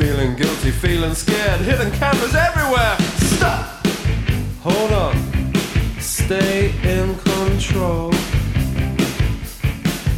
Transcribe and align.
Feeling 0.00 0.34
guilty, 0.34 0.70
feeling 0.70 1.14
scared, 1.14 1.60
hidden 1.60 1.90
cameras 1.92 2.34
everywhere. 2.34 2.96
Stop! 3.36 3.86
Hold 4.62 4.92
on. 4.92 5.14
Stay 6.00 6.72
in 6.82 7.14
control. 7.16 8.10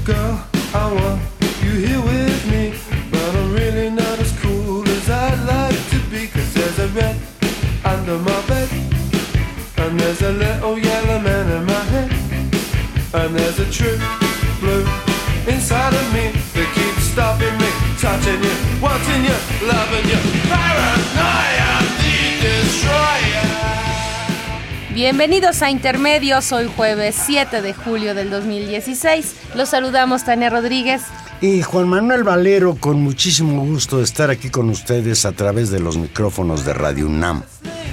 Girl, 0.04 0.46
I 0.72 0.92
want 0.92 1.20
you 1.64 1.72
here 1.84 2.00
with 2.00 2.46
me. 2.52 2.74
But 3.10 3.34
I'm 3.34 3.52
really 3.52 3.90
not 3.90 4.20
as 4.20 4.30
cool 4.38 4.88
as 4.88 5.10
I'd 5.10 5.40
like 5.50 5.90
to 5.90 5.98
be. 6.10 6.28
Cause 6.28 6.54
there's 6.54 6.78
a 6.78 6.86
red 6.90 7.16
under 7.84 8.18
my 8.18 8.40
bed. 8.46 8.68
And 9.78 9.98
there's 9.98 10.22
a 10.22 10.30
little 10.30 10.78
yellow 10.78 11.18
man 11.18 11.50
in 11.56 11.64
my 11.66 11.84
head. 11.90 12.10
And 13.14 13.34
there's 13.34 13.58
a 13.58 13.68
true 13.68 13.98
blue 14.60 14.86
inside 15.48 15.92
of 15.92 16.06
me 16.14 16.30
that 16.54 16.68
keeps 16.72 17.04
stopping 17.10 17.56
me, 17.58 17.71
touching 18.02 18.42
you, 18.42 18.50
wanting 18.82 19.24
you, 19.24 19.36
loving 19.64 20.06
you. 20.10 20.18
Paranoia, 20.50 21.70
the 22.02 22.42
destroyer. 22.42 23.46
Bienvenidos 24.92 25.62
a 25.62 25.70
Intermedios, 25.70 26.50
hoy 26.50 26.68
jueves 26.76 27.14
7 27.14 27.62
de 27.62 27.72
julio 27.72 28.16
del 28.16 28.28
2016. 28.28 29.36
Los 29.54 29.68
saludamos 29.68 30.24
Tania 30.24 30.50
Rodríguez. 30.50 31.02
Y 31.40 31.62
Juan 31.62 31.88
Manuel 31.88 32.24
Valero, 32.24 32.74
con 32.74 33.00
muchísimo 33.00 33.64
gusto 33.64 33.98
de 33.98 34.04
estar 34.04 34.30
aquí 34.30 34.50
con 34.50 34.68
ustedes 34.68 35.24
a 35.24 35.30
través 35.30 35.70
de 35.70 35.78
los 35.78 35.96
micrófonos 35.96 36.64
de 36.64 36.74
Radio 36.74 37.06
UNAM. 37.06 37.44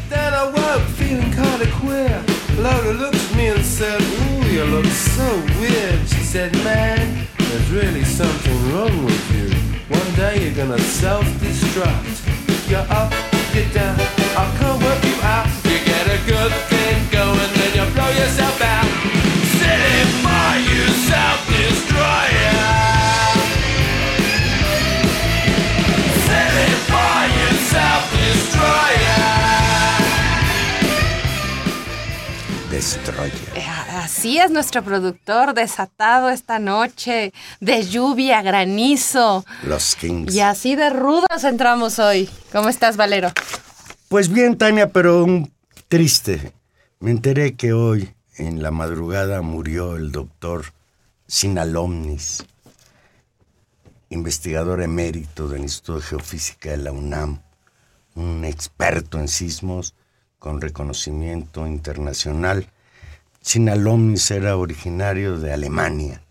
Then 0.10 0.34
I 0.34 0.46
woke 0.46 0.86
feeling 0.98 1.30
kinda 1.30 1.70
queer. 1.82 2.20
Lola 2.58 2.94
looked 2.94 3.16
at 3.16 3.36
me 3.38 3.50
and 3.50 3.64
said, 3.64 4.02
Ooh, 4.02 4.48
you 4.52 4.66
look 4.66 4.88
so 4.88 5.24
weird. 5.60 6.00
She 6.10 6.24
said, 6.24 6.52
Man, 6.64 7.28
there's 7.38 7.70
really 7.70 8.04
something 8.04 8.74
wrong 8.74 9.06
with 9.06 9.32
you. 9.36 9.59
One 9.90 10.14
day 10.16 10.46
you're 10.46 10.56
gonna 10.56 10.80
self 10.80 11.26
destruct. 11.42 12.70
You're 12.70 12.86
up, 12.92 13.12
you're 13.56 13.70
down, 13.74 14.00
I 14.38 14.46
can't 14.60 14.84
work 14.84 15.04
you 15.04 15.18
out. 15.24 15.48
You 15.66 15.80
get 15.84 16.06
a 16.08 16.20
good 16.28 16.79
Destroyer. 32.80 33.34
Eh, 33.56 33.66
Así 33.92 34.38
es 34.38 34.52
nuestro 34.52 34.82
productor, 34.82 35.54
desatado 35.54 36.30
esta 36.30 36.60
noche, 36.60 37.34
de 37.60 37.84
lluvia, 37.84 38.42
granizo. 38.42 39.44
Los 39.64 39.98
Kings. 39.98 40.34
Y 40.34 40.40
así 40.40 40.78
de 40.78 40.90
rudos 40.90 41.44
entramos 41.44 42.00
hoy. 42.00 42.30
¿Cómo 42.54 42.70
estás, 42.70 42.96
Valero? 42.96 43.34
Pues 44.08 44.30
bien, 44.30 44.58
Tania, 44.58 44.94
pero 44.94 45.26
un 45.26 45.52
triste. 45.90 46.54
Me 47.02 47.12
enteré 47.12 47.56
que 47.56 47.74
hoy, 47.74 48.14
en 48.38 48.64
la 48.64 48.72
madrugada, 48.72 49.42
murió 49.42 49.98
el 49.98 50.14
doctor 50.14 50.72
Sinalomnis, 51.28 52.46
investigador 54.08 54.82
emérito 54.82 55.50
del 55.50 55.64
Instituto 55.64 56.00
de 56.00 56.06
Geofísica 56.06 56.70
de 56.70 56.78
la 56.78 56.94
UNAM, 56.94 57.42
un 58.16 58.46
experto 58.46 59.20
en 59.20 59.28
sismos 59.28 59.96
con 60.40 60.62
reconocimiento 60.62 61.68
internacional. 61.68 62.68
Sinalomnis 63.42 64.32
era 64.32 64.58
originario 64.58 65.38
de 65.40 65.54
Alemania. 65.54 66.24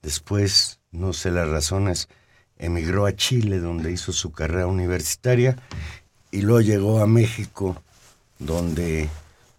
Después, 0.00 0.80
no 0.92 1.12
sé 1.12 1.30
las 1.30 1.48
razones, 1.48 2.08
emigró 2.56 3.06
a 3.06 3.14
Chile, 3.14 3.58
donde 3.58 3.92
hizo 3.92 4.12
su 4.12 4.32
carrera 4.32 4.66
universitaria, 4.66 5.56
y 6.30 6.42
luego 6.42 6.60
llegó 6.60 7.00
a 7.00 7.06
México, 7.06 7.82
donde 8.38 9.08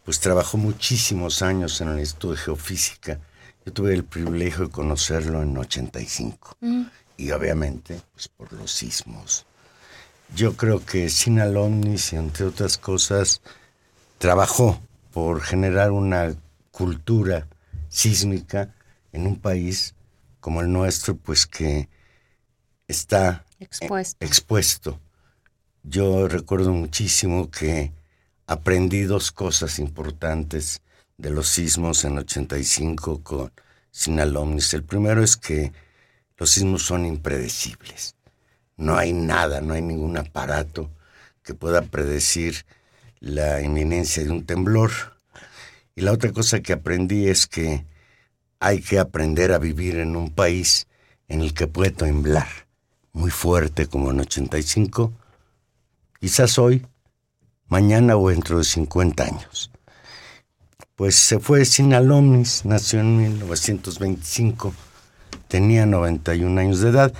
pues 0.05 0.19
trabajó 0.19 0.57
muchísimos 0.57 1.41
años 1.41 1.79
en 1.81 1.89
el 1.89 1.99
Instituto 1.99 2.31
de 2.31 2.37
Geofísica. 2.37 3.19
Yo 3.65 3.73
tuve 3.73 3.93
el 3.93 4.03
privilegio 4.03 4.65
de 4.65 4.71
conocerlo 4.71 5.43
en 5.43 5.55
85. 5.55 6.57
Y 7.17 7.31
obviamente, 7.31 8.01
pues 8.13 8.27
por 8.29 8.51
los 8.53 8.71
sismos. 8.71 9.45
Yo 10.35 10.55
creo 10.55 10.83
que 10.83 11.09
Sinalomnis, 11.09 12.13
entre 12.13 12.45
otras 12.45 12.77
cosas, 12.77 13.41
trabajó 14.19 14.79
por 15.11 15.41
generar 15.41 15.91
una 15.91 16.35
cultura 16.71 17.47
sísmica 17.87 18.75
en 19.11 19.25
un 19.25 19.39
país 19.39 19.95
como 20.39 20.61
el 20.61 20.71
nuestro, 20.71 21.15
pues 21.17 21.47
que 21.47 21.89
está 22.87 23.45
Expuesto. 23.59 24.23
eh, 24.23 24.27
expuesto. 24.27 24.99
Yo 25.83 26.27
recuerdo 26.27 26.71
muchísimo 26.73 27.49
que 27.49 27.93
aprendí 28.45 29.03
dos 29.03 29.31
cosas 29.31 29.79
importantes 29.79 30.81
de 31.17 31.29
los 31.29 31.47
sismos 31.49 32.03
en 32.03 32.17
85 32.17 33.23
con 33.23 33.51
Sinalomnis. 33.91 34.73
El 34.73 34.83
primero 34.83 35.23
es 35.23 35.37
que 35.37 35.71
los 36.37 36.51
sismos 36.51 36.83
son 36.83 37.05
impredecibles. 37.05 38.15
No 38.75 38.97
hay 38.97 39.13
nada, 39.13 39.61
no 39.61 39.73
hay 39.73 39.81
ningún 39.81 40.17
aparato 40.17 40.89
que 41.41 41.53
pueda 41.53 41.81
predecir 41.81 42.65
la 43.19 43.61
inminencia 43.61 44.23
de 44.23 44.31
un 44.31 44.45
temblor. 44.45 44.91
Y 45.95 46.01
la 46.01 46.11
otra 46.11 46.31
cosa 46.31 46.61
que 46.61 46.73
aprendí 46.73 47.27
es 47.27 47.47
que 47.47 47.85
hay 48.59 48.81
que 48.81 48.99
aprender 48.99 49.51
a 49.51 49.59
vivir 49.59 49.97
en 49.97 50.15
un 50.15 50.31
país 50.31 50.87
en 51.27 51.41
el 51.41 51.53
que 51.53 51.67
puede 51.67 51.91
temblar 51.91 52.47
muy 53.13 53.31
fuerte 53.31 53.87
como 53.87 54.11
en 54.11 54.21
85, 54.21 55.13
quizás 56.19 56.57
hoy, 56.57 56.85
mañana 57.67 58.17
o 58.17 58.29
dentro 58.29 58.57
de 58.57 58.63
50 58.63 59.23
años. 59.23 59.71
Pues 60.95 61.15
se 61.15 61.39
fue 61.39 61.65
sin 61.65 61.93
alumnis, 61.93 62.65
nació 62.65 62.99
en 62.99 63.17
1925, 63.17 64.73
tenía 65.47 65.85
91 65.85 66.59
años 66.59 66.81
de 66.81 66.89
edad 66.89 67.13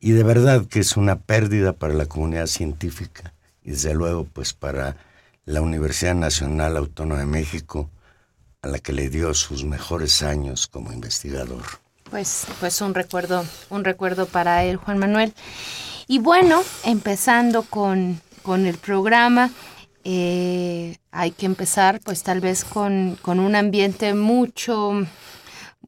y 0.00 0.12
de 0.12 0.22
verdad 0.22 0.66
que 0.66 0.80
es 0.80 0.96
una 0.96 1.16
pérdida 1.16 1.72
para 1.72 1.94
la 1.94 2.06
comunidad 2.06 2.46
científica 2.46 3.34
y 3.62 3.70
desde 3.70 3.94
luego 3.94 4.24
pues 4.24 4.52
para 4.52 4.96
la 5.46 5.60
Universidad 5.60 6.14
Nacional 6.14 6.76
Autónoma 6.76 7.20
de 7.20 7.26
México, 7.26 7.88
a 8.62 8.68
la 8.68 8.78
que 8.80 8.92
le 8.92 9.08
dio 9.08 9.32
sus 9.32 9.64
mejores 9.64 10.22
años 10.22 10.66
como 10.66 10.92
investigador. 10.92 11.62
Pues, 12.10 12.46
pues 12.60 12.80
un 12.80 12.94
recuerdo, 12.94 13.44
un 13.70 13.84
recuerdo 13.84 14.26
para 14.26 14.64
él, 14.64 14.76
Juan 14.76 14.98
Manuel. 14.98 15.32
Y 16.08 16.18
bueno, 16.18 16.62
empezando 16.84 17.62
con, 17.62 18.20
con 18.42 18.66
el 18.66 18.76
programa, 18.76 19.50
eh, 20.04 20.98
hay 21.10 21.30
que 21.30 21.46
empezar 21.46 22.00
pues 22.00 22.22
tal 22.22 22.40
vez 22.40 22.64
con, 22.64 23.16
con 23.22 23.40
un 23.40 23.56
ambiente 23.56 24.14
mucho, 24.14 25.06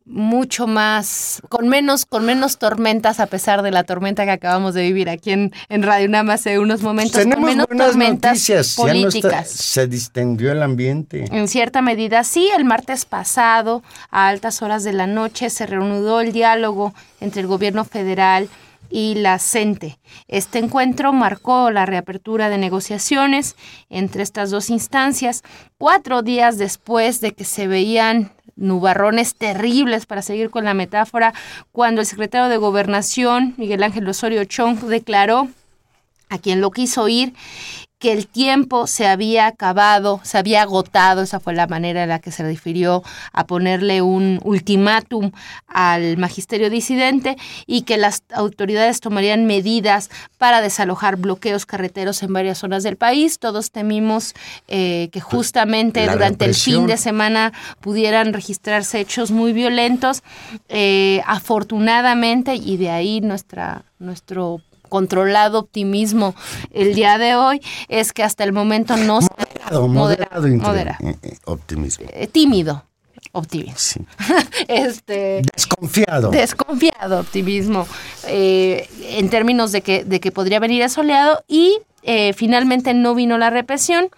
mucho 0.08 0.66
más, 0.66 1.42
con 1.48 1.68
menos, 1.68 2.06
con 2.06 2.24
menos 2.24 2.58
tormentas 2.58 3.20
a 3.20 3.26
pesar 3.26 3.62
de 3.62 3.70
la 3.70 3.84
tormenta 3.84 4.24
que 4.24 4.30
acabamos 4.30 4.74
de 4.74 4.82
vivir 4.82 5.08
aquí 5.10 5.32
en, 5.32 5.52
en 5.68 5.82
Radio 5.82 6.08
UNAM 6.08 6.30
hace 6.30 6.58
unos 6.58 6.82
momentos, 6.82 7.12
con 7.12 7.24
Tenemos 7.24 7.50
menos 7.50 7.66
buenas 7.66 7.86
tormentas 7.88 8.30
noticias, 8.32 8.76
ya 8.76 8.84
no 8.84 8.88
está- 8.92 9.00
políticas. 9.10 9.50
se 9.50 9.86
distendió 9.86 10.50
el 10.52 10.62
ambiente. 10.62 11.24
En 11.30 11.46
cierta 11.48 11.82
medida, 11.82 12.24
sí, 12.24 12.50
el 12.56 12.64
martes 12.64 13.04
pasado, 13.04 13.82
a 14.10 14.28
altas 14.28 14.62
horas 14.62 14.82
de 14.84 14.92
la 14.94 15.06
noche, 15.06 15.50
se 15.50 15.66
reanudó 15.66 16.20
el 16.20 16.32
diálogo 16.32 16.94
entre 17.20 17.42
el 17.42 17.46
gobierno 17.46 17.84
federal 17.84 18.48
y 18.90 19.16
la 19.16 19.38
CENTE. 19.38 19.98
Este 20.28 20.58
encuentro 20.58 21.12
marcó 21.12 21.70
la 21.70 21.84
reapertura 21.84 22.48
de 22.48 22.56
negociaciones 22.56 23.54
entre 23.90 24.22
estas 24.22 24.48
dos 24.50 24.70
instancias, 24.70 25.42
cuatro 25.76 26.22
días 26.22 26.56
después 26.56 27.20
de 27.20 27.32
que 27.34 27.44
se 27.44 27.66
veían 27.66 28.32
nubarrones 28.58 29.34
terribles, 29.34 30.04
para 30.04 30.22
seguir 30.22 30.50
con 30.50 30.64
la 30.64 30.74
metáfora, 30.74 31.32
cuando 31.72 32.00
el 32.00 32.06
secretario 32.06 32.48
de 32.48 32.56
Gobernación, 32.58 33.54
Miguel 33.56 33.82
Ángel 33.82 34.08
Osorio 34.08 34.44
Chong, 34.44 34.80
declaró 34.80 35.48
a 36.28 36.38
quien 36.38 36.60
lo 36.60 36.70
quiso 36.70 37.02
oír 37.02 37.32
que 37.98 38.12
el 38.12 38.28
tiempo 38.28 38.86
se 38.86 39.06
había 39.06 39.46
acabado, 39.46 40.20
se 40.22 40.38
había 40.38 40.62
agotado, 40.62 41.22
esa 41.22 41.40
fue 41.40 41.54
la 41.54 41.66
manera 41.66 42.04
en 42.04 42.10
la 42.10 42.20
que 42.20 42.30
se 42.30 42.44
refirió 42.44 43.02
a 43.32 43.46
ponerle 43.46 44.02
un 44.02 44.40
ultimátum 44.44 45.32
al 45.66 46.16
magisterio 46.16 46.70
disidente 46.70 47.36
y 47.66 47.82
que 47.82 47.96
las 47.96 48.22
autoridades 48.32 49.00
tomarían 49.00 49.46
medidas 49.46 50.10
para 50.38 50.60
desalojar 50.60 51.16
bloqueos 51.16 51.66
carreteros 51.66 52.22
en 52.22 52.32
varias 52.32 52.58
zonas 52.58 52.84
del 52.84 52.96
país. 52.96 53.40
Todos 53.40 53.72
temimos 53.72 54.34
eh, 54.68 55.08
que 55.10 55.20
justamente 55.20 56.06
durante 56.08 56.44
el 56.44 56.54
fin 56.54 56.86
de 56.86 56.96
semana 56.96 57.52
pudieran 57.80 58.32
registrarse 58.32 59.00
hechos 59.00 59.32
muy 59.32 59.52
violentos. 59.52 60.22
Eh, 60.68 61.20
afortunadamente, 61.26 62.54
y 62.54 62.76
de 62.76 62.90
ahí 62.90 63.20
nuestra, 63.20 63.84
nuestro 63.98 64.60
controlado 64.88 65.58
optimismo 65.58 66.34
el 66.70 66.94
día 66.94 67.18
de 67.18 67.36
hoy 67.36 67.60
es 67.88 68.12
que 68.12 68.22
hasta 68.22 68.44
el 68.44 68.52
momento 68.52 68.96
no 68.96 69.20
moderado, 69.20 69.88
moderado, 69.88 70.48
moderado, 70.48 70.98
eh, 71.08 71.16
eh, 71.22 71.38
optimismo. 71.44 72.06
Eh, 72.12 72.26
tímido 72.26 72.84
optimismo. 73.32 74.06
Este 74.68 75.42
desconfiado. 75.54 76.30
desconfiado 76.30 77.20
optimismo 77.20 77.86
en 78.26 79.30
términos 79.30 79.72
de 79.72 79.82
que 79.82 80.04
de 80.04 80.20
que 80.20 80.32
podría 80.32 80.60
venir 80.60 80.82
el 80.82 80.90
soleado 80.90 81.42
y 81.46 81.78
finalmente 82.34 82.94
no 82.94 83.14
vino 83.14 83.38
la 83.38 83.50
represión. 83.50 84.08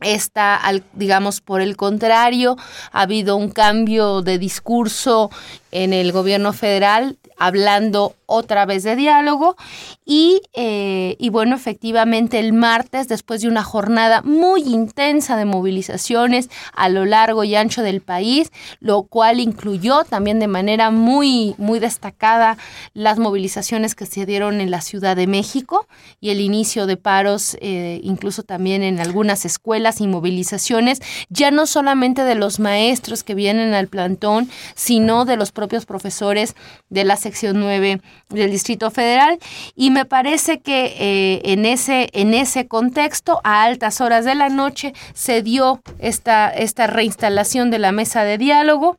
Está, 0.00 0.60
digamos, 0.92 1.40
por 1.40 1.60
el 1.60 1.76
contrario, 1.76 2.56
ha 2.92 3.02
habido 3.02 3.34
un 3.34 3.50
cambio 3.50 4.22
de 4.22 4.38
discurso 4.38 5.28
en 5.72 5.92
el 5.92 6.12
gobierno 6.12 6.52
federal 6.52 7.18
hablando 7.38 8.14
otra 8.26 8.66
vez 8.66 8.82
de 8.82 8.94
diálogo 8.94 9.56
y, 10.04 10.42
eh, 10.52 11.16
y, 11.18 11.30
bueno, 11.30 11.56
efectivamente 11.56 12.38
el 12.38 12.52
martes, 12.52 13.08
después 13.08 13.40
de 13.40 13.48
una 13.48 13.62
jornada 13.62 14.20
muy 14.22 14.62
intensa 14.62 15.36
de 15.36 15.46
movilizaciones 15.46 16.50
a 16.74 16.90
lo 16.90 17.06
largo 17.06 17.44
y 17.44 17.54
ancho 17.54 17.82
del 17.82 18.02
país, 18.02 18.52
lo 18.80 19.04
cual 19.04 19.40
incluyó 19.40 20.04
también 20.04 20.40
de 20.40 20.46
manera 20.46 20.90
muy, 20.90 21.54
muy 21.56 21.78
destacada 21.78 22.58
las 22.92 23.18
movilizaciones 23.18 23.94
que 23.94 24.04
se 24.04 24.26
dieron 24.26 24.60
en 24.60 24.70
la 24.70 24.82
Ciudad 24.82 25.16
de 25.16 25.26
México 25.26 25.86
y 26.20 26.30
el 26.30 26.40
inicio 26.40 26.86
de 26.86 26.98
paros, 26.98 27.56
eh, 27.60 28.00
incluso 28.02 28.42
también 28.42 28.82
en 28.82 29.00
algunas 29.00 29.46
escuelas 29.46 30.00
y 30.02 30.06
movilizaciones, 30.06 31.00
ya 31.30 31.50
no 31.50 31.66
solamente 31.66 32.24
de 32.24 32.34
los 32.34 32.60
maestros 32.60 33.24
que 33.24 33.34
vienen 33.34 33.72
al 33.72 33.88
plantón, 33.88 34.50
sino 34.74 35.24
de 35.24 35.36
los 35.36 35.52
propios 35.52 35.86
profesores 35.86 36.54
de 36.90 37.04
la 37.04 37.16
sección 37.28 37.60
9 37.60 38.00
del 38.30 38.50
Distrito 38.50 38.90
Federal 38.90 39.38
y 39.76 39.90
me 39.90 40.06
parece 40.06 40.60
que 40.60 40.94
eh, 40.98 41.52
en, 41.52 41.66
ese, 41.66 42.08
en 42.12 42.32
ese 42.32 42.66
contexto, 42.66 43.40
a 43.44 43.64
altas 43.64 44.00
horas 44.00 44.24
de 44.24 44.34
la 44.34 44.48
noche, 44.48 44.94
se 45.12 45.42
dio 45.42 45.82
esta, 45.98 46.48
esta 46.48 46.86
reinstalación 46.86 47.70
de 47.70 47.78
la 47.78 47.92
mesa 47.92 48.24
de 48.24 48.38
diálogo. 48.38 48.96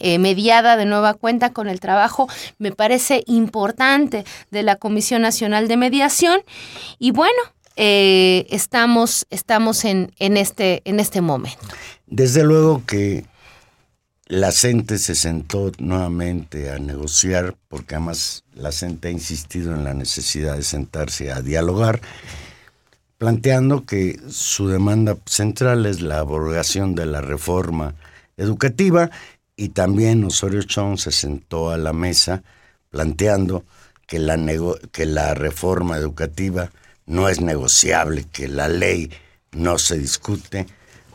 Eh, 0.00 0.18
mediada 0.18 0.76
de 0.76 0.86
nueva 0.86 1.14
cuenta 1.14 1.52
con 1.52 1.68
el 1.68 1.78
trabajo, 1.78 2.26
me 2.58 2.72
parece 2.72 3.22
importante, 3.26 4.24
de 4.50 4.64
la 4.64 4.74
Comisión 4.74 5.22
Nacional 5.22 5.68
de 5.68 5.76
Mediación. 5.76 6.40
Y 6.98 7.12
bueno, 7.12 7.40
eh, 7.76 8.44
estamos, 8.50 9.24
estamos 9.30 9.84
en, 9.84 10.10
en, 10.18 10.36
este, 10.36 10.82
en 10.84 10.98
este 10.98 11.20
momento. 11.20 11.60
Desde 12.08 12.42
luego 12.42 12.82
que 12.84 13.24
la 14.34 14.50
CENTE 14.50 14.98
se 14.98 15.14
sentó 15.14 15.70
nuevamente 15.78 16.72
a 16.72 16.80
negociar, 16.80 17.54
porque 17.68 17.94
además 17.94 18.42
la 18.52 18.72
CENTE 18.72 19.06
ha 19.06 19.10
insistido 19.12 19.72
en 19.72 19.84
la 19.84 19.94
necesidad 19.94 20.56
de 20.56 20.64
sentarse 20.64 21.30
a 21.30 21.40
dialogar, 21.40 22.00
planteando 23.16 23.84
que 23.84 24.18
su 24.28 24.66
demanda 24.66 25.16
central 25.26 25.86
es 25.86 26.00
la 26.00 26.18
abrogación 26.18 26.96
de 26.96 27.06
la 27.06 27.20
reforma 27.20 27.94
educativa 28.36 29.08
y 29.54 29.68
también 29.68 30.24
Osorio 30.24 30.64
Chong 30.64 30.98
se 30.98 31.12
sentó 31.12 31.70
a 31.70 31.78
la 31.78 31.92
mesa 31.92 32.42
planteando 32.90 33.64
que 34.08 34.18
la, 34.18 34.36
que 34.90 35.06
la 35.06 35.34
reforma 35.34 35.96
educativa 35.96 36.72
no 37.06 37.28
es 37.28 37.40
negociable, 37.40 38.24
que 38.32 38.48
la 38.48 38.66
ley 38.66 39.12
no 39.52 39.78
se 39.78 39.96
discute, 39.96 40.66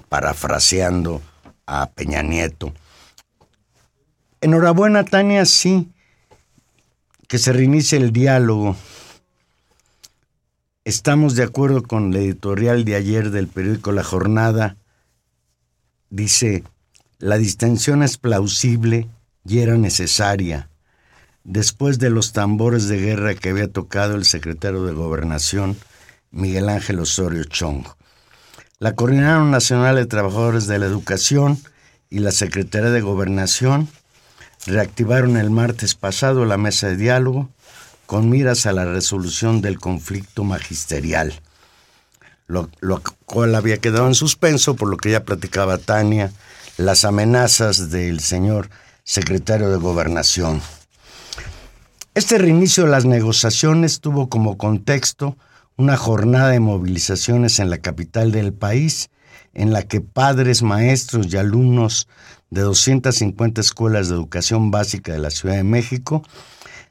parafraseando 0.07 1.21
a 1.65 1.89
Peña 1.89 2.21
Nieto. 2.21 2.73
Enhorabuena, 4.41 5.03
Tania, 5.03 5.45
sí, 5.45 5.91
que 7.27 7.37
se 7.37 7.51
reinicie 7.51 7.97
el 7.97 8.13
diálogo. 8.13 8.77
Estamos 10.85 11.35
de 11.35 11.43
acuerdo 11.43 11.83
con 11.83 12.13
la 12.13 12.19
editorial 12.19 12.85
de 12.85 12.95
ayer 12.95 13.31
del 13.31 13.49
periódico 13.49 13.91
La 13.91 14.03
Jornada. 14.03 14.77
Dice, 16.09 16.63
la 17.17 17.37
distensión 17.37 18.01
es 18.01 18.17
plausible 18.17 19.09
y 19.45 19.59
era 19.59 19.77
necesaria. 19.77 20.69
Después 21.43 21.99
de 21.99 22.09
los 22.09 22.31
tambores 22.31 22.87
de 22.87 22.97
guerra 22.97 23.35
que 23.35 23.49
había 23.49 23.69
tocado 23.69 24.15
el 24.15 24.23
secretario 24.23 24.85
de 24.85 24.93
Gobernación, 24.93 25.75
Miguel 26.31 26.69
Ángel 26.69 26.99
Osorio 26.99 27.43
Chong. 27.43 27.85
La 28.77 28.95
Coordinación 28.95 29.51
Nacional 29.51 29.97
de 29.97 30.05
Trabajadores 30.05 30.65
de 30.65 30.79
la 30.79 30.85
Educación 30.85 31.59
y 32.09 32.19
la 32.19 32.31
Secretaría 32.31 32.89
de 32.89 33.01
Gobernación 33.01 33.89
reactivaron 34.65 35.37
el 35.37 35.49
martes 35.49 35.95
pasado 35.95 36.45
la 36.45 36.57
mesa 36.57 36.87
de 36.87 36.97
diálogo 36.97 37.49
con 38.05 38.29
miras 38.29 38.65
a 38.65 38.71
la 38.71 38.85
resolución 38.85 39.61
del 39.61 39.79
conflicto 39.79 40.43
magisterial, 40.43 41.41
lo, 42.47 42.69
cual 43.25 43.53
había 43.53 43.77
quedado 43.77 44.07
en 44.07 44.15
suspenso 44.15 44.75
por 44.75 44.89
lo 44.89 44.97
que 44.97 45.11
ya 45.11 45.23
platicaba 45.23 45.77
Tania, 45.77 46.31
las 46.77 47.05
amenazas 47.05 47.91
del 47.91 48.19
señor 48.19 48.69
secretario 49.03 49.69
de 49.69 49.77
Gobernación. 49.77 50.61
Este 52.15 52.39
reinicio 52.39 52.85
de 52.85 52.89
las 52.89 53.05
negociaciones 53.05 53.99
tuvo 54.01 54.27
como 54.27 54.57
contexto 54.57 55.37
una 55.77 55.95
jornada 55.95 56.49
de 56.49 56.59
movilizaciones 56.59 57.59
en 57.59 57.69
la 57.69 57.77
capital 57.77 58.31
del 58.31 58.53
país, 58.53 59.11
en 59.53 59.71
la 59.71 59.83
que 59.83 60.01
padres, 60.01 60.63
maestros 60.63 61.27
y 61.31 61.37
alumnos 61.37 62.07
de 62.49 62.61
250 62.61 63.61
escuelas 63.61 64.09
de 64.09 64.15
educación 64.15 64.71
básica 64.71 65.11
de 65.11 65.19
la 65.19 65.29
Ciudad 65.29 65.55
de 65.55 65.63
México 65.63 66.23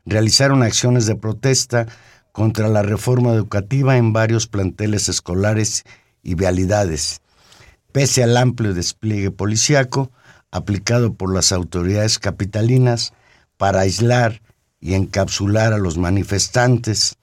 realizaron 0.04 0.62
acciones 0.62 1.06
de 1.06 1.16
protesta 1.16 1.86
contra 2.32 2.68
la 2.68 2.82
reforma 2.82 3.32
educativa 3.32 3.96
en 3.96 4.12
varios 4.12 4.46
planteles 4.46 5.08
escolares 5.08 5.84
y 6.22 6.34
vialidades, 6.34 7.20
pese 7.92 8.22
al 8.22 8.36
amplio 8.36 8.74
despliegue 8.74 9.30
policiaco 9.30 10.10
aplicado 10.50 11.14
por 11.14 11.34
las 11.34 11.52
autoridades 11.52 12.18
capitalinas 12.18 13.12
para 13.56 13.80
aislar 13.80 14.40
y 14.80 14.94
encapsular 14.94 15.72
a 15.72 15.78
los 15.78 15.98
manifestantes 15.98 17.16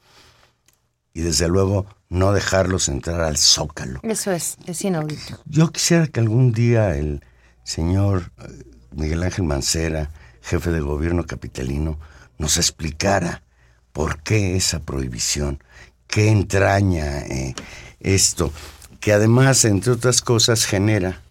y 1.14 1.22
desde 1.22 1.48
luego 1.48 1.86
no 2.10 2.34
dejarlos 2.34 2.90
entrar 2.90 3.22
al 3.22 3.38
zócalo. 3.38 4.00
Eso 4.04 4.32
es, 4.32 4.58
es 4.66 4.84
inaudito. 4.84 5.40
Yo 5.46 5.72
quisiera 5.72 6.08
que 6.08 6.20
algún 6.20 6.52
día 6.52 6.96
el 6.98 7.22
señor 7.66 8.32
eh, 8.38 8.64
Miguel 8.92 9.24
Ángel 9.24 9.44
Mancera, 9.44 10.12
jefe 10.42 10.72
de 10.72 10.80
gobierno 10.80 11.26
capitalino, 11.26 12.00
nos 12.38 12.56
explicara 12.56 13.44
por 13.92 14.22
qué 14.22 14.56
esa 14.56 14.80
prohibición, 14.80 15.62
qué 16.08 16.30
entraña 16.30 17.20
eh, 17.22 17.56
esto, 18.00 18.54
que 19.02 19.12
además, 19.12 19.66
entre 19.66 19.92
otras 19.92 20.22
cosas, 20.22 20.66
genera 20.66 21.22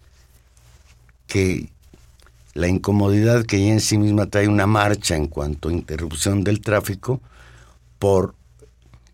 que 1.25 1.69
la 2.53 2.67
incomodidad 2.67 3.45
que 3.45 3.65
ya 3.65 3.73
en 3.73 3.81
sí 3.81 3.97
misma 3.97 4.27
trae 4.27 4.47
una 4.47 4.67
marcha 4.67 5.15
en 5.15 5.27
cuanto 5.27 5.69
a 5.69 5.73
interrupción 5.73 6.43
del 6.43 6.61
tráfico 6.61 7.21
por 7.99 8.35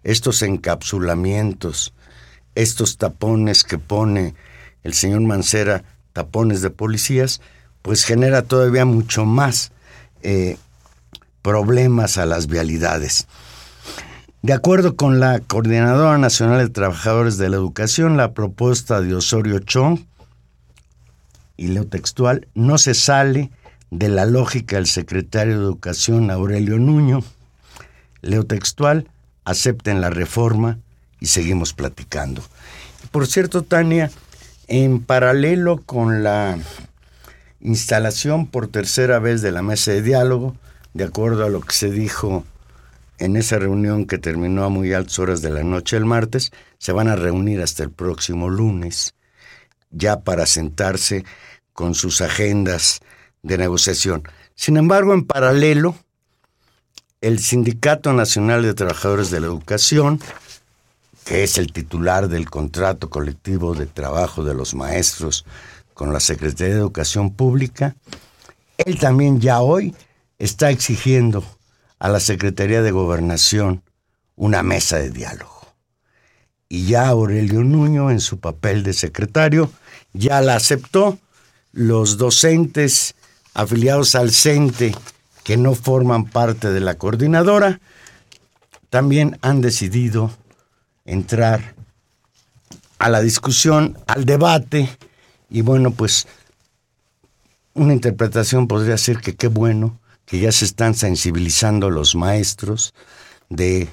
estos 0.03 0.41
encapsulamientos, 0.41 1.93
estos 2.55 2.97
tapones 2.97 3.63
que 3.63 3.77
pone 3.77 4.35
el 4.83 4.93
señor 4.93 5.21
Mancera 5.21 5.83
tapones 6.13 6.61
de 6.61 6.69
policías, 6.69 7.41
pues 7.81 8.03
genera 8.03 8.43
todavía 8.43 8.85
mucho 8.85 9.25
más 9.25 9.71
eh, 10.23 10.57
problemas 11.41 12.17
a 12.17 12.25
las 12.25 12.47
vialidades. 12.47 13.27
De 14.41 14.53
acuerdo 14.53 14.95
con 14.95 15.19
la 15.19 15.39
Coordinadora 15.39 16.17
Nacional 16.17 16.59
de 16.59 16.69
Trabajadores 16.69 17.37
de 17.37 17.49
la 17.49 17.57
Educación, 17.57 18.17
la 18.17 18.33
propuesta 18.33 18.99
de 19.01 19.15
Osorio 19.15 19.59
Chong, 19.59 19.99
y 21.57 21.67
leo 21.67 21.85
textual, 21.85 22.47
no 22.55 22.79
se 22.79 22.95
sale 22.95 23.51
de 23.91 24.09
la 24.09 24.25
lógica 24.25 24.77
del 24.77 24.87
secretario 24.87 25.59
de 25.59 25.65
Educación 25.65 26.31
Aurelio 26.31 26.79
Nuño. 26.79 27.23
Leo 28.21 28.45
textual, 28.45 29.07
acepten 29.45 30.01
la 30.01 30.09
reforma 30.09 30.79
y 31.19 31.27
seguimos 31.27 31.73
platicando. 31.73 32.41
Por 33.11 33.27
cierto, 33.27 33.61
Tania, 33.61 34.09
en 34.71 35.01
paralelo 35.01 35.81
con 35.85 36.23
la 36.23 36.57
instalación 37.59 38.47
por 38.47 38.69
tercera 38.69 39.19
vez 39.19 39.41
de 39.41 39.51
la 39.51 39.61
mesa 39.61 39.91
de 39.91 40.01
diálogo, 40.01 40.55
de 40.93 41.03
acuerdo 41.03 41.45
a 41.45 41.49
lo 41.49 41.59
que 41.59 41.73
se 41.73 41.91
dijo 41.91 42.45
en 43.17 43.35
esa 43.35 43.59
reunión 43.59 44.05
que 44.05 44.17
terminó 44.17 44.63
a 44.63 44.69
muy 44.69 44.93
altas 44.93 45.19
horas 45.19 45.41
de 45.41 45.49
la 45.49 45.63
noche 45.63 45.97
el 45.97 46.05
martes, 46.05 46.53
se 46.77 46.93
van 46.93 47.09
a 47.09 47.17
reunir 47.17 47.61
hasta 47.61 47.83
el 47.83 47.91
próximo 47.91 48.49
lunes, 48.49 49.13
ya 49.89 50.21
para 50.21 50.45
sentarse 50.45 51.25
con 51.73 51.93
sus 51.93 52.21
agendas 52.21 53.01
de 53.43 53.57
negociación. 53.57 54.23
Sin 54.55 54.77
embargo, 54.77 55.13
en 55.13 55.25
paralelo, 55.25 55.95
el 57.19 57.39
Sindicato 57.39 58.13
Nacional 58.13 58.63
de 58.63 58.73
Trabajadores 58.73 59.31
de 59.31 59.41
la 59.41 59.47
Educación, 59.47 60.21
que 61.25 61.43
es 61.43 61.57
el 61.57 61.71
titular 61.71 62.27
del 62.27 62.49
contrato 62.49 63.09
colectivo 63.09 63.73
de 63.73 63.85
trabajo 63.85 64.43
de 64.43 64.53
los 64.53 64.73
maestros 64.73 65.45
con 65.93 66.13
la 66.13 66.19
Secretaría 66.19 66.73
de 66.73 66.79
Educación 66.79 67.33
Pública, 67.33 67.95
él 68.77 68.97
también 68.97 69.39
ya 69.39 69.61
hoy 69.61 69.95
está 70.39 70.71
exigiendo 70.71 71.43
a 71.99 72.09
la 72.09 72.19
Secretaría 72.19 72.81
de 72.81 72.91
Gobernación 72.91 73.83
una 74.35 74.63
mesa 74.63 74.97
de 74.97 75.11
diálogo. 75.11 75.61
Y 76.67 76.87
ya 76.87 77.09
Aurelio 77.09 77.63
Nuño, 77.63 78.09
en 78.09 78.19
su 78.19 78.39
papel 78.39 78.81
de 78.83 78.93
secretario, 78.93 79.71
ya 80.13 80.41
la 80.41 80.55
aceptó. 80.55 81.19
Los 81.73 82.17
docentes 82.17 83.15
afiliados 83.53 84.15
al 84.15 84.31
CENTE 84.31 84.95
que 85.43 85.57
no 85.57 85.75
forman 85.75 86.25
parte 86.25 86.71
de 86.71 86.79
la 86.79 86.95
coordinadora 86.95 87.79
también 88.89 89.37
han 89.41 89.61
decidido 89.61 90.31
entrar 91.05 91.75
a 92.99 93.09
la 93.09 93.21
discusión, 93.21 93.97
al 94.07 94.25
debate, 94.25 94.89
y 95.49 95.61
bueno, 95.61 95.91
pues 95.91 96.27
una 97.73 97.93
interpretación 97.93 98.67
podría 98.67 98.97
ser 98.97 99.17
que 99.19 99.35
qué 99.35 99.47
bueno 99.47 99.99
que 100.25 100.39
ya 100.39 100.51
se 100.51 100.65
están 100.65 100.93
sensibilizando 100.93 101.89
los 101.89 102.15
maestros 102.15 102.93
de 103.49 103.89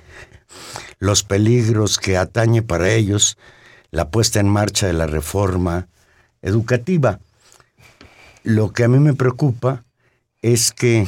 los 0.98 1.22
peligros 1.22 1.98
que 1.98 2.16
atañe 2.16 2.62
para 2.62 2.90
ellos 2.90 3.38
la 3.90 4.10
puesta 4.10 4.40
en 4.40 4.48
marcha 4.48 4.86
de 4.86 4.92
la 4.92 5.06
reforma 5.06 5.88
educativa. 6.42 7.20
Lo 8.42 8.72
que 8.72 8.84
a 8.84 8.88
mí 8.88 8.98
me 8.98 9.14
preocupa 9.14 9.84
es 10.42 10.72
que 10.72 11.06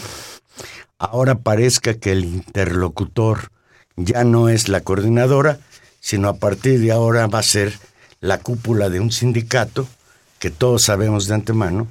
ahora 0.99 1.37
parezca 1.37 1.95
que 1.95 2.13
el 2.13 2.25
interlocutor 2.25 3.53
ya 3.97 4.25
no 4.25 4.49
es 4.49 4.69
la 4.69 4.81
coordinadora, 4.81 5.59
sino 6.01 6.29
a 6.29 6.37
partir 6.37 6.81
de 6.81 6.91
ahora 6.91 7.27
va 7.27 7.39
a 7.39 7.45
ser 7.45 7.73
la 8.21 8.39
cúpula 8.39 8.89
de 8.89 9.01
un 9.01 9.13
sindicato 9.13 9.87
que 10.39 10.51
todos 10.51 10.83
sabemos 10.83 11.27
de 11.27 11.35
antemano 11.35 11.87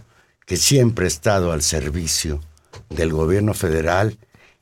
que 0.46 0.58
siempre 0.58 1.06
ha 1.06 1.08
estado 1.08 1.52
al 1.52 1.62
servicio 1.62 2.42
del 2.90 3.14
gobierno 3.14 3.54
federal 3.54 4.18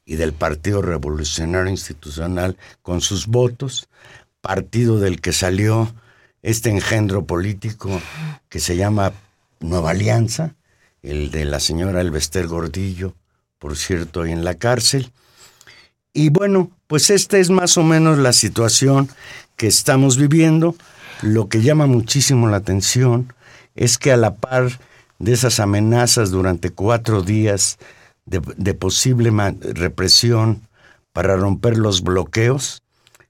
y 0.06 0.16
del 0.16 0.34
Partido 0.34 0.82
Revolucionario 0.82 1.70
Institucional 1.70 2.58
con 2.82 3.02
sus 3.02 3.28
votos, 3.28 3.90
partido 4.42 5.00
del 5.00 5.22
que 5.22 5.34
salió 5.34 5.94
este 6.42 6.70
engendro 6.70 7.26
político 7.26 8.02
que 8.50 8.60
se 8.60 8.78
llama 8.78 9.14
Nueva 9.60 9.92
Alianza, 9.92 10.56
el 11.02 11.32
de 11.32 11.46
la 11.46 11.60
señora 11.60 12.02
Elvester 12.02 12.48
Gordillo, 12.48 13.16
por 13.60 13.76
cierto, 13.76 14.26
en 14.26 14.44
la 14.44 14.56
cárcel. 14.56 15.12
Y 16.18 16.30
bueno, 16.30 16.72
pues 16.88 17.12
esta 17.12 17.38
es 17.38 17.52
más 17.52 17.78
o 17.78 17.84
menos 17.84 18.18
la 18.18 18.34
situación 18.34 19.08
que 19.56 19.68
estamos 19.68 20.18
viviendo. 20.18 20.76
Lo 21.22 21.48
que 21.48 21.62
llama 21.62 21.86
muchísimo 21.86 22.48
la 22.48 22.58
atención 22.58 23.32
es 23.76 24.00
que 24.00 24.12
a 24.12 24.18
la 24.18 24.34
par 24.34 24.80
de 25.20 25.34
esas 25.34 25.60
amenazas 25.60 26.32
durante 26.32 26.72
cuatro 26.72 27.22
días 27.22 27.78
de, 28.26 28.74
posible 28.74 29.32
represión 29.76 30.68
para 31.14 31.38
romper 31.38 31.78
los 31.78 32.02
bloqueos, 32.02 32.82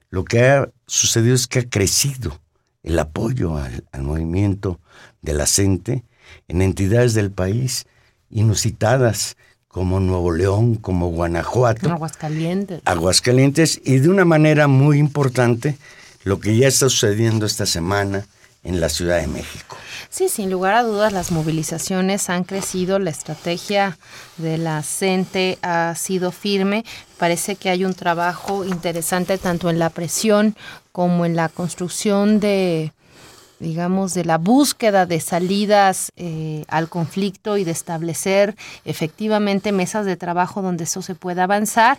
lo 0.08 0.24
que 0.24 0.48
ha 0.48 0.70
sucedido 0.86 1.34
es 1.34 1.46
que 1.46 1.58
ha 1.58 1.68
crecido 1.68 2.40
el 2.82 2.98
apoyo 2.98 3.58
al, 3.58 4.02
movimiento 4.02 4.80
de 5.20 5.34
la 5.34 5.44
gente 5.44 6.04
en 6.48 6.62
entidades 6.62 7.12
del 7.12 7.32
país 7.32 7.86
inusitadas 8.30 9.36
como 9.78 10.00
Nuevo 10.00 10.32
León, 10.32 10.74
como 10.74 11.08
Guanajuato, 11.10 11.88
Aguascalientes. 11.88 12.82
Aguascalientes 12.84 13.80
y 13.84 13.98
de 13.98 14.08
una 14.08 14.24
manera 14.24 14.66
muy 14.66 14.98
importante 14.98 15.78
lo 16.24 16.40
que 16.40 16.56
ya 16.56 16.66
está 16.66 16.88
sucediendo 16.88 17.46
esta 17.46 17.64
semana 17.64 18.26
en 18.64 18.80
la 18.80 18.88
Ciudad 18.88 19.20
de 19.20 19.28
México. 19.28 19.76
Sí, 20.10 20.28
sin 20.28 20.50
lugar 20.50 20.74
a 20.74 20.82
dudas 20.82 21.12
las 21.12 21.30
movilizaciones 21.30 22.28
han 22.28 22.42
crecido, 22.42 22.98
la 22.98 23.10
estrategia 23.10 23.98
de 24.36 24.58
la 24.58 24.82
CENTE 24.82 25.58
ha 25.62 25.94
sido 25.94 26.32
firme. 26.32 26.84
Parece 27.16 27.54
que 27.54 27.70
hay 27.70 27.84
un 27.84 27.94
trabajo 27.94 28.64
interesante 28.64 29.38
tanto 29.38 29.70
en 29.70 29.78
la 29.78 29.90
presión 29.90 30.56
como 30.90 31.24
en 31.24 31.36
la 31.36 31.48
construcción 31.48 32.40
de 32.40 32.92
digamos, 33.60 34.14
de 34.14 34.24
la 34.24 34.38
búsqueda 34.38 35.06
de 35.06 35.20
salidas 35.20 36.12
eh, 36.16 36.64
al 36.68 36.88
conflicto 36.88 37.56
y 37.56 37.64
de 37.64 37.72
establecer 37.72 38.56
efectivamente 38.84 39.72
mesas 39.72 40.06
de 40.06 40.16
trabajo 40.16 40.62
donde 40.62 40.84
eso 40.84 41.02
se 41.02 41.14
pueda 41.14 41.44
avanzar. 41.44 41.98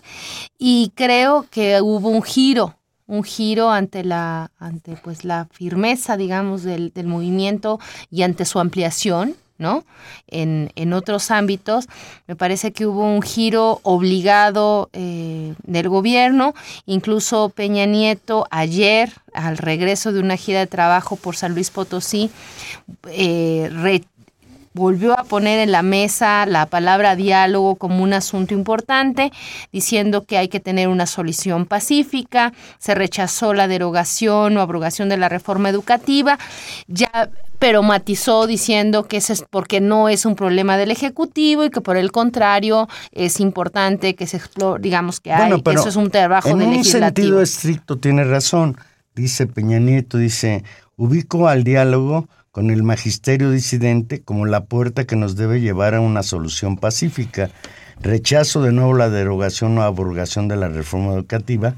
Y 0.57 0.91
creo 0.95 1.45
que 1.49 1.81
hubo 1.81 2.09
un 2.09 2.23
giro 2.23 2.75
un 3.09 3.23
giro 3.23 3.71
ante 3.71 4.03
la, 4.03 4.51
ante 4.59 4.95
pues 4.95 5.25
la 5.25 5.47
firmeza, 5.51 6.15
digamos, 6.15 6.61
del, 6.61 6.93
del 6.93 7.07
movimiento 7.07 7.79
y 8.11 8.21
ante 8.21 8.45
su 8.45 8.59
ampliación, 8.59 9.35
¿no? 9.59 9.83
En, 10.27 10.71
en, 10.75 10.93
otros 10.93 11.29
ámbitos, 11.29 11.87
me 12.27 12.35
parece 12.35 12.71
que 12.71 12.87
hubo 12.87 13.05
un 13.05 13.21
giro 13.21 13.81
obligado 13.83 14.89
eh, 14.93 15.53
del 15.63 15.89
gobierno, 15.89 16.55
incluso 16.85 17.49
Peña 17.49 17.85
Nieto 17.85 18.47
ayer, 18.49 19.11
al 19.33 19.57
regreso 19.57 20.11
de 20.11 20.21
una 20.21 20.37
gira 20.37 20.59
de 20.59 20.67
trabajo 20.67 21.17
por 21.17 21.35
San 21.35 21.53
Luis 21.53 21.69
Potosí, 21.69 22.31
eh, 23.09 23.69
volvió 24.73 25.19
a 25.19 25.23
poner 25.23 25.59
en 25.59 25.71
la 25.71 25.81
mesa 25.81 26.45
la 26.45 26.65
palabra 26.65 27.15
diálogo 27.15 27.75
como 27.75 28.03
un 28.03 28.13
asunto 28.13 28.53
importante, 28.53 29.31
diciendo 29.71 30.25
que 30.25 30.37
hay 30.37 30.47
que 30.47 30.59
tener 30.59 30.87
una 30.87 31.05
solución 31.05 31.65
pacífica, 31.65 32.53
se 32.77 32.95
rechazó 32.95 33.53
la 33.53 33.67
derogación 33.67 34.57
o 34.57 34.61
abrogación 34.61 35.09
de 35.09 35.17
la 35.17 35.29
reforma 35.29 35.69
educativa, 35.69 36.37
ya 36.87 37.29
pero 37.59 37.83
matizó 37.83 38.47
diciendo 38.47 39.03
que 39.03 39.17
es 39.17 39.43
porque 39.49 39.81
no 39.81 40.07
es 40.07 40.25
un 40.25 40.35
problema 40.35 40.77
del 40.77 40.91
ejecutivo 40.91 41.65
y 41.65 41.69
que 41.69 41.81
por 41.81 41.97
el 41.97 42.11
contrario 42.11 42.87
es 43.11 43.41
importante 43.41 44.15
que 44.15 44.27
se 44.27 44.37
explore, 44.37 44.81
digamos 44.81 45.19
que 45.19 45.33
hay, 45.33 45.61
que 45.61 45.71
eso 45.71 45.89
es 45.89 45.97
un 45.97 46.09
trabajo 46.09 46.49
en 46.49 46.59
del 46.59 46.67
un 46.69 46.83
sentido 46.85 47.41
estricto 47.41 47.97
tiene 47.97 48.23
razón, 48.23 48.77
dice 49.13 49.45
Peña 49.45 49.79
Nieto, 49.79 50.17
dice, 50.17 50.63
ubico 50.95 51.49
al 51.49 51.65
diálogo 51.65 52.29
con 52.59 52.71
el 52.71 52.83
magisterio 52.83 53.51
disidente 53.51 54.21
como 54.21 54.45
la 54.45 54.65
puerta 54.65 55.05
que 55.05 55.15
nos 55.15 55.37
debe 55.37 55.61
llevar 55.61 55.95
a 55.95 56.01
una 56.01 56.23
solución 56.23 56.75
pacífica. 56.75 57.51
Rechazo 58.01 58.61
de 58.61 58.73
nuevo 58.73 58.93
la 58.95 59.09
derogación 59.09 59.77
o 59.77 59.83
abrogación 59.83 60.49
de 60.49 60.57
la 60.57 60.67
reforma 60.67 61.13
educativa, 61.13 61.75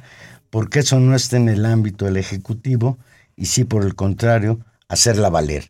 porque 0.49 0.79
eso 0.79 0.99
no 0.99 1.15
está 1.15 1.37
en 1.37 1.49
el 1.49 1.67
ámbito 1.67 2.05
del 2.05 2.17
Ejecutivo 2.17 2.97
y 3.35 3.45
sí, 3.45 3.63
por 3.63 3.83
el 3.83 3.93
contrario, 3.93 4.59
hacerla 4.87 5.29
valer. 5.29 5.69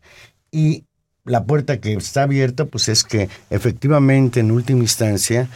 Y 0.50 0.86
la 1.26 1.44
puerta 1.44 1.78
que 1.78 1.92
está 1.92 2.22
abierta, 2.22 2.64
pues 2.64 2.88
es 2.88 3.04
que 3.04 3.28
efectivamente, 3.50 4.40
en 4.40 4.50
última 4.50 4.80
instancia, 4.80 5.46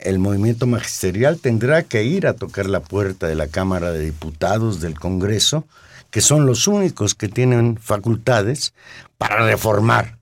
el 0.00 0.18
movimiento 0.18 0.66
magisterial 0.66 1.38
tendrá 1.40 1.82
que 1.82 2.04
ir 2.04 2.26
a 2.26 2.34
tocar 2.34 2.68
la 2.68 2.80
puerta 2.80 3.26
de 3.26 3.36
la 3.36 3.46
Cámara 3.46 3.90
de 3.90 4.04
Diputados 4.04 4.82
del 4.82 5.00
Congreso 5.00 5.66
que 6.10 6.20
son 6.20 6.46
los 6.46 6.66
únicos 6.66 7.14
que 7.14 7.28
tienen 7.28 7.76
facultades 7.76 8.74
para 9.18 9.44
reformar 9.44 10.18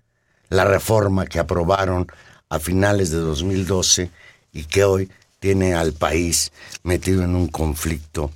la 0.49 0.65
reforma 0.65 1.27
que 1.27 1.39
aprobaron 1.39 2.07
a 2.49 2.59
finales 2.59 3.11
de 3.11 3.19
2012 3.19 4.11
y 4.53 4.65
que 4.65 4.85
hoy 4.85 5.11
tiene 5.39 5.75
al 5.75 5.93
país 5.93 6.53
metido 6.83 7.23
en 7.23 7.35
un 7.35 7.49
conflicto 7.49 8.31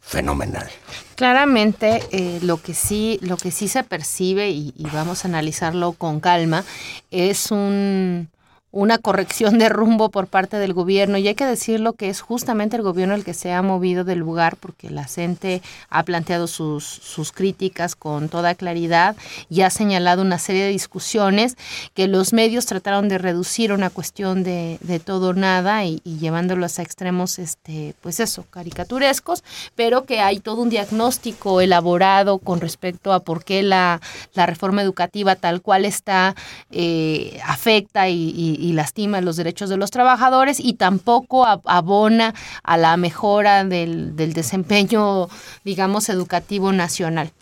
fenomenal. 0.00 0.68
Claramente, 1.16 2.02
eh, 2.10 2.38
lo 2.42 2.60
que 2.60 2.74
sí, 2.74 3.18
lo 3.22 3.36
que 3.36 3.50
sí 3.50 3.68
se 3.68 3.84
percibe 3.84 4.50
y 4.50 4.72
vamos 4.92 5.24
a 5.24 5.28
analizarlo 5.28 5.92
con 5.92 6.20
calma 6.20 6.64
es 7.10 7.50
un 7.50 8.28
una 8.74 8.98
corrección 8.98 9.58
de 9.58 9.68
rumbo 9.68 10.08
por 10.08 10.26
parte 10.26 10.56
del 10.56 10.74
gobierno. 10.74 11.16
Y 11.16 11.28
hay 11.28 11.36
que 11.36 11.46
decirlo 11.46 11.92
que 11.92 12.08
es 12.08 12.20
justamente 12.20 12.74
el 12.74 12.82
gobierno 12.82 13.14
el 13.14 13.24
que 13.24 13.32
se 13.32 13.52
ha 13.52 13.62
movido 13.62 14.02
del 14.02 14.18
lugar 14.18 14.56
porque 14.56 14.90
la 14.90 15.04
gente 15.04 15.62
ha 15.90 16.02
planteado 16.02 16.48
sus, 16.48 16.84
sus 16.84 17.30
críticas 17.30 17.94
con 17.94 18.28
toda 18.28 18.56
claridad 18.56 19.14
y 19.48 19.60
ha 19.60 19.70
señalado 19.70 20.22
una 20.22 20.38
serie 20.38 20.64
de 20.64 20.70
discusiones 20.70 21.56
que 21.94 22.08
los 22.08 22.32
medios 22.32 22.66
trataron 22.66 23.08
de 23.08 23.18
reducir 23.18 23.70
a 23.70 23.74
una 23.74 23.90
cuestión 23.90 24.42
de, 24.42 24.78
de 24.80 24.98
todo 24.98 25.34
nada 25.34 25.84
y, 25.84 26.00
llevándolos 26.04 26.78
a 26.78 26.82
extremos, 26.82 27.38
este, 27.38 27.94
pues 28.00 28.18
eso, 28.18 28.44
caricaturescos, 28.50 29.44
pero 29.76 30.04
que 30.04 30.20
hay 30.20 30.40
todo 30.40 30.62
un 30.62 30.70
diagnóstico 30.70 31.60
elaborado 31.60 32.38
con 32.38 32.60
respecto 32.60 33.12
a 33.12 33.20
por 33.20 33.44
qué 33.44 33.62
la, 33.62 34.00
la 34.32 34.46
reforma 34.46 34.82
educativa 34.82 35.36
tal 35.36 35.62
cual 35.62 35.84
está 35.84 36.34
eh, 36.72 37.38
afecta 37.44 38.08
y 38.08 38.63
lastima 38.72 39.20
los 39.20 39.36
derechos 39.36 39.68
de 39.68 39.76
los 39.76 39.90
trabajadores 39.90 40.58
y 40.60 40.74
tampoco 40.74 41.46
abona 41.46 42.34
a 42.62 42.76
la 42.76 42.96
mejora 42.96 43.64
del, 43.64 44.16
del 44.16 44.32
desempeño, 44.32 45.28
digamos, 45.64 46.08
educativo 46.08 46.72
nacional. 46.72 47.32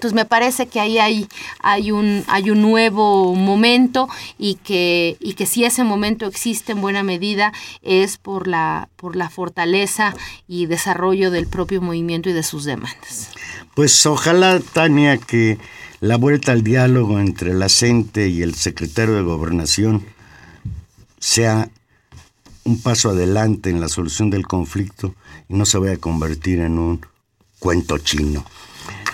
Entonces 0.00 0.14
me 0.14 0.24
parece 0.24 0.66
que 0.66 0.80
ahí 0.80 0.98
hay, 0.98 1.28
hay, 1.62 1.90
un, 1.90 2.24
hay 2.26 2.50
un 2.50 2.62
nuevo 2.62 3.34
momento 3.34 4.08
y 4.38 4.54
que, 4.54 5.18
y 5.20 5.34
que 5.34 5.44
si 5.44 5.66
ese 5.66 5.84
momento 5.84 6.24
existe 6.24 6.72
en 6.72 6.80
buena 6.80 7.02
medida 7.02 7.52
es 7.82 8.16
por 8.16 8.46
la, 8.46 8.88
por 8.96 9.14
la 9.14 9.28
fortaleza 9.28 10.14
y 10.48 10.64
desarrollo 10.64 11.30
del 11.30 11.46
propio 11.46 11.82
movimiento 11.82 12.30
y 12.30 12.32
de 12.32 12.42
sus 12.42 12.64
demandas. 12.64 13.28
Pues 13.74 14.06
ojalá, 14.06 14.58
Tania, 14.72 15.18
que 15.18 15.58
la 16.00 16.16
vuelta 16.16 16.52
al 16.52 16.62
diálogo 16.62 17.18
entre 17.20 17.52
la 17.52 17.68
CENTE 17.68 18.28
y 18.28 18.40
el 18.40 18.54
secretario 18.54 19.16
de 19.16 19.22
Gobernación 19.22 20.06
sea 21.20 21.68
un 22.64 22.82
paso 22.82 23.10
adelante 23.10 23.70
en 23.70 23.80
la 23.80 23.88
solución 23.88 24.30
del 24.30 24.46
conflicto 24.46 25.14
y 25.48 25.54
no 25.54 25.64
se 25.64 25.78
vaya 25.78 25.94
a 25.94 25.98
convertir 25.98 26.58
en 26.60 26.78
un 26.78 27.06
cuento 27.58 27.98
chino. 27.98 28.44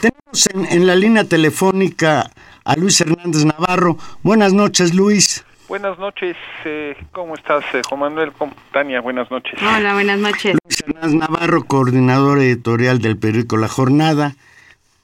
Tenemos 0.01 0.71
en, 0.71 0.87
la 0.87 0.95
línea 0.95 1.25
telefónica 1.25 2.31
a 2.65 2.77
Luis 2.77 3.01
Hernández 3.01 3.45
Navarro. 3.45 3.99
Buenas 4.23 4.53
noches, 4.53 4.95
Luis. 4.95 5.45
Buenas 5.69 5.99
noches, 5.99 6.37
eh, 6.65 6.97
¿cómo 7.11 7.35
estás, 7.35 7.65
eh, 7.75 7.83
Juan 7.89 8.01
Manuel? 8.01 8.33
Tania, 8.73 9.01
buenas 9.01 9.29
noches. 9.33 9.61
Hola, 9.61 9.95
buenas 9.95 10.19
noches. 10.21 10.57
Luis 10.65 10.81
Hernández 10.81 11.15
Navarro, 11.15 11.65
coordinador 11.65 12.39
editorial 12.39 13.01
del 13.01 13.17
periódico 13.17 13.57
La 13.57 13.67
Jornada, 13.67 14.37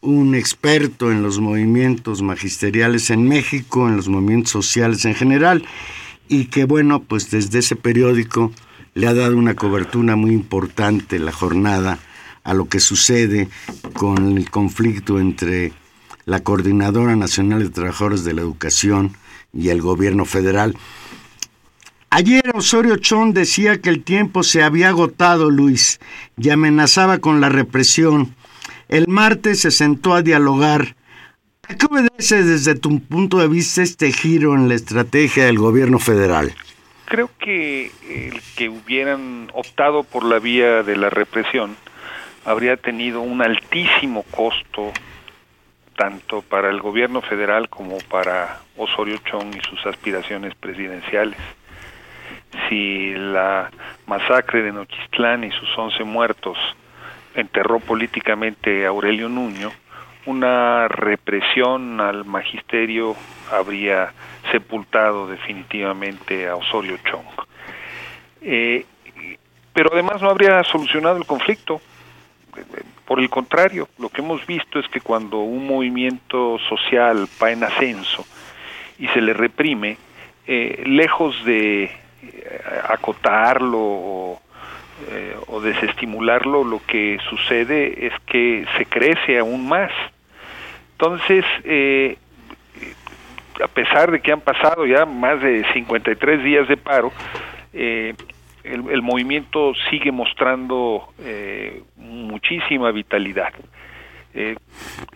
un 0.02 0.36
experto 0.36 1.10
en 1.10 1.22
los 1.22 1.40
movimientos 1.40 2.22
magisteriales 2.22 3.10
en 3.10 3.26
México, 3.26 3.88
en 3.88 3.96
los 3.96 4.08
movimientos 4.08 4.52
sociales 4.52 5.04
en 5.04 5.16
general, 5.16 5.64
y 6.28 6.46
que, 6.46 6.64
bueno, 6.64 7.02
pues 7.02 7.30
desde 7.30 7.60
ese 7.60 7.76
periódico 7.76 8.52
le 8.94 9.06
ha 9.06 9.14
dado 9.14 9.36
una 9.36 9.54
cobertura 9.54 10.16
muy 10.16 10.32
importante 10.32 11.18
La 11.18 11.32
Jornada 11.32 11.98
a 12.44 12.54
lo 12.54 12.68
que 12.68 12.80
sucede 12.80 13.48
con 13.94 14.36
el 14.36 14.50
conflicto 14.50 15.18
entre 15.18 15.72
la 16.24 16.40
Coordinadora 16.40 17.16
Nacional 17.16 17.62
de 17.62 17.70
Trabajadores 17.70 18.24
de 18.24 18.34
la 18.34 18.42
Educación 18.42 19.16
y 19.52 19.68
el 19.68 19.80
gobierno 19.80 20.24
federal. 20.24 20.76
Ayer 22.10 22.42
Osorio 22.54 22.96
Chón 22.96 23.32
decía 23.32 23.80
que 23.80 23.88
el 23.88 24.04
tiempo 24.04 24.42
se 24.42 24.62
había 24.62 24.88
agotado, 24.88 25.50
Luis, 25.50 25.98
y 26.36 26.50
amenazaba 26.50 27.18
con 27.18 27.40
la 27.40 27.48
represión. 27.48 28.34
El 28.88 29.08
martes 29.08 29.60
se 29.60 29.70
sentó 29.70 30.12
a 30.12 30.22
dialogar. 30.22 30.94
¿A 31.72 31.74
qué 31.74 31.86
obedece 31.86 32.42
desde 32.42 32.74
tu 32.74 33.00
punto 33.00 33.38
de 33.38 33.48
vista 33.48 33.80
este 33.80 34.12
giro 34.12 34.54
en 34.54 34.68
la 34.68 34.74
estrategia 34.74 35.46
del 35.46 35.58
gobierno 35.58 35.98
federal? 35.98 36.52
Creo 37.06 37.30
que 37.38 37.90
el 38.10 38.42
que 38.54 38.68
hubieran 38.68 39.50
optado 39.54 40.02
por 40.02 40.22
la 40.22 40.38
vía 40.38 40.82
de 40.82 40.98
la 40.98 41.08
represión 41.08 41.74
habría 42.44 42.76
tenido 42.76 43.22
un 43.22 43.40
altísimo 43.40 44.22
costo 44.24 44.92
tanto 45.96 46.42
para 46.42 46.68
el 46.68 46.82
gobierno 46.82 47.22
federal 47.22 47.70
como 47.70 47.96
para 48.10 48.60
Osorio 48.76 49.16
Chong 49.24 49.56
y 49.56 49.60
sus 49.66 49.86
aspiraciones 49.86 50.54
presidenciales. 50.54 51.38
Si 52.68 53.14
la 53.14 53.70
masacre 54.06 54.60
de 54.60 54.72
Nochistlán 54.72 55.44
y 55.44 55.50
sus 55.52 55.70
once 55.78 56.04
muertos 56.04 56.58
enterró 57.34 57.80
políticamente 57.80 58.84
a 58.84 58.90
Aurelio 58.90 59.30
Nuño, 59.30 59.72
una 60.26 60.88
represión 60.88 62.00
al 62.00 62.24
magisterio 62.24 63.16
habría 63.50 64.12
sepultado 64.50 65.26
definitivamente 65.26 66.48
a 66.48 66.56
Osorio 66.56 66.98
Chong. 67.04 67.26
Eh, 68.40 68.84
pero 69.72 69.90
además 69.92 70.20
no 70.20 70.30
habría 70.30 70.62
solucionado 70.64 71.16
el 71.16 71.26
conflicto, 71.26 71.80
por 73.06 73.20
el 73.20 73.30
contrario, 73.30 73.88
lo 73.98 74.08
que 74.08 74.20
hemos 74.20 74.46
visto 74.46 74.78
es 74.78 74.86
que 74.88 75.00
cuando 75.00 75.38
un 75.38 75.66
movimiento 75.66 76.58
social 76.68 77.26
va 77.42 77.50
en 77.50 77.64
ascenso 77.64 78.24
y 78.98 79.08
se 79.08 79.20
le 79.20 79.32
reprime, 79.32 79.96
eh, 80.46 80.82
lejos 80.86 81.44
de 81.44 81.84
eh, 81.84 81.90
acotarlo 82.88 83.78
o, 83.78 84.42
o, 85.46 85.60
desestimularlo, 85.60 86.64
lo 86.64 86.80
que 86.86 87.18
sucede 87.28 88.06
es 88.06 88.12
que 88.26 88.66
se 88.76 88.86
crece 88.86 89.38
aún 89.38 89.68
más. 89.68 89.90
Entonces, 91.02 91.44
a 93.60 93.66
pesar 93.66 94.12
de 94.12 94.20
que 94.20 94.30
han 94.30 94.40
pasado 94.40 94.86
ya 94.86 95.04
más 95.04 95.42
de 95.42 95.64
53 95.72 96.44
días 96.44 96.68
de 96.68 96.76
paro, 96.76 97.12
eh, 97.72 98.14
el, 98.62 99.02
movimiento 99.02 99.72
sigue 99.90 100.12
mostrando 100.12 101.08
eh, 101.20 101.82
muchísima 101.96 102.92
vitalidad. 102.92 103.52
Eh, 104.34 104.56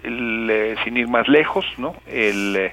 eh, 0.02 0.76
sin 0.84 0.96
ir 0.96 1.08
más 1.08 1.28
lejos, 1.28 1.64
¿no? 1.78 1.94
El 2.06 2.72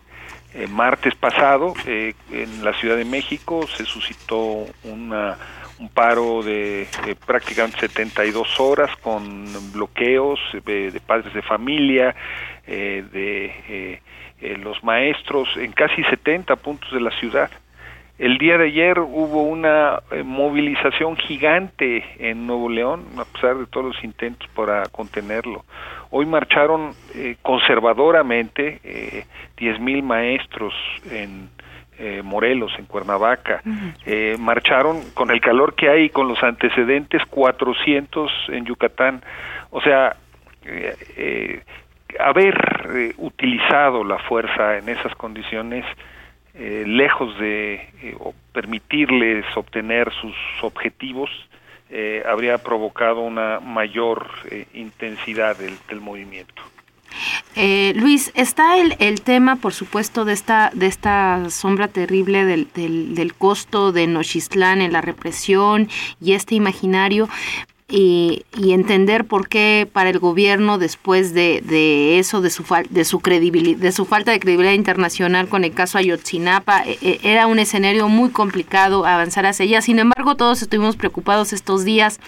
martes 0.70 1.16
pasado 1.16 1.74
en 1.86 2.64
la 2.64 2.74
Ciudad 2.74 2.98
de 2.98 3.06
México 3.06 3.66
se 3.68 3.86
suscitó 3.86 4.66
una, 4.84 5.38
un 5.80 5.90
paro 5.90 6.44
de, 6.44 6.88
prácticamente 7.26 7.80
72 7.80 8.60
horas 8.60 8.96
con 8.98 9.46
bloqueos 9.72 10.40
de, 10.66 11.02
padres 11.06 11.34
de 11.34 11.42
familia, 11.42 12.16
de 12.66 14.02
los 14.60 14.84
maestros 14.84 15.50
en 15.58 15.72
casi 15.72 16.04
70 16.04 16.56
puntos 16.58 16.92
de 16.92 17.02
la 17.02 17.12
ciudad. 17.20 17.50
El 18.20 18.38
día 18.38 18.60
de 18.60 18.68
ayer 18.68 19.00
hubo 19.00 19.42
una 19.42 20.00
eh, 20.12 20.22
movilización 20.22 21.18
gigante 21.18 22.06
en 22.20 22.46
Nuevo 22.46 22.70
León, 22.70 23.06
a 23.18 23.26
pesar 23.26 23.58
de 23.58 23.66
todos 23.66 23.88
los 23.88 24.04
intentos 24.04 24.48
para 24.56 24.84
contenerlo. 24.86 25.66
Hoy 26.12 26.28
marcharon 26.28 26.92
eh, 27.16 27.38
conservadoramente 27.42 28.80
eh, 28.84 29.26
10.000 29.58 30.04
maestros 30.04 30.76
en 31.10 31.50
eh, 32.00 32.22
Morelos, 32.24 32.72
en 32.78 32.86
Cuernavaca. 32.86 33.62
marcharon 34.40 35.02
con 35.14 35.32
el 35.32 35.42
calor 35.42 35.76
que 35.76 35.90
hay, 35.90 36.10
con 36.10 36.28
los 36.28 36.42
antecedentes, 36.44 37.22
400 37.30 38.32
en 38.50 38.66
Yucatán. 38.66 39.22
O 39.72 39.82
sea, 39.82 40.16
haber 42.20 43.14
utilizado 43.18 44.04
la 44.04 44.20
fuerza 44.20 44.78
en 44.78 44.90
esas 44.90 45.16
condiciones 45.16 45.86
eh, 46.56 46.84
lejos 46.86 47.36
de 47.40 47.74
eh, 47.74 48.16
permitirles 48.52 49.44
obtener 49.58 50.12
sus 50.14 50.36
objetivos, 50.62 51.32
eh, 51.90 52.24
habría 52.28 52.60
provocado 52.60 53.22
una 53.22 53.60
mayor 53.60 54.28
intensidad 54.74 55.58
del, 55.58 56.00
movimiento. 56.00 56.62
Luis, 57.96 58.32
está 58.36 58.78
el, 58.78 58.96
el, 59.00 59.22
tema, 59.22 59.58
por 59.58 59.74
supuesto, 59.74 60.26
de 60.26 60.34
esta, 60.34 60.72
de 60.74 60.88
esta 60.88 61.50
sombra 61.50 61.88
terrible 61.88 62.46
del, 62.46 62.68
del, 62.74 63.16
del 63.16 63.34
costo 63.34 63.92
de 63.92 64.08
Nochistlán 64.08 64.82
en 64.82 64.94
la 64.94 65.02
represión 65.02 65.90
y 66.22 66.34
este 66.34 66.56
imaginario, 66.56 67.30
y, 67.96 68.44
entender 68.74 69.26
por 69.26 69.48
qué 69.48 69.88
para 69.92 70.10
el 70.10 70.18
gobierno 70.18 70.80
después 70.80 71.36
de, 71.36 71.62
de 71.64 72.18
eso, 72.18 72.42
de 72.42 72.50
su, 72.50 72.66
de, 72.90 73.06
su 73.06 73.20
credibilidad, 73.20 73.78
de 73.78 73.92
su 73.92 74.06
falta 74.06 74.32
de 74.32 74.40
credibilidad 74.40 74.74
internacional 74.74 75.48
con 75.48 75.64
el 75.64 75.74
caso 75.74 76.00
Ayotzinapa, 76.00 76.84
e, 76.86 76.98
e, 77.04 77.20
era 77.22 77.46
un 77.46 77.60
escenario 77.60 78.10
muy 78.10 78.32
complicado 78.32 79.06
avanzar 79.06 79.46
hacia 79.46 79.66
allá. 79.66 79.82
Sin 79.84 80.00
embargo, 80.00 80.36
todos 80.36 80.64
estuvimos 80.64 80.96
preocupados 80.96 81.54
estos 81.54 81.86
días 81.86 82.20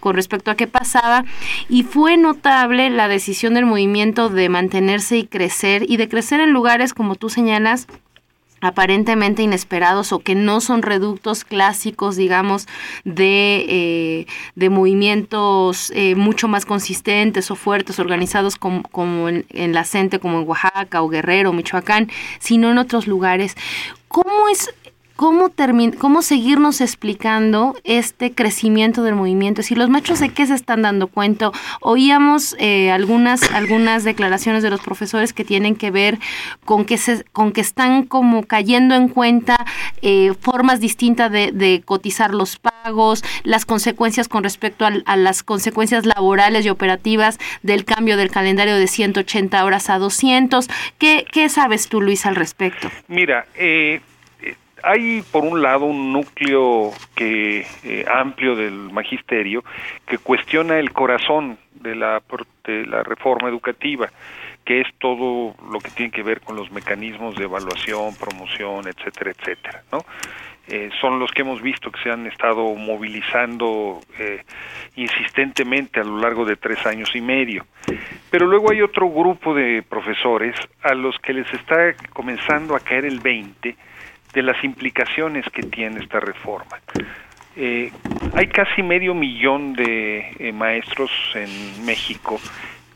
con 0.00 0.16
respecto 0.16 0.50
a 0.50 0.54
qué 0.54 0.66
pasaba 0.66 1.26
y 1.68 1.82
fue 1.82 2.16
notable 2.16 2.88
la 2.88 3.06
decisión 3.08 3.52
del 3.52 3.66
movimiento 3.66 4.30
de 4.30 4.48
mantenerse 4.48 5.18
y 5.18 5.26
crecer 5.26 5.84
y 5.86 5.98
de 5.98 6.08
crecer 6.08 6.40
en 6.40 6.52
lugares, 6.52 6.94
como 6.94 7.14
tú 7.14 7.28
señalas, 7.28 7.88
aparentemente 8.60 9.42
inesperados 9.42 10.12
o 10.12 10.18
que 10.20 10.34
no 10.34 10.60
son 10.60 10.82
reductos 10.82 11.44
clásicos, 11.44 12.16
digamos, 12.16 12.66
de, 13.04 13.64
eh, 13.68 14.26
de 14.54 14.70
movimientos 14.70 15.90
eh, 15.94 16.14
mucho 16.14 16.48
más 16.48 16.66
consistentes 16.66 17.50
o 17.50 17.56
fuertes, 17.56 17.98
organizados 17.98 18.56
como, 18.56 18.82
como 18.82 19.28
en, 19.28 19.46
en, 19.50 19.72
la 19.72 19.84
CENTE, 19.84 20.18
como 20.18 20.40
en 20.40 20.48
Oaxaca 20.48 21.02
o 21.02 21.08
Guerrero, 21.08 21.52
Michoacán, 21.52 22.10
sino 22.38 22.70
en 22.70 22.78
otros 22.78 23.06
lugares. 23.06 23.56
¿Cómo 24.08 24.48
es 24.48 24.74
cómo, 25.20 25.52
cómo 25.98 26.22
seguirnos 26.22 26.80
explicando 26.80 27.76
este 27.84 28.32
crecimiento 28.32 29.02
del 29.02 29.16
movimiento. 29.16 29.62
Si 29.62 29.74
los 29.74 29.90
machos 29.90 30.18
de 30.18 30.30
qué 30.30 30.46
se 30.46 30.54
están 30.54 30.80
dando 30.80 31.08
cuenta, 31.08 31.50
oíamos 31.82 32.56
eh, 32.58 32.90
algunas, 32.90 33.52
algunas 33.52 34.04
declaraciones 34.04 34.62
de 34.62 34.70
los 34.70 34.80
profesores 34.80 35.34
que 35.34 35.44
tienen 35.44 35.76
que 35.76 35.90
ver 35.90 36.18
con 36.64 36.86
que, 36.86 36.96
se, 36.96 37.24
con 37.32 37.52
que 37.52 37.60
están 37.60 38.04
como 38.04 38.44
cayendo 38.44 38.94
en 38.94 39.08
cuenta 39.08 39.66
eh, 40.00 40.32
formas 40.40 40.80
distintas 40.80 41.30
de, 41.30 41.82
cotizar 41.84 42.32
los 42.32 42.56
pagos, 42.56 43.22
las 43.44 43.66
consecuencias 43.66 44.26
con 44.26 44.42
respecto 44.42 44.86
a, 44.86 45.16
las 45.16 45.42
consecuencias 45.42 46.06
laborales 46.06 46.64
y 46.64 46.70
operativas 46.70 47.38
del 47.62 47.84
cambio 47.84 48.16
del 48.16 48.30
calendario 48.30 48.74
de 48.74 48.86
180 48.86 49.66
horas 49.66 49.90
a 49.90 49.98
200. 49.98 50.66
¿Qué, 50.96 51.26
qué 51.30 51.50
sabes 51.50 51.88
tú, 51.88 52.00
Luis, 52.00 52.24
al 52.24 52.36
respecto? 52.36 52.90
Mira, 53.06 53.44
eh, 53.54 54.00
hay 54.82 55.22
por 55.22 55.44
un 55.44 55.62
lado 55.62 55.84
un 55.84 56.12
núcleo 56.12 56.90
que 57.14 57.66
eh, 57.84 58.04
amplio 58.12 58.56
del 58.56 58.90
magisterio 58.90 59.64
que 60.06 60.18
cuestiona 60.18 60.78
el 60.78 60.92
corazón 60.92 61.58
de 61.74 61.94
la 61.94 62.22
de 62.64 62.86
la 62.86 63.02
reforma 63.02 63.48
educativa 63.48 64.10
que 64.64 64.82
es 64.82 64.88
todo 64.98 65.54
lo 65.70 65.78
que 65.80 65.90
tiene 65.90 66.12
que 66.12 66.22
ver 66.22 66.40
con 66.42 66.54
los 66.54 66.70
mecanismos 66.70 67.34
de 67.36 67.44
evaluación, 67.44 68.14
promoción, 68.16 68.86
etcétera, 68.86 69.32
etcétera, 69.32 69.82
¿no? 69.90 70.04
Eh, 70.68 70.90
son 71.00 71.18
los 71.18 71.32
que 71.32 71.42
hemos 71.42 71.60
visto 71.60 71.90
que 71.90 72.00
se 72.00 72.10
han 72.10 72.28
estado 72.28 72.62
movilizando 72.76 74.00
eh, 74.20 74.44
insistentemente 74.94 75.98
a 75.98 76.04
lo 76.04 76.18
largo 76.18 76.44
de 76.44 76.54
tres 76.54 76.86
años 76.86 77.10
y 77.16 77.20
medio. 77.20 77.66
Pero 78.30 78.46
luego 78.46 78.70
hay 78.70 78.80
otro 78.80 79.10
grupo 79.10 79.52
de 79.52 79.82
profesores 79.82 80.54
a 80.82 80.94
los 80.94 81.18
que 81.18 81.32
les 81.32 81.52
está 81.52 81.92
comenzando 82.12 82.76
a 82.76 82.80
caer 82.80 83.04
el 83.04 83.18
20 83.18 83.74
de 84.32 84.42
las 84.42 84.62
implicaciones 84.64 85.44
que 85.52 85.62
tiene 85.62 86.00
esta 86.00 86.20
reforma. 86.20 86.78
Eh, 87.56 87.92
hay 88.34 88.46
casi 88.46 88.82
medio 88.82 89.14
millón 89.14 89.74
de 89.74 90.52
maestros 90.54 91.10
en 91.34 91.84
México 91.84 92.40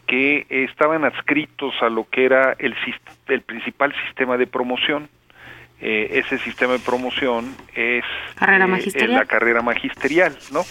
que 0.06 0.46
estaban 0.48 1.04
adscritos 1.04 1.74
a 1.80 1.88
lo 1.88 2.08
que 2.08 2.24
era 2.24 2.54
el, 2.58 2.74
el 3.28 3.40
principal 3.42 3.94
sistema 4.06 4.36
de 4.36 4.46
promoción, 4.46 5.08
eh, 5.80 6.22
ese 6.24 6.38
sistema 6.38 6.74
de 6.74 6.78
promoción 6.78 7.54
es 7.74 8.04
eh, 8.40 9.08
la 9.08 9.24
carrera 9.26 9.60
magisterial, 9.60 10.36
¿no? 10.52 10.64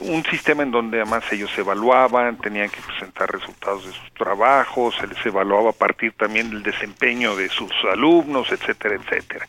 Un 0.00 0.24
sistema 0.24 0.62
en 0.62 0.70
donde 0.70 1.00
además 1.00 1.24
ellos 1.32 1.50
se 1.52 1.60
evaluaban, 1.60 2.36
tenían 2.38 2.68
que 2.68 2.80
presentar 2.80 3.30
resultados 3.30 3.86
de 3.86 3.92
sus 3.92 4.12
trabajos, 4.14 4.96
se 4.96 5.06
les 5.06 5.24
evaluaba 5.26 5.70
a 5.70 5.72
partir 5.72 6.12
también 6.12 6.50
del 6.50 6.62
desempeño 6.62 7.36
de 7.36 7.48
sus 7.48 7.72
alumnos, 7.92 8.50
etcétera, 8.50 8.96
etcétera. 8.96 9.46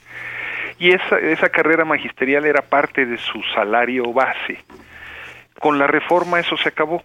Y 0.81 0.89
esa, 0.89 1.19
esa 1.19 1.49
carrera 1.49 1.85
magisterial 1.85 2.43
era 2.43 2.63
parte 2.63 3.05
de 3.05 3.19
su 3.19 3.39
salario 3.53 4.11
base. 4.13 4.57
Con 5.59 5.77
la 5.77 5.85
reforma 5.85 6.39
eso 6.39 6.57
se 6.57 6.69
acabó. 6.69 7.03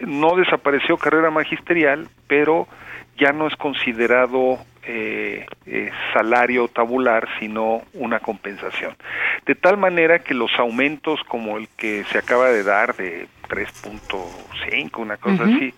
No 0.00 0.36
desapareció 0.36 0.96
carrera 0.96 1.28
magisterial, 1.32 2.06
pero 2.28 2.68
ya 3.18 3.32
no 3.32 3.48
es 3.48 3.56
considerado 3.56 4.60
eh, 4.84 5.44
eh, 5.66 5.90
salario 6.14 6.68
tabular, 6.68 7.26
sino 7.40 7.82
una 7.94 8.20
compensación. 8.20 8.94
De 9.44 9.56
tal 9.56 9.76
manera 9.76 10.20
que 10.20 10.32
los 10.32 10.52
aumentos 10.56 11.18
como 11.26 11.58
el 11.58 11.66
que 11.76 12.04
se 12.12 12.18
acaba 12.18 12.50
de 12.50 12.62
dar 12.62 12.94
de 12.94 13.26
3.5, 13.48 14.98
una 14.98 15.16
cosa 15.16 15.42
así, 15.42 15.74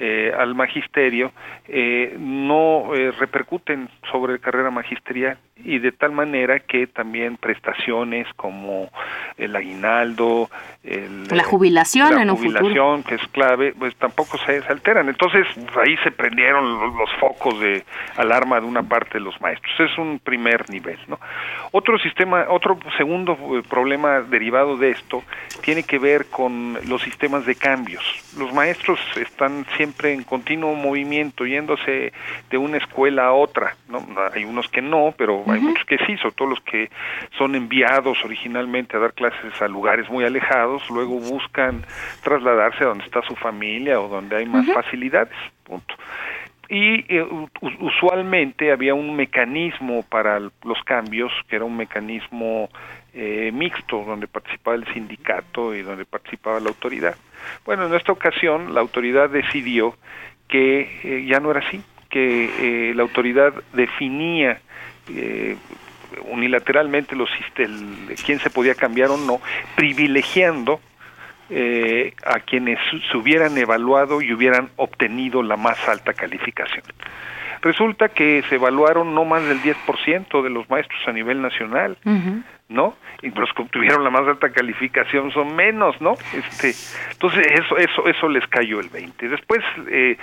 eh, 0.00 0.32
al 0.38 0.54
magisterio 0.54 1.32
eh, 1.66 2.14
no 2.20 2.94
eh, 2.94 3.10
repercuten 3.18 3.88
sobre 4.12 4.38
carrera 4.38 4.70
magisterial 4.70 5.38
y 5.56 5.80
de 5.80 5.90
tal 5.90 6.12
manera 6.12 6.60
que 6.60 6.86
también 6.86 7.36
prestaciones 7.36 8.28
como 8.36 8.88
el 9.36 9.56
aguinaldo, 9.56 10.48
la 10.84 11.42
jubilación 11.42 12.14
la 12.14 12.22
en 12.22 12.28
jubilación 12.28 13.02
que 13.02 13.16
es 13.16 13.26
clave, 13.32 13.74
pues 13.76 13.96
tampoco 13.96 14.38
se, 14.46 14.62
alteran. 14.68 15.08
Entonces 15.08 15.48
ahí 15.84 15.96
se 16.04 16.12
prendieron 16.12 16.78
los, 16.78 16.94
los, 16.94 17.10
focos 17.18 17.58
de 17.58 17.84
alarma 18.16 18.60
de 18.60 18.66
una 18.66 18.84
parte 18.84 19.14
de 19.14 19.20
los 19.20 19.38
maestros. 19.40 19.90
Es 19.90 19.98
un 19.98 20.20
primer 20.20 20.70
nivel, 20.70 20.98
¿no? 21.08 21.18
Otro 21.72 21.98
sistema, 21.98 22.46
otro 22.48 22.78
segundo 22.96 23.36
problema 23.68 24.20
derivado 24.20 24.76
de 24.76 24.92
esto 24.92 25.24
tiene 25.62 25.82
que 25.82 25.98
ver 25.98 26.26
con 26.26 26.78
los 26.86 27.02
sistemas 27.02 27.44
de 27.46 27.56
cambios. 27.56 28.04
Los 28.38 28.54
maestros 28.54 29.00
están 29.16 29.66
siempre 29.76 29.87
en 30.02 30.24
continuo 30.24 30.74
movimiento, 30.74 31.46
yéndose 31.46 32.12
de 32.50 32.58
una 32.58 32.78
escuela 32.78 33.26
a 33.26 33.32
otra. 33.32 33.76
¿no? 33.88 34.04
Hay 34.34 34.44
unos 34.44 34.68
que 34.68 34.82
no, 34.82 35.14
pero 35.16 35.44
hay 35.46 35.60
muchos 35.60 35.84
que 35.84 35.98
sí, 36.06 36.16
sobre 36.18 36.34
todo 36.34 36.48
los 36.48 36.60
que 36.60 36.90
son 37.36 37.54
enviados 37.54 38.18
originalmente 38.24 38.96
a 38.96 39.00
dar 39.00 39.12
clases 39.12 39.60
a 39.60 39.68
lugares 39.68 40.08
muy 40.08 40.24
alejados, 40.24 40.88
luego 40.90 41.18
buscan 41.18 41.84
trasladarse 42.22 42.84
a 42.84 42.88
donde 42.88 43.04
está 43.04 43.22
su 43.22 43.36
familia 43.36 44.00
o 44.00 44.08
donde 44.08 44.36
hay 44.36 44.46
más 44.46 44.66
facilidades. 44.72 45.34
Punto 45.64 45.94
y 46.68 47.04
eh, 47.08 47.26
usualmente 47.80 48.70
había 48.70 48.94
un 48.94 49.16
mecanismo 49.16 50.02
para 50.02 50.38
los 50.38 50.82
cambios 50.84 51.32
que 51.48 51.56
era 51.56 51.64
un 51.64 51.76
mecanismo 51.76 52.68
eh, 53.14 53.50
mixto 53.52 54.04
donde 54.04 54.28
participaba 54.28 54.76
el 54.76 54.86
sindicato 54.92 55.74
y 55.74 55.82
donde 55.82 56.04
participaba 56.04 56.60
la 56.60 56.68
autoridad. 56.68 57.16
Bueno, 57.64 57.86
en 57.86 57.94
esta 57.94 58.12
ocasión 58.12 58.74
la 58.74 58.80
autoridad 58.80 59.30
decidió 59.30 59.96
que 60.48 61.00
eh, 61.04 61.26
ya 61.26 61.40
no 61.40 61.50
era 61.50 61.60
así, 61.60 61.82
que 62.10 62.92
la 62.94 63.02
autoridad 63.02 63.52
definía 63.74 64.60
unilateralmente 66.30 67.14
los 67.14 67.28
quién 68.24 68.40
se 68.40 68.50
podía 68.50 68.74
cambiar 68.74 69.10
o 69.10 69.16
no, 69.16 69.40
privilegiando 69.76 70.80
eh, 71.50 72.12
a 72.26 72.40
quienes 72.40 72.78
se 73.10 73.16
hubieran 73.16 73.56
evaluado 73.56 74.20
y 74.20 74.34
hubieran 74.34 74.68
obtenido 74.76 75.42
la 75.42 75.56
más 75.56 75.88
alta 75.88 76.12
calificación. 76.12 76.84
Resulta 77.62 78.10
que 78.10 78.42
se 78.48 78.56
evaluaron 78.56 79.14
no 79.14 79.24
más 79.24 79.42
del 79.44 79.60
10% 79.62 80.42
de 80.42 80.50
los 80.50 80.68
maestros 80.68 81.00
a 81.06 81.12
nivel 81.12 81.40
nacional. 81.40 81.96
¿No? 82.68 82.94
Y 83.22 83.30
los 83.30 83.50
que 83.54 83.62
obtuvieron 83.62 84.04
la 84.04 84.10
más 84.10 84.26
alta 84.28 84.50
calificación 84.50 85.32
son 85.32 85.56
menos, 85.56 85.98
¿no? 86.02 86.14
Este, 86.34 86.74
entonces 87.12 87.46
eso 87.50 87.78
eso 87.78 88.06
eso 88.06 88.28
les 88.28 88.46
cayó 88.46 88.78
el 88.80 88.90
20. 88.90 89.28
Después 89.28 89.60
eh, 89.90 90.18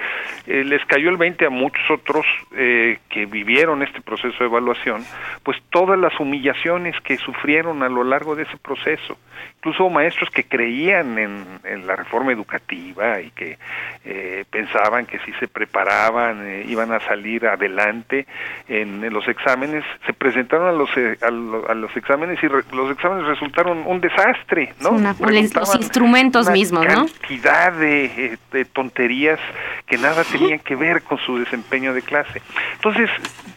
eh, 0.45 0.63
les 0.63 0.86
cayó 0.86 1.10
el 1.10 1.17
20 1.17 1.47
a 1.47 1.49
muchos 1.49 1.84
otros 1.89 2.25
eh, 2.55 2.99
que 3.10 3.25
vivieron 3.25 3.81
este 3.81 3.99
proceso 4.01 4.38
de 4.39 4.45
evaluación, 4.45 5.03
pues 5.43 5.58
todas 5.71 5.97
las 5.97 6.17
humillaciones 6.19 6.95
que 7.01 7.17
sufrieron 7.17 7.81
a 7.81 7.89
lo 7.89 8.03
largo 8.03 8.36
de 8.36 8.43
ese 8.43 8.58
proceso. 8.58 9.17
Incluso 9.58 9.89
maestros 9.89 10.29
que 10.29 10.43
creían 10.43 11.17
en, 11.17 11.88
la 11.88 11.95
reforma 11.95 12.31
educativa 12.31 13.19
y 13.19 13.31
que 13.31 13.58
pensaban 14.49 15.08
que 15.08 15.19
si 15.19 15.34
se 15.34 15.47
preparaban 15.47 16.63
iban 16.67 16.91
a 16.93 16.99
salir 17.01 17.47
adelante 17.47 18.27
en, 18.69 19.12
los 19.12 19.27
exámenes, 19.27 19.84
se 20.05 20.13
presentaron 20.13 20.67
a 20.67 20.71
los, 20.71 20.89
a 21.67 21.73
los 21.73 21.97
exámenes 21.97 22.35
y 22.41 22.48
los 22.48 22.91
exámenes 22.91 23.26
resultaron 23.28 23.84
un 23.86 24.02
desastre, 24.02 24.74
¿no? 24.80 24.91
los 24.91 25.76
instrumentos 25.76 26.50
mismos, 26.50 26.86
¿no? 26.86 27.06
Cantidad 27.06 27.74
de, 27.74 28.38
de, 28.52 28.65
tonterías 28.65 29.39
que 29.86 29.98
nada 29.98 30.24
tenían 30.24 30.60
que 30.60 30.76
ver 30.76 31.04
con 31.04 31.17
su 31.19 31.39
desempeño 31.39 31.93
de 31.93 32.02
clase. 32.02 32.41
Entonces, 32.74 33.10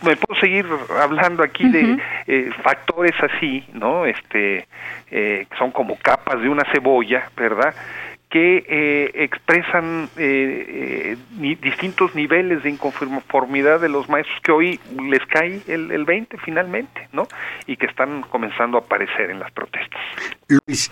me 0.03 0.17
puedo 0.17 0.39
seguir 0.41 0.67
hablando 1.01 1.43
aquí 1.43 1.69
de 1.69 1.99
eh, 2.27 2.51
factores 2.63 3.15
así, 3.21 3.65
¿no? 3.73 4.07
Este, 4.07 4.69
eh, 5.11 5.47
son 5.59 5.71
como 5.71 5.97
capas 5.97 6.41
de 6.41 6.49
una 6.49 6.65
cebolla, 6.73 7.31
¿verdad? 7.37 7.75
Que 8.31 8.65
eh, 8.69 9.11
expresan 9.25 10.11
eh, 10.19 11.17
eh, 11.41 11.57
distintos 11.63 12.15
niveles 12.15 12.63
de 12.63 12.71
inconformidad 12.71 13.81
de 13.81 13.89
los 13.89 14.09
maestros 14.09 14.39
que 14.43 14.53
hoy 14.53 14.81
les 15.09 15.25
cae 15.27 15.63
el, 15.67 15.91
el 15.91 16.05
20 16.05 16.37
finalmente, 16.45 17.09
¿no? 17.13 17.27
Y 17.67 17.77
que 17.77 17.87
están 17.87 18.23
comenzando 18.23 18.77
a 18.77 18.81
aparecer 18.81 19.31
en 19.31 19.39
las 19.39 19.51
protestas. 19.53 20.01
Luis, 20.49 20.91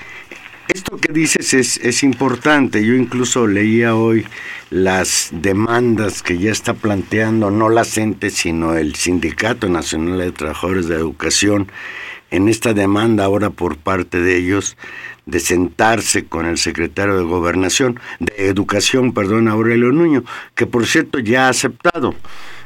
esto 0.68 0.96
que 0.96 1.12
dices 1.12 1.52
es, 1.52 1.76
es 1.76 2.02
importante. 2.02 2.84
Yo 2.84 2.94
incluso 2.94 3.46
leía 3.46 3.94
hoy 3.94 4.26
las 4.70 5.28
demandas 5.30 6.22
que 6.22 6.38
ya 6.38 6.50
está 6.50 6.72
planteando 6.72 7.50
no 7.50 7.68
la 7.68 7.84
CENTE, 7.84 8.30
sino 8.30 8.74
el 8.76 8.94
Sindicato 8.94 9.68
Nacional 9.68 10.18
de 10.18 10.32
Trabajadores 10.32 10.88
de 10.88 10.96
Educación 10.96 11.70
en 12.30 12.48
esta 12.48 12.74
demanda 12.74 13.24
ahora 13.24 13.50
por 13.50 13.76
parte 13.76 14.20
de 14.20 14.36
ellos 14.36 14.76
de 15.26 15.40
sentarse 15.40 16.26
con 16.26 16.46
el 16.46 16.56
secretario 16.56 17.18
de 17.18 17.24
Gobernación, 17.24 17.98
de 18.20 18.46
Educación, 18.46 19.12
perdón, 19.12 19.48
Aurelio 19.48 19.90
Nuño, 19.90 20.22
que 20.54 20.66
por 20.66 20.86
cierto 20.86 21.18
ya 21.18 21.46
ha 21.46 21.48
aceptado. 21.48 22.14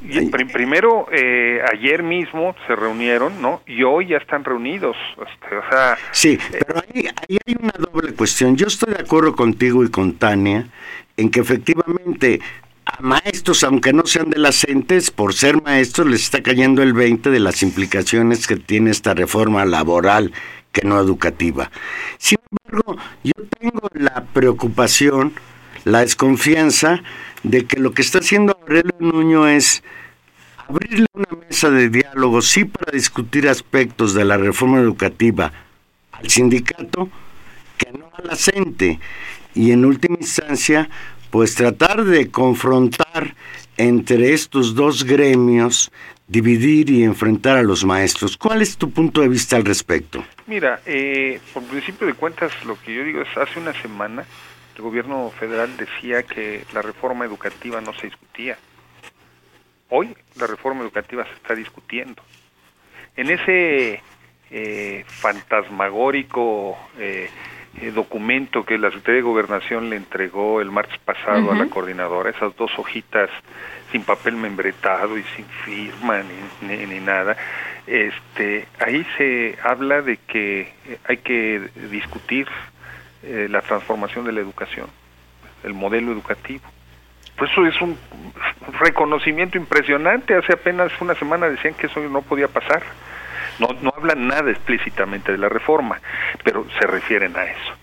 Y 0.02 0.26
primero, 0.26 1.06
eh, 1.10 1.60
ayer 1.72 2.02
mismo 2.02 2.54
se 2.66 2.76
reunieron, 2.76 3.40
¿no? 3.40 3.62
Y 3.66 3.82
hoy 3.82 4.08
ya 4.08 4.18
están 4.18 4.44
reunidos. 4.44 4.96
Este, 5.12 5.56
o 5.56 5.62
sea, 5.70 5.98
sí, 6.12 6.38
pero 6.50 6.80
ahí, 6.80 7.06
ahí 7.06 7.38
hay 7.46 7.56
una 7.58 7.74
doble 7.78 8.12
cuestión. 8.12 8.56
Yo 8.56 8.66
estoy 8.66 8.94
de 8.94 9.00
acuerdo 9.00 9.34
contigo 9.34 9.82
y 9.82 9.90
con 9.90 10.14
Tania 10.14 10.66
en 11.16 11.30
que 11.30 11.40
efectivamente 11.40 12.40
a 12.84 13.00
maestros, 13.02 13.62
aunque 13.64 13.92
no 13.92 14.04
sean 14.04 14.30
de 14.30 14.38
las 14.38 14.64
entes, 14.64 15.10
por 15.10 15.34
ser 15.34 15.62
maestros 15.62 16.08
les 16.08 16.22
está 16.22 16.42
cayendo 16.42 16.82
el 16.82 16.92
20 16.92 17.30
de 17.30 17.40
las 17.40 17.62
implicaciones 17.62 18.46
que 18.46 18.56
tiene 18.56 18.90
esta 18.90 19.14
reforma 19.14 19.64
laboral 19.64 20.32
que 20.72 20.86
no 20.86 21.00
educativa. 21.00 21.70
Sin 22.18 22.38
embargo, 22.50 22.96
yo 23.24 23.32
tengo 23.58 23.88
la 23.94 24.24
preocupación, 24.32 25.32
la 25.84 26.00
desconfianza 26.00 27.02
de 27.42 27.66
que 27.66 27.80
lo 27.80 27.92
que 27.92 28.02
está 28.02 28.18
haciendo 28.18 28.58
Aurelio 28.60 28.94
Nuño 28.98 29.48
es 29.48 29.82
abrirle 30.68 31.06
una 31.14 31.40
mesa 31.48 31.70
de 31.70 31.88
diálogo, 31.88 32.42
sí 32.42 32.64
para 32.64 32.92
discutir 32.92 33.48
aspectos 33.48 34.14
de 34.14 34.24
la 34.24 34.36
reforma 34.36 34.78
educativa 34.78 35.52
al 36.12 36.28
sindicato, 36.28 37.08
que 37.76 37.90
no 37.92 38.10
a 38.12 38.22
la 38.22 38.36
CENTE, 38.36 39.00
y 39.54 39.72
en 39.72 39.84
última 39.84 40.16
instancia, 40.20 40.88
pues 41.30 41.54
tratar 41.54 42.04
de 42.04 42.30
confrontar 42.30 43.34
entre 43.80 44.32
estos 44.32 44.74
dos 44.74 45.04
gremios 45.04 45.90
dividir 46.26 46.90
y 46.90 47.02
enfrentar 47.02 47.56
a 47.56 47.62
los 47.62 47.84
maestros. 47.84 48.36
¿Cuál 48.36 48.62
es 48.62 48.76
tu 48.76 48.90
punto 48.90 49.20
de 49.20 49.28
vista 49.28 49.56
al 49.56 49.64
respecto? 49.64 50.24
Mira, 50.46 50.80
eh, 50.86 51.40
por 51.52 51.64
principio 51.64 52.06
de 52.06 52.14
cuentas, 52.14 52.52
lo 52.64 52.80
que 52.80 52.94
yo 52.94 53.04
digo 53.04 53.22
es, 53.22 53.36
hace 53.36 53.58
una 53.58 53.72
semana 53.72 54.24
el 54.76 54.82
gobierno 54.82 55.30
federal 55.38 55.76
decía 55.76 56.22
que 56.22 56.64
la 56.72 56.82
reforma 56.82 57.24
educativa 57.24 57.80
no 57.80 57.92
se 57.94 58.06
discutía. 58.06 58.56
Hoy 59.88 60.16
la 60.36 60.46
reforma 60.46 60.82
educativa 60.82 61.24
se 61.24 61.32
está 61.32 61.54
discutiendo. 61.54 62.22
En 63.16 63.28
ese 63.28 64.00
eh, 64.50 65.04
fantasmagórico 65.06 66.78
eh, 66.98 67.28
eh, 67.78 67.92
documento 67.92 68.64
que 68.64 68.78
la 68.78 68.88
Secretaría 68.88 69.16
de 69.16 69.22
Gobernación 69.22 69.90
le 69.90 69.96
entregó 69.96 70.60
el 70.60 70.70
martes 70.70 70.98
pasado 70.98 71.52
a 71.52 71.54
la 71.54 71.66
coordinadora, 71.66 72.30
esas 72.30 72.56
dos 72.56 72.70
hojitas 72.78 73.30
sin 73.92 74.02
papel 74.02 74.34
membretado 74.34 75.16
y 75.16 75.22
sin 75.36 75.44
firma 75.64 76.20
ni, 76.62 76.86
ni, 76.86 77.00
nada, 77.00 77.36
este, 77.86 78.66
ahí 78.78 79.06
se 79.16 79.56
habla 79.62 80.02
de 80.02 80.16
que 80.16 80.72
hay 81.06 81.18
que 81.18 81.70
discutir 81.90 82.48
eh, 83.22 83.48
la 83.50 83.60
transformación 83.62 84.24
de 84.24 84.32
la 84.32 84.40
educación, 84.40 84.88
el 85.62 85.74
modelo 85.74 86.12
educativo. 86.12 86.64
Pues 87.36 87.50
eso 87.52 87.66
es 87.66 87.80
un 87.80 87.96
reconocimiento 88.80 89.56
impresionante. 89.56 90.34
Hace 90.34 90.54
apenas 90.54 90.92
una 91.00 91.14
semana 91.14 91.48
decían 91.48 91.74
que 91.74 91.86
eso 91.86 92.00
no 92.00 92.22
podía 92.22 92.48
pasar. 92.48 92.82
No, 93.60 93.68
no 93.82 93.92
hablan 93.94 94.26
nada 94.26 94.50
explícitamente 94.50 95.32
de 95.32 95.38
la 95.38 95.50
reforma, 95.50 96.00
pero 96.42 96.66
se 96.80 96.86
refieren 96.86 97.36
a 97.36 97.44
eso. 97.44 97.74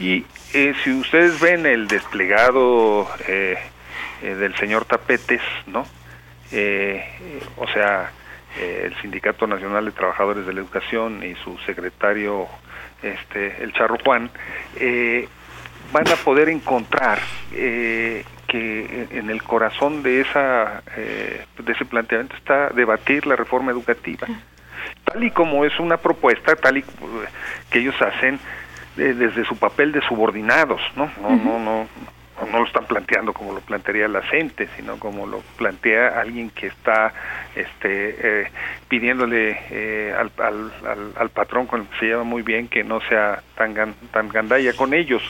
Y 0.00 0.24
eh, 0.54 0.74
si 0.82 0.92
ustedes 0.92 1.40
ven 1.40 1.66
el 1.66 1.88
desplegado 1.88 3.08
eh, 3.26 3.58
eh, 4.22 4.34
del 4.34 4.54
señor 4.56 4.84
Tapetes, 4.84 5.42
¿no? 5.66 5.86
o 7.58 7.68
sea, 7.74 8.10
el 8.58 8.96
Sindicato 9.02 9.46
Nacional 9.46 9.84
de 9.84 9.90
Trabajadores 9.90 10.46
de 10.46 10.54
la 10.54 10.60
Educación 10.60 11.22
y 11.22 11.34
su 11.44 11.58
secretario, 11.66 12.46
este, 13.02 13.62
el 13.62 13.74
Charro 13.74 13.98
Juan, 14.02 14.30
van 15.92 16.08
a 16.08 16.16
poder 16.24 16.48
encontrar 16.48 17.18
que 17.50 19.08
en 19.10 19.28
el 19.28 19.42
corazón 19.42 20.02
de 20.02 20.22
esa 20.22 20.82
de 20.96 21.72
ese 21.72 21.84
planteamiento 21.84 22.34
está 22.34 22.70
debatir 22.70 23.26
la 23.26 23.36
reforma 23.36 23.70
educativa 23.70 24.26
tal 25.08 25.24
y 25.24 25.30
como 25.30 25.64
es 25.64 25.78
una 25.78 25.96
propuesta, 25.96 26.56
tal 26.56 26.78
y 26.78 26.84
que 27.70 27.78
ellos 27.78 28.00
hacen 28.00 28.38
desde 28.96 29.44
su 29.44 29.56
papel 29.56 29.92
de 29.92 30.00
subordinados, 30.02 30.80
¿no? 30.96 31.10
No, 31.22 31.30
no, 31.30 31.58
no, 31.60 31.86
no 32.50 32.58
lo 32.58 32.66
están 32.66 32.86
planteando 32.86 33.32
como 33.32 33.52
lo 33.52 33.60
plantearía 33.60 34.08
la 34.08 34.22
gente, 34.22 34.68
sino 34.76 34.98
como 34.98 35.26
lo 35.26 35.40
plantea 35.56 36.20
alguien 36.20 36.50
que 36.50 36.66
está 36.66 37.12
este, 37.54 38.16
eh, 38.42 38.50
pidiéndole 38.88 39.58
eh, 39.70 40.14
al, 40.16 40.32
al, 40.44 41.12
al, 41.16 41.28
patrón 41.30 41.66
con 41.66 41.82
el 41.82 41.86
que 41.86 41.98
se 41.98 42.06
lleva 42.06 42.24
muy 42.24 42.42
bien 42.42 42.68
que 42.68 42.82
no 42.82 43.00
sea 43.02 43.42
tan, 43.56 43.94
tan 44.10 44.28
gandalla 44.28 44.72
con 44.72 44.94
ellos. 44.94 45.22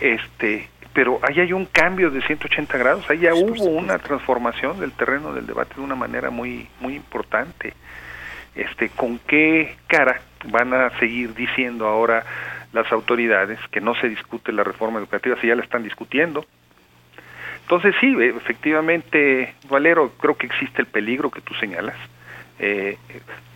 Este, 0.00 0.68
pero 0.94 1.20
ahí 1.22 1.40
hay 1.40 1.52
un 1.52 1.66
cambio 1.66 2.10
de 2.10 2.22
180 2.22 2.78
grados, 2.78 3.08
ahí 3.10 3.18
ya 3.18 3.34
hubo 3.34 3.64
una 3.64 3.98
transformación 3.98 4.80
del 4.80 4.92
terreno 4.92 5.32
del 5.32 5.46
debate 5.46 5.74
de 5.76 5.82
una 5.82 5.94
manera 5.94 6.30
muy, 6.30 6.68
muy 6.80 6.96
importante 6.96 7.74
este, 8.54 8.88
con 8.90 9.18
qué 9.18 9.76
cara 9.86 10.20
van 10.46 10.72
a 10.72 10.90
seguir 10.98 11.34
diciendo 11.34 11.86
ahora 11.86 12.24
las 12.72 12.90
autoridades 12.92 13.58
que 13.70 13.80
no 13.80 13.94
se 13.96 14.08
discute 14.08 14.52
la 14.52 14.64
reforma 14.64 14.98
educativa 14.98 15.36
si 15.40 15.48
ya 15.48 15.54
la 15.54 15.62
están 15.62 15.82
discutiendo. 15.82 16.44
Entonces 17.62 17.94
sí, 18.00 18.14
efectivamente, 18.18 19.54
Valero, 19.68 20.12
creo 20.18 20.36
que 20.36 20.46
existe 20.46 20.82
el 20.82 20.86
peligro 20.86 21.30
que 21.30 21.40
tú 21.40 21.54
señalas. 21.54 21.96
Eh, 22.58 22.98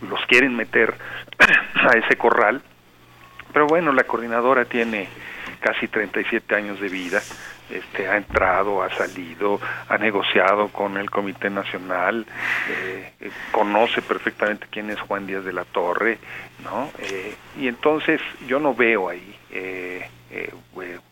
los 0.09 0.25
quieren 0.25 0.55
meter 0.55 0.95
a 1.75 1.97
ese 1.97 2.15
corral, 2.17 2.61
pero 3.53 3.67
bueno, 3.67 3.91
la 3.91 4.03
coordinadora 4.03 4.65
tiene 4.65 5.07
casi 5.59 5.87
37 5.87 6.55
años 6.55 6.79
de 6.79 6.89
vida 6.89 7.21
este, 7.69 8.07
ha 8.07 8.17
entrado, 8.17 8.83
ha 8.83 8.89
salido, 8.91 9.59
ha 9.89 9.97
negociado 9.97 10.69
con 10.69 10.97
el 10.97 11.09
Comité 11.09 11.49
Nacional, 11.49 12.25
eh, 12.69 13.11
eh, 13.19 13.31
conoce 13.51 14.01
perfectamente 14.01 14.67
quién 14.69 14.89
es 14.89 14.99
Juan 15.01 15.25
Díaz 15.25 15.43
de 15.43 15.53
la 15.53 15.65
Torre, 15.65 16.19
¿no? 16.63 16.89
Eh, 16.99 17.35
y 17.59 17.67
entonces 17.67 18.21
yo 18.47 18.59
no 18.59 18.73
veo 18.73 19.09
ahí 19.09 19.33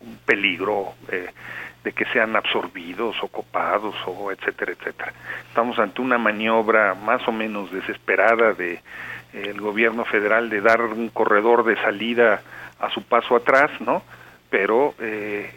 un 0.00 0.18
peligro 0.26 0.94
de 1.08 1.92
que 1.92 2.04
sean 2.06 2.36
absorbidos 2.36 3.16
o 3.22 3.28
copados 3.28 3.94
o 4.06 4.30
etcétera, 4.30 4.72
etcétera. 4.72 5.12
Estamos 5.48 5.78
ante 5.78 6.02
una 6.02 6.18
maniobra 6.18 6.94
más 6.94 7.26
o 7.26 7.32
menos 7.32 7.70
desesperada 7.70 8.52
de 8.52 8.80
el 9.34 9.60
gobierno 9.60 10.04
federal 10.04 10.48
de 10.48 10.60
dar 10.60 10.80
un 10.80 11.08
corredor 11.08 11.64
de 11.64 11.76
salida 11.76 12.42
a 12.78 12.90
su 12.90 13.02
paso 13.02 13.36
atrás, 13.36 13.70
¿no? 13.80 14.02
Pero 14.50 14.94
eh, 15.00 15.50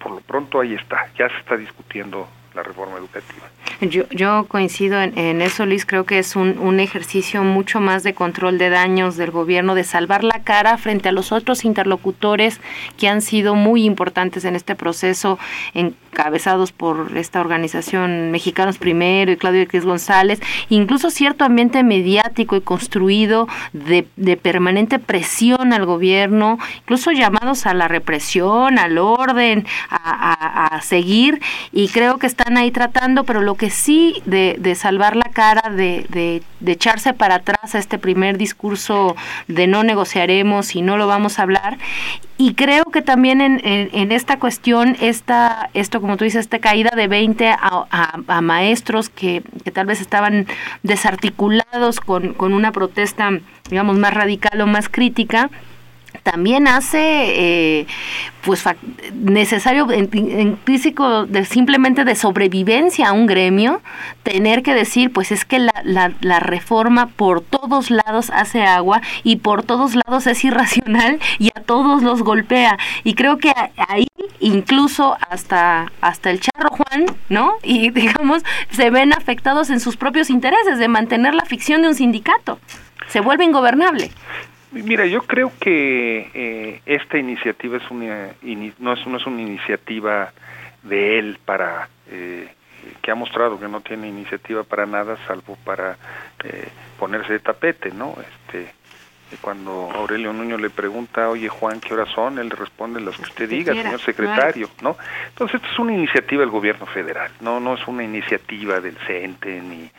por 0.00 0.12
lo 0.12 0.20
pronto 0.20 0.60
ahí 0.60 0.74
está, 0.74 1.06
ya 1.16 1.28
se 1.28 1.36
está 1.36 1.56
discutiendo 1.56 2.26
la 2.54 2.62
reforma 2.62 2.98
educativa. 2.98 3.46
Yo, 3.80 4.08
yo 4.10 4.44
coincido 4.48 5.00
en, 5.00 5.40
eso, 5.40 5.64
Luis. 5.64 5.86
Creo 5.86 6.04
que 6.04 6.18
es 6.18 6.36
un, 6.36 6.58
un, 6.58 6.80
ejercicio 6.80 7.42
mucho 7.44 7.80
más 7.80 8.02
de 8.02 8.12
control 8.12 8.58
de 8.58 8.68
daños 8.68 9.16
del 9.16 9.30
gobierno, 9.30 9.74
de 9.74 9.84
salvar 9.84 10.24
la 10.24 10.42
cara 10.42 10.76
frente 10.76 11.08
a 11.08 11.12
los 11.12 11.32
otros 11.32 11.64
interlocutores 11.64 12.60
que 12.98 13.08
han 13.08 13.22
sido 13.22 13.54
muy 13.54 13.84
importantes 13.84 14.44
en 14.44 14.56
este 14.56 14.74
proceso, 14.74 15.38
encabezados 16.12 16.72
por 16.72 17.16
esta 17.16 17.40
organización 17.40 18.30
Mexicanos 18.30 18.78
Primero 18.78 19.32
y 19.32 19.36
Claudio 19.36 19.62
X 19.62 19.84
González, 19.84 20.40
incluso 20.68 21.10
cierto 21.10 21.44
ambiente 21.44 21.82
mediático 21.82 22.56
y 22.56 22.60
construido 22.60 23.48
de, 23.72 24.06
de 24.16 24.36
permanente 24.36 24.98
presión 24.98 25.72
al 25.72 25.86
gobierno, 25.86 26.58
incluso 26.82 27.12
llamados 27.12 27.66
a 27.66 27.74
la 27.74 27.88
represión, 27.88 28.78
al 28.78 28.98
orden, 28.98 29.66
a, 29.88 29.96
a, 29.96 30.66
a 30.76 30.82
seguir. 30.82 31.40
Y 31.72 31.88
creo 31.88 32.18
que 32.18 32.26
están 32.26 32.56
ahí 32.56 32.70
tratando, 32.70 33.24
pero 33.24 33.40
lo 33.40 33.54
que 33.54 33.70
sí 33.70 34.22
de, 34.24 34.56
de 34.58 34.74
salvar 34.74 35.16
la 35.16 35.30
cara, 35.32 35.70
de, 35.70 36.06
de, 36.08 36.42
de, 36.60 36.72
echarse 36.72 37.12
para 37.12 37.36
atrás 37.36 37.74
a 37.74 37.78
este 37.78 37.98
primer 37.98 38.38
discurso 38.38 39.16
de 39.48 39.66
no 39.66 39.82
negociaremos 39.82 40.74
y 40.74 40.82
no 40.82 40.96
lo 40.96 41.06
vamos 41.06 41.38
a 41.38 41.42
hablar. 41.42 41.78
Y 42.38 42.54
creo 42.54 42.84
que 42.84 43.02
también 43.02 43.42
en, 43.42 43.60
en, 43.62 44.12
esta 44.12 44.38
cuestión, 44.38 44.96
esta, 45.00 45.68
esto 45.74 45.99
como 46.00 46.16
tú 46.16 46.24
dices, 46.24 46.40
esta 46.40 46.58
caída 46.58 46.90
de 46.94 47.08
20 47.08 47.48
a, 47.48 47.86
a, 47.90 48.40
maestros 48.40 49.08
que, 49.08 49.42
que, 49.64 49.70
tal 49.70 49.86
vez 49.86 50.00
estaban 50.00 50.46
desarticulados 50.82 52.00
con, 52.00 52.34
con 52.34 52.52
una 52.52 52.72
protesta, 52.72 53.30
digamos, 53.68 53.98
más 53.98 54.14
radical 54.14 54.60
o 54.60 54.66
más 54.66 54.88
crítica, 54.88 55.50
también 56.22 56.68
hace 56.68 57.00
eh, 57.80 57.86
pues 58.42 58.64
necesario 59.12 59.90
en, 59.90 60.58
físico 60.64 61.26
de 61.26 61.44
simplemente 61.44 62.04
de 62.04 62.14
sobrevivencia 62.14 63.08
a 63.08 63.12
un 63.12 63.26
gremio 63.26 63.82
tener 64.22 64.62
que 64.62 64.74
decir 64.74 65.12
pues 65.12 65.32
es 65.32 65.44
que 65.44 65.58
la, 65.58 65.72
la, 65.84 66.12
la, 66.20 66.40
reforma 66.40 67.06
por 67.08 67.42
todos 67.42 67.90
lados 67.90 68.30
hace 68.32 68.62
agua 68.62 69.02
y 69.24 69.36
por 69.36 69.62
todos 69.62 69.94
lados 69.94 70.26
es 70.26 70.44
irracional 70.44 71.18
y 71.38 71.48
a 71.48 71.60
todos 71.60 72.02
los 72.02 72.22
golpea. 72.22 72.78
Y 73.04 73.14
creo 73.14 73.38
que 73.38 73.52
ahí 73.88 74.06
incluso 74.40 75.16
hasta 75.28 75.92
hasta 76.00 76.30
el 76.30 76.40
charro 76.40 76.70
Juan 76.70 77.06
no 77.28 77.54
y 77.62 77.90
digamos 78.00 78.42
se 78.70 78.90
ven 78.90 79.12
afectados 79.12 79.70
en 79.70 79.80
sus 79.80 79.96
propios 79.96 80.30
intereses 80.30 80.78
de 80.78 80.88
mantener 80.88 81.34
la 81.34 81.44
ficción 81.44 81.82
de 81.82 81.88
un 81.88 81.94
sindicato. 81.94 82.58
Se 83.08 83.20
vuelve 83.20 83.44
ingobernable 83.44 84.10
Mira, 84.72 85.04
yo 85.06 85.22
creo 85.22 85.52
que 85.58 86.30
eh, 86.32 86.80
esta 86.86 87.18
iniciativa 87.18 87.76
es 87.78 87.90
una, 87.90 88.28
no, 88.78 88.92
es, 88.92 89.06
no 89.06 89.16
es 89.16 89.26
una 89.26 89.42
iniciativa 89.42 90.32
de 90.84 91.18
él 91.18 91.38
para 91.44 91.88
eh, 92.08 92.48
que 93.02 93.10
ha 93.10 93.14
mostrado 93.14 93.58
que 93.58 93.68
no 93.68 93.80
tiene 93.80 94.08
iniciativa 94.08 94.62
para 94.62 94.86
nada 94.86 95.16
salvo 95.26 95.56
para 95.64 95.96
eh, 96.44 96.68
ponerse 96.98 97.32
de 97.32 97.40
tapete, 97.40 97.90
¿no? 97.90 98.14
Cuando 99.40 99.90
Aurelio 99.94 100.32
Nuño 100.32 100.58
le 100.58 100.70
pregunta, 100.70 101.28
oye 101.28 101.48
Juan, 101.48 101.80
¿qué 101.80 101.94
horas 101.94 102.08
son? 102.14 102.38
Él 102.38 102.48
le 102.48 102.54
responde 102.56 103.00
las 103.00 103.16
que 103.16 103.22
usted 103.22 103.48
diga, 103.48 103.72
señor 103.74 104.00
secretario, 104.00 104.68
¿no? 104.82 104.96
Entonces, 105.28 105.56
esto 105.56 105.72
es 105.72 105.78
una 105.78 105.94
iniciativa 105.94 106.40
del 106.40 106.50
gobierno 106.50 106.86
federal, 106.86 107.30
no 107.40 107.60
no 107.60 107.74
es 107.74 107.86
una 107.86 108.02
iniciativa 108.02 108.80
del 108.80 108.96
CENTE 109.06 109.60
ni, 109.60 109.90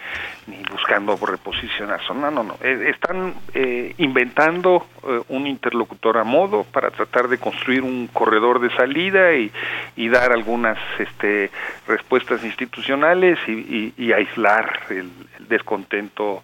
ni 0.48 0.64
buscando 0.70 1.16
reposicionarse, 1.16 2.14
no, 2.14 2.32
no, 2.32 2.44
no. 2.44 2.58
Eh, 2.62 2.90
están 2.94 3.34
eh, 3.54 3.94
inventando 3.98 4.88
eh, 5.08 5.22
un 5.30 5.48
interlocutor 5.48 6.18
a 6.18 6.24
modo 6.24 6.64
para 6.64 6.92
tratar 6.92 7.28
de 7.28 7.38
construir 7.38 7.84
un 7.84 8.08
corredor 8.08 8.60
de 8.60 8.70
salida 8.76 9.34
y, 9.34 9.52
y 9.96 10.10
dar 10.10 10.32
algunas 10.32 10.78
este, 11.00 11.52
respuestas 11.88 12.44
institucionales 12.44 13.40
y, 13.48 13.94
y, 13.98 14.12
aislar 14.12 14.82
el, 14.90 15.10
el 15.40 15.48
descontento 15.48 16.44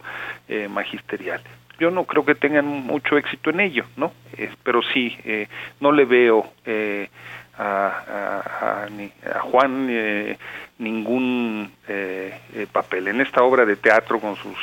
magisterial 0.70 1.42
yo 1.80 1.92
no 1.92 2.06
creo 2.06 2.26
que 2.26 2.36
tengan 2.36 2.66
mucho 2.66 3.18
éxito 3.18 3.50
en 3.50 3.60
ello, 3.60 3.86
¿no? 3.96 4.12
Eh, 4.38 4.50
pero 4.64 4.82
sí, 4.82 5.18
eh, 5.24 5.48
no 5.80 5.92
le 5.92 6.06
veo 6.06 6.52
eh, 6.66 7.10
a, 7.58 8.86
a, 9.26 9.40
Juan 9.42 9.88
eh, 9.90 10.38
ningún 10.80 11.72
eh, 11.88 12.40
eh, 12.54 12.68
papel. 12.72 13.08
En 13.08 13.22
esta 13.22 13.44
obra 13.44 13.66
de 13.66 13.76
teatro 13.76 14.20
con 14.20 14.36
sus 14.36 14.58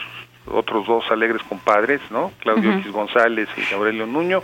otros 0.47 0.87
dos 0.87 1.11
alegres 1.11 1.43
compadres, 1.43 2.01
¿no? 2.11 2.33
Claudio 2.41 2.73
X 2.75 2.93
González 2.93 3.49
y 3.57 3.75
Aurelio 3.75 4.07
Nuño, 4.07 4.43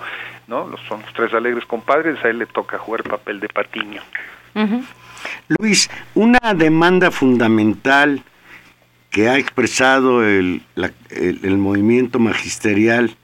¿no? 0.49 0.67
Los, 0.67 0.81
son 0.83 1.03
los 1.03 1.13
tres 1.13 1.33
alegres 1.35 1.65
compadres, 1.67 2.25
a 2.25 2.29
él 2.29 2.39
le 2.39 2.47
toca 2.47 2.79
jugar 2.79 3.03
papel 3.03 3.39
de 3.39 3.49
patiño. 3.49 4.03
Luis, 5.59 5.91
una 6.15 6.55
demanda 6.55 7.11
fundamental 7.11 8.23
que 9.11 9.29
ha 9.29 9.39
expresado 9.39 10.25
el, 10.25 10.63
el 10.77 11.59
movimiento 11.59 12.19
magisterial 12.19 13.17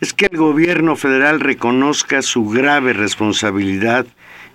es 0.00 0.12
que 0.14 0.26
el 0.26 0.38
gobierno 0.38 0.96
federal 0.96 1.40
reconozca 1.40 2.22
su 2.22 2.48
grave 2.48 2.92
responsabilidad 2.92 4.06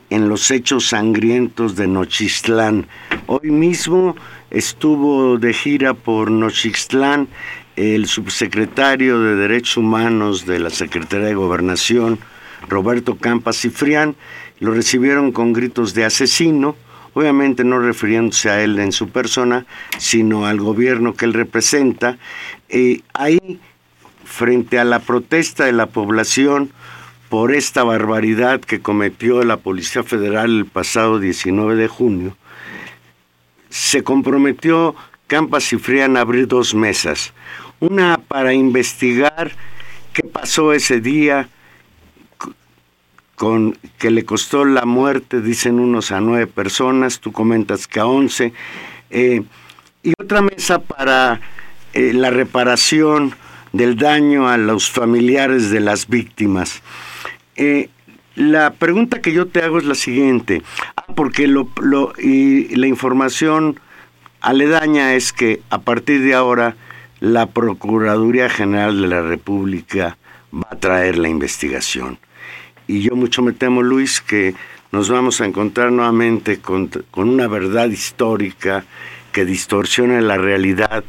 en 0.10 0.30
los 0.30 0.52
hechos 0.52 0.88
sangrientos 0.88 1.76
de 1.76 1.88
Nochistlán. 1.88 2.88
Hoy 3.26 3.52
mismo 3.52 4.16
estuvo 4.52 5.38
de 5.38 5.54
gira 5.54 5.94
por 5.94 6.32
Nochistlán 6.32 7.28
el 7.76 8.06
subsecretario 8.08 9.20
de 9.20 9.36
Derechos 9.36 9.78
Humanos 9.78 10.46
de 10.46 10.60
la 10.60 10.70
Secretaría 10.70 11.28
de 11.28 11.36
Gobernación, 11.36 12.20
Roberto 12.70 13.18
Campas 13.18 13.58
Cifrián, 13.58 14.16
lo 14.60 14.72
recibieron 14.72 15.32
con 15.32 15.54
gritos 15.54 15.94
de 15.94 16.06
asesino, 16.06 16.76
obviamente 17.16 17.64
no 17.64 17.80
refiriéndose 17.80 18.50
a 18.52 18.62
él 18.62 18.78
en 18.78 18.92
su 18.92 19.10
persona, 19.10 19.66
sino 19.98 20.46
al 20.46 20.60
gobierno 20.60 21.16
que 21.16 21.26
él 21.26 21.34
representa. 21.34 22.18
y 22.70 23.04
ahí 23.14 23.60
frente 24.26 24.80
a 24.80 24.84
la 24.84 25.00
protesta 25.00 25.66
de 25.66 25.72
la 25.72 25.86
población 25.86 26.72
por 27.30 27.54
esta 27.54 27.84
barbaridad 27.84 28.60
que 28.60 28.82
cometió 28.82 29.44
la 29.44 29.58
Policía 29.58 30.04
Federal 30.04 30.58
el 30.58 30.66
pasado 30.66 31.20
19 31.20 31.76
de 31.76 31.88
junio, 31.88 32.38
se 33.70 34.04
comprometió 34.04 34.96
Campas 35.28 35.72
y 35.74 35.78
Frían 35.78 36.18
a 36.18 36.22
abrir 36.22 36.48
dos 36.48 36.76
mesas. 36.76 37.34
Una 37.80 38.18
para 38.18 38.54
investigar 38.54 39.52
qué 40.14 40.24
pasó 40.24 40.74
ese 40.74 41.00
día, 41.00 41.50
con 43.36 43.78
que 43.98 44.12
le 44.12 44.26
costó 44.26 44.66
la 44.66 44.86
muerte, 44.86 45.42
dicen 45.42 45.80
unos 45.80 46.12
a 46.12 46.22
nueve 46.22 46.48
personas, 46.48 47.20
tú 47.20 47.32
comentas 47.32 47.88
que 47.88 48.00
a 48.00 48.06
once, 48.06 48.54
eh, 49.10 49.44
y 50.04 50.14
otra 50.22 50.42
mesa 50.42 50.80
para 50.80 51.42
eh, 51.94 52.14
la 52.14 52.30
reparación 52.30 53.36
del 53.74 53.98
daño 53.98 54.48
a 54.48 54.58
los 54.58 54.90
familiares 54.90 55.70
de 55.70 55.82
las 55.82 56.08
víctimas. 56.08 56.82
Eh, 57.58 57.90
la 58.36 58.72
pregunta 58.72 59.22
que 59.22 59.34
yo 59.34 59.48
te 59.48 59.62
hago 59.62 59.78
es 59.78 59.86
la 59.86 59.96
siguiente, 59.96 60.62
ah, 60.96 61.06
porque 61.16 61.48
lo, 61.48 61.70
y 62.18 62.76
la 62.76 62.88
información 62.88 63.80
aledaña 64.42 65.14
es 65.14 65.34
que 65.34 65.62
a 65.70 65.80
partir 65.80 66.22
de 66.22 66.34
ahora 66.34 66.76
la 67.20 67.48
Procuraduría 67.48 68.50
General 68.50 69.02
de 69.02 69.08
la 69.08 69.22
República 69.22 70.18
va 70.54 70.68
a 70.70 70.80
traer 70.80 71.18
la 71.18 71.30
investigación. 71.30 72.20
Y 72.88 73.02
yo 73.02 73.16
mucho 73.16 73.42
me 73.42 73.54
temo, 73.54 73.82
Luis, 73.82 74.22
que 74.22 74.56
nos 74.92 75.10
vamos 75.10 75.42
a 75.42 75.46
encontrar 75.46 75.92
nuevamente 75.92 76.60
con, 76.60 76.90
con 77.12 77.30
una 77.30 77.48
verdad 77.48 77.90
histórica 77.90 78.86
que 79.32 79.46
distorsione 79.46 80.22
la 80.22 80.38
realidad 80.38 81.04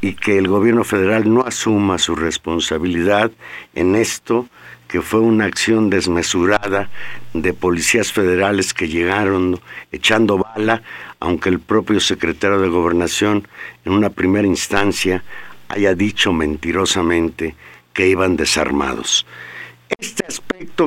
y 0.00 0.14
que 0.14 0.36
el 0.38 0.48
gobierno 0.48 0.84
federal 0.84 1.32
no 1.32 1.40
asuma 1.42 1.98
su 1.98 2.14
responsabilidad 2.14 3.32
en 3.74 3.96
esto, 3.96 4.48
que 4.86 5.00
fue 5.00 5.20
una 5.20 5.46
acción 5.46 5.88
desmesurada 5.90 6.90
de 7.32 7.54
policías 7.54 8.12
federales 8.12 8.74
que 8.74 8.86
llegaron 8.86 9.58
echando 9.90 10.38
bala, 10.38 10.82
aunque 11.20 11.48
el 11.48 11.58
propio 11.58 12.00
secretario 12.00 12.60
de 12.60 12.68
gobernación 12.68 13.48
en 13.84 13.92
una 13.92 14.10
primera 14.10 14.46
instancia 14.46 15.24
haya 15.68 15.94
dicho 15.94 16.32
mentirosamente 16.32 17.56
que 17.92 18.08
iban 18.08 18.36
desarmados. 18.36 19.26
Este 19.98 20.26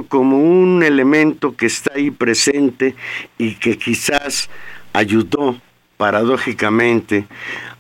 como 0.08 0.38
un 0.38 0.84
elemento 0.84 1.56
que 1.56 1.66
está 1.66 1.94
ahí 1.96 2.12
presente 2.12 2.96
y 3.38 3.56
que 3.56 3.78
quizás 3.78 4.50
ayudó 4.94 5.60
paradójicamente 5.98 7.28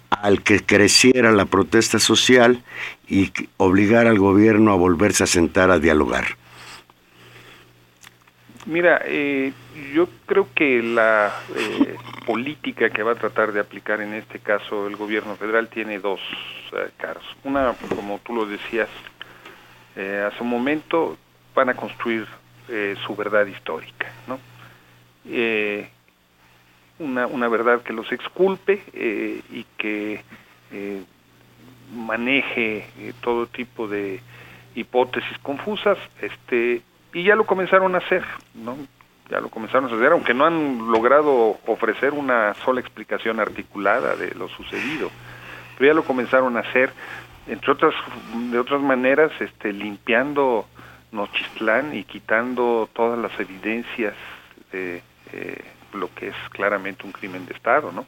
al 0.09 0.41
que 0.41 0.61
creciera 0.61 1.31
la 1.31 1.45
protesta 1.45 1.99
social 1.99 2.63
y 3.07 3.31
obligar 3.57 4.07
al 4.07 4.17
gobierno 4.17 4.71
a 4.71 4.75
volverse 4.75 5.23
a 5.23 5.27
sentar 5.27 5.71
a 5.71 5.79
dialogar? 5.79 6.25
Mira, 8.65 9.01
eh, 9.05 9.53
yo 9.93 10.09
creo 10.25 10.49
que 10.53 10.83
la 10.83 11.33
eh, 11.55 11.95
política 12.25 12.89
que 12.89 13.01
va 13.01 13.13
a 13.13 13.15
tratar 13.15 13.53
de 13.53 13.61
aplicar 13.61 14.01
en 14.01 14.13
este 14.13 14.39
caso 14.39 14.87
el 14.87 14.97
gobierno 14.97 15.37
federal 15.37 15.69
tiene 15.69 15.99
dos 15.99 16.19
eh, 16.73 16.89
caras. 16.97 17.23
Una, 17.45 17.73
como 17.95 18.19
tú 18.19 18.35
lo 18.35 18.45
decías 18.45 18.89
hace 19.97 20.43
un 20.43 20.49
momento, 20.49 21.17
van 21.57 21.69
a 21.69 21.73
construir 21.73 22.27
su 23.05 23.15
verdad 23.15 23.45
histórica, 23.47 24.07
¿no? 24.27 24.39
una, 26.99 27.27
una 27.27 27.47
verdad 27.47 27.81
que 27.81 27.93
los 27.93 28.11
exculpe 28.11 28.81
eh, 28.93 29.41
y 29.51 29.65
que 29.77 30.23
eh, 30.71 31.03
maneje 31.93 32.87
eh, 32.99 33.13
todo 33.21 33.47
tipo 33.47 33.87
de 33.87 34.19
hipótesis 34.75 35.37
confusas, 35.39 35.97
este, 36.21 36.81
y 37.13 37.23
ya 37.23 37.35
lo 37.35 37.45
comenzaron 37.45 37.95
a 37.95 37.99
hacer, 37.99 38.23
¿no? 38.53 38.77
Ya 39.29 39.39
lo 39.39 39.49
comenzaron 39.49 39.91
a 39.91 39.95
hacer, 39.95 40.11
aunque 40.11 40.33
no 40.33 40.45
han 40.45 40.91
logrado 40.91 41.57
ofrecer 41.65 42.13
una 42.13 42.53
sola 42.65 42.79
explicación 42.79 43.39
articulada 43.39 44.15
de 44.15 44.33
lo 44.35 44.47
sucedido, 44.49 45.09
pero 45.77 45.91
ya 45.91 45.93
lo 45.93 46.03
comenzaron 46.03 46.57
a 46.57 46.61
hacer, 46.61 46.91
entre 47.47 47.71
otras, 47.71 47.93
de 48.51 48.59
otras 48.59 48.81
maneras, 48.81 49.31
este, 49.39 49.73
limpiando 49.73 50.67
Nochistlán 51.11 51.95
y 51.95 52.03
quitando 52.03 52.89
todas 52.93 53.17
las 53.19 53.39
evidencias 53.39 54.13
de 54.71 55.01
lo 55.93 56.13
que 56.13 56.27
es 56.27 56.35
claramente 56.51 57.05
un 57.05 57.11
crimen 57.11 57.45
de 57.45 57.53
Estado, 57.53 57.91
¿no? 57.91 58.05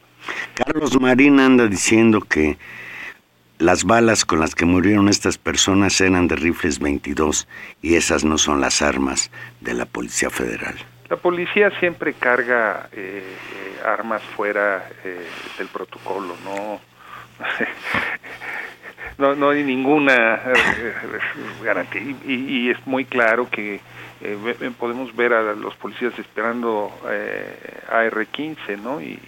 Carlos 0.54 1.00
Marín 1.00 1.40
anda 1.40 1.68
diciendo 1.68 2.22
que 2.22 2.58
las 3.60 3.84
balas 3.84 4.26
con 4.26 4.40
las 4.40 4.56
que 4.56 4.66
murieron 4.66 5.10
estas 5.10 5.38
personas 5.38 6.00
eran 6.02 6.28
de 6.28 6.36
rifles 6.38 6.80
22 6.80 7.48
y 7.82 7.96
esas 7.96 8.24
no 8.24 8.38
son 8.38 8.62
las 8.62 8.82
armas 8.82 9.32
de 9.60 9.74
la 9.74 9.86
Policía 9.86 10.30
Federal. 10.30 10.76
La 11.10 11.18
policía 11.18 11.72
siempre 11.80 12.14
carga 12.14 12.88
eh, 12.94 13.24
eh, 13.24 13.82
armas 13.86 14.22
fuera 14.36 14.90
eh, 15.04 15.28
del 15.58 15.68
protocolo, 15.68 16.36
no, 16.44 16.80
no, 19.18 19.36
no 19.36 19.50
hay 19.50 19.64
ninguna 19.64 20.42
garantía 21.64 22.02
y, 22.26 22.70
es 22.70 22.88
muy 22.88 23.06
claro 23.06 23.50
que 23.50 23.80
eh, 24.22 24.72
podemos 24.78 25.16
ver 25.16 25.34
a 25.34 25.54
los 25.54 25.76
policías 25.76 26.18
esperando 26.20 26.92
eh, 27.10 27.82
AR-15, 27.90 28.78
¿no? 28.82 29.02
Y, 29.02 29.20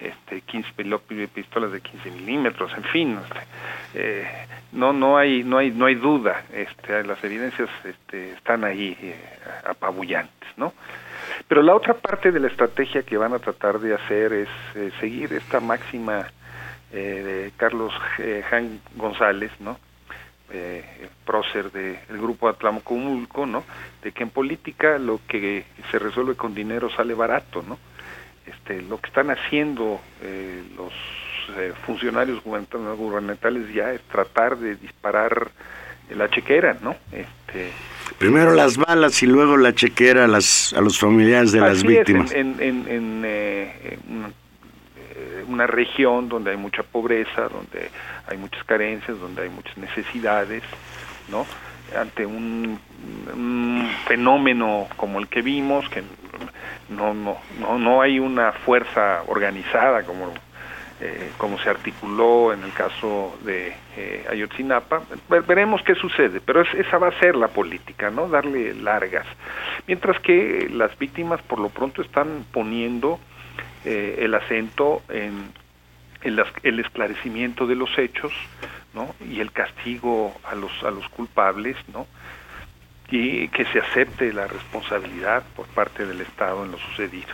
este 0.00 0.42
15 0.42 0.72
pistolas 1.34 1.72
de 1.72 1.80
15 1.80 2.10
milímetros, 2.12 2.72
en 2.76 2.84
fin, 2.84 3.18
eh, 3.94 4.26
no 4.72 4.92
no 4.92 5.18
hay 5.18 5.42
no 5.42 5.58
hay 5.58 5.70
no 5.70 5.86
hay 5.86 5.96
duda, 5.96 6.44
este, 6.52 7.02
las 7.04 7.22
evidencias 7.24 7.68
este, 7.84 8.32
están 8.32 8.64
ahí 8.64 8.96
eh, 9.00 9.16
apabullantes, 9.66 10.48
¿no? 10.56 10.72
Pero 11.48 11.62
la 11.62 11.74
otra 11.74 11.94
parte 11.94 12.30
de 12.30 12.40
la 12.40 12.46
estrategia 12.46 13.02
que 13.02 13.16
van 13.16 13.32
a 13.32 13.38
tratar 13.38 13.80
de 13.80 13.94
hacer 13.94 14.32
es 14.32 14.48
eh, 14.76 14.90
seguir 15.00 15.32
esta 15.32 15.60
máxima 15.60 16.26
de 16.92 17.52
Carlos 17.56 17.92
Jan 18.50 18.80
González, 18.96 19.52
¿no? 19.60 19.78
eh, 20.50 21.08
prócer 21.24 21.70
del 21.70 21.98
grupo 22.20 22.48
Atlamocumulco, 22.48 23.46
¿no? 23.46 23.64
De 24.02 24.12
que 24.12 24.22
en 24.22 24.30
política 24.30 24.98
lo 24.98 25.20
que 25.28 25.64
se 25.90 25.98
resuelve 25.98 26.34
con 26.34 26.54
dinero 26.54 26.90
sale 26.90 27.14
barato, 27.14 27.62
¿no? 27.66 27.78
Este, 28.46 28.80
lo 28.82 28.98
que 28.98 29.08
están 29.08 29.30
haciendo 29.30 30.00
eh, 30.22 30.62
los 30.76 30.92
eh, 31.58 31.72
funcionarios 31.84 32.42
gubernamentales 32.42 33.72
ya 33.74 33.92
es 33.92 34.00
tratar 34.02 34.56
de 34.56 34.76
disparar 34.76 35.50
la 36.10 36.30
chequera, 36.30 36.78
¿no? 36.80 36.96
Este, 37.12 37.70
Primero 38.18 38.54
las 38.54 38.78
balas 38.78 39.22
y 39.22 39.26
luego 39.26 39.58
la 39.58 39.74
chequera 39.74 40.24
a, 40.24 40.28
las, 40.28 40.72
a 40.72 40.80
los 40.80 40.98
familiares 40.98 41.52
de 41.52 41.60
las 41.60 41.82
víctimas. 41.82 42.32
en, 42.32 42.56
en, 42.58 42.88
en, 42.88 43.22
eh, 43.26 43.98
una 45.46 45.66
región 45.66 46.28
donde 46.28 46.52
hay 46.52 46.56
mucha 46.56 46.82
pobreza, 46.82 47.48
donde 47.48 47.90
hay 48.26 48.36
muchas 48.38 48.62
carencias, 48.64 49.18
donde 49.18 49.42
hay 49.42 49.48
muchas 49.48 49.76
necesidades, 49.76 50.62
¿no? 51.28 51.46
Ante 51.98 52.26
un, 52.26 52.78
fenómeno 54.06 54.88
como 54.96 55.18
el 55.18 55.28
que 55.28 55.42
vimos, 55.42 55.88
que 55.88 56.02
no, 56.88 57.14
no, 57.14 57.38
no, 57.60 57.78
no 57.78 58.02
hay 58.02 58.18
una 58.18 58.52
fuerza 58.52 59.22
organizada 59.26 60.02
como 60.02 60.32
eh, 61.00 61.30
como 61.38 61.60
se 61.60 61.70
articuló 61.70 62.52
en 62.52 62.64
el 62.64 62.72
caso 62.72 63.38
de 63.44 63.72
eh, 63.96 64.26
Ayotzinapa. 64.28 65.02
veremos 65.46 65.80
qué 65.82 65.94
sucede, 65.94 66.40
pero 66.40 66.62
esa 66.62 66.98
va 66.98 67.06
a 67.06 67.18
ser 67.20 67.36
la 67.36 67.46
política, 67.46 68.10
¿no? 68.10 68.28
Darle 68.28 68.74
largas. 68.74 69.24
Mientras 69.86 70.18
que 70.18 70.68
las 70.72 70.98
víctimas 70.98 71.40
por 71.42 71.60
lo 71.60 71.68
pronto 71.68 72.02
están 72.02 72.44
poniendo 72.50 73.20
eh, 73.88 74.24
el 74.24 74.34
acento 74.34 75.02
en 75.08 75.52
el, 76.22 76.44
el, 76.62 76.80
esclarecimiento 76.80 77.66
de 77.66 77.74
los 77.74 77.96
hechos, 77.98 78.32
¿no? 78.94 79.14
Y 79.20 79.40
el 79.40 79.52
castigo 79.52 80.34
a 80.44 80.54
los, 80.54 80.72
a 80.82 80.90
los 80.90 81.08
culpables, 81.08 81.76
¿no? 81.92 82.06
Y 83.10 83.48
que 83.48 83.64
se 83.66 83.78
acepte 83.78 84.32
la 84.32 84.46
responsabilidad 84.46 85.42
por 85.56 85.66
parte 85.68 86.04
del 86.04 86.20
Estado 86.20 86.64
en 86.64 86.72
lo 86.72 86.78
sucedido 86.78 87.28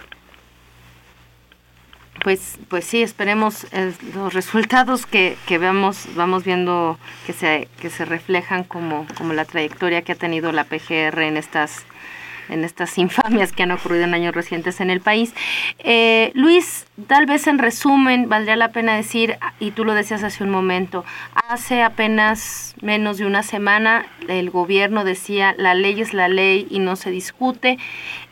pues, 2.25 2.59
pues 2.69 2.87
sí, 2.87 3.03
esperemos 3.03 3.65
eh, 3.73 3.93
los 4.15 4.33
resultados 4.33 5.05
que, 5.05 5.37
que 5.47 5.59
veamos, 5.59 6.07
vamos 6.15 6.45
viendo 6.45 6.99
que 7.27 7.35
se, 7.35 7.69
que 7.81 7.91
se 7.91 8.05
reflejan 8.05 8.65
como, 8.65 9.07
como 9.19 9.35
la 9.35 9.45
trayectoria 9.45 10.03
que 10.03 10.13
ha 10.13 10.17
tenido 10.17 10.51
la 10.51 10.65
PGR 10.65 11.21
en 11.23 11.37
estas 11.37 11.85
en 12.49 12.65
estas 12.65 12.97
infamias 12.99 13.53
que 13.53 13.63
han 13.63 13.71
ocurrido 13.71 14.05
en 14.05 14.15
años 14.15 14.35
recientes 14.35 14.81
en 14.81 14.91
el 14.91 15.01
país. 15.01 15.35
Eh, 15.79 16.31
Luis, 16.35 16.87
tal 17.07 17.27
vez 17.27 17.47
en 17.47 17.59
resumen, 17.59 18.29
valdría 18.29 18.57
la 18.57 18.73
pena 18.73 18.97
decir, 18.97 19.37
y 19.61 19.71
tú 19.71 19.85
lo 19.85 19.95
decías 19.95 20.23
hace 20.23 20.45
un 20.45 20.51
momento, 20.51 21.05
hace 21.49 21.83
apenas 21.83 22.75
menos 22.81 23.19
de 23.19 23.27
una 23.27 23.43
semana 23.43 24.07
el 24.29 24.51
gobierno 24.51 25.05
decía, 25.05 25.55
la 25.59 25.75
ley 25.75 26.01
es 26.01 26.15
la 26.15 26.29
ley 26.29 26.67
y 26.71 26.79
no 26.79 26.97
se 26.97 27.11
discute, 27.11 27.79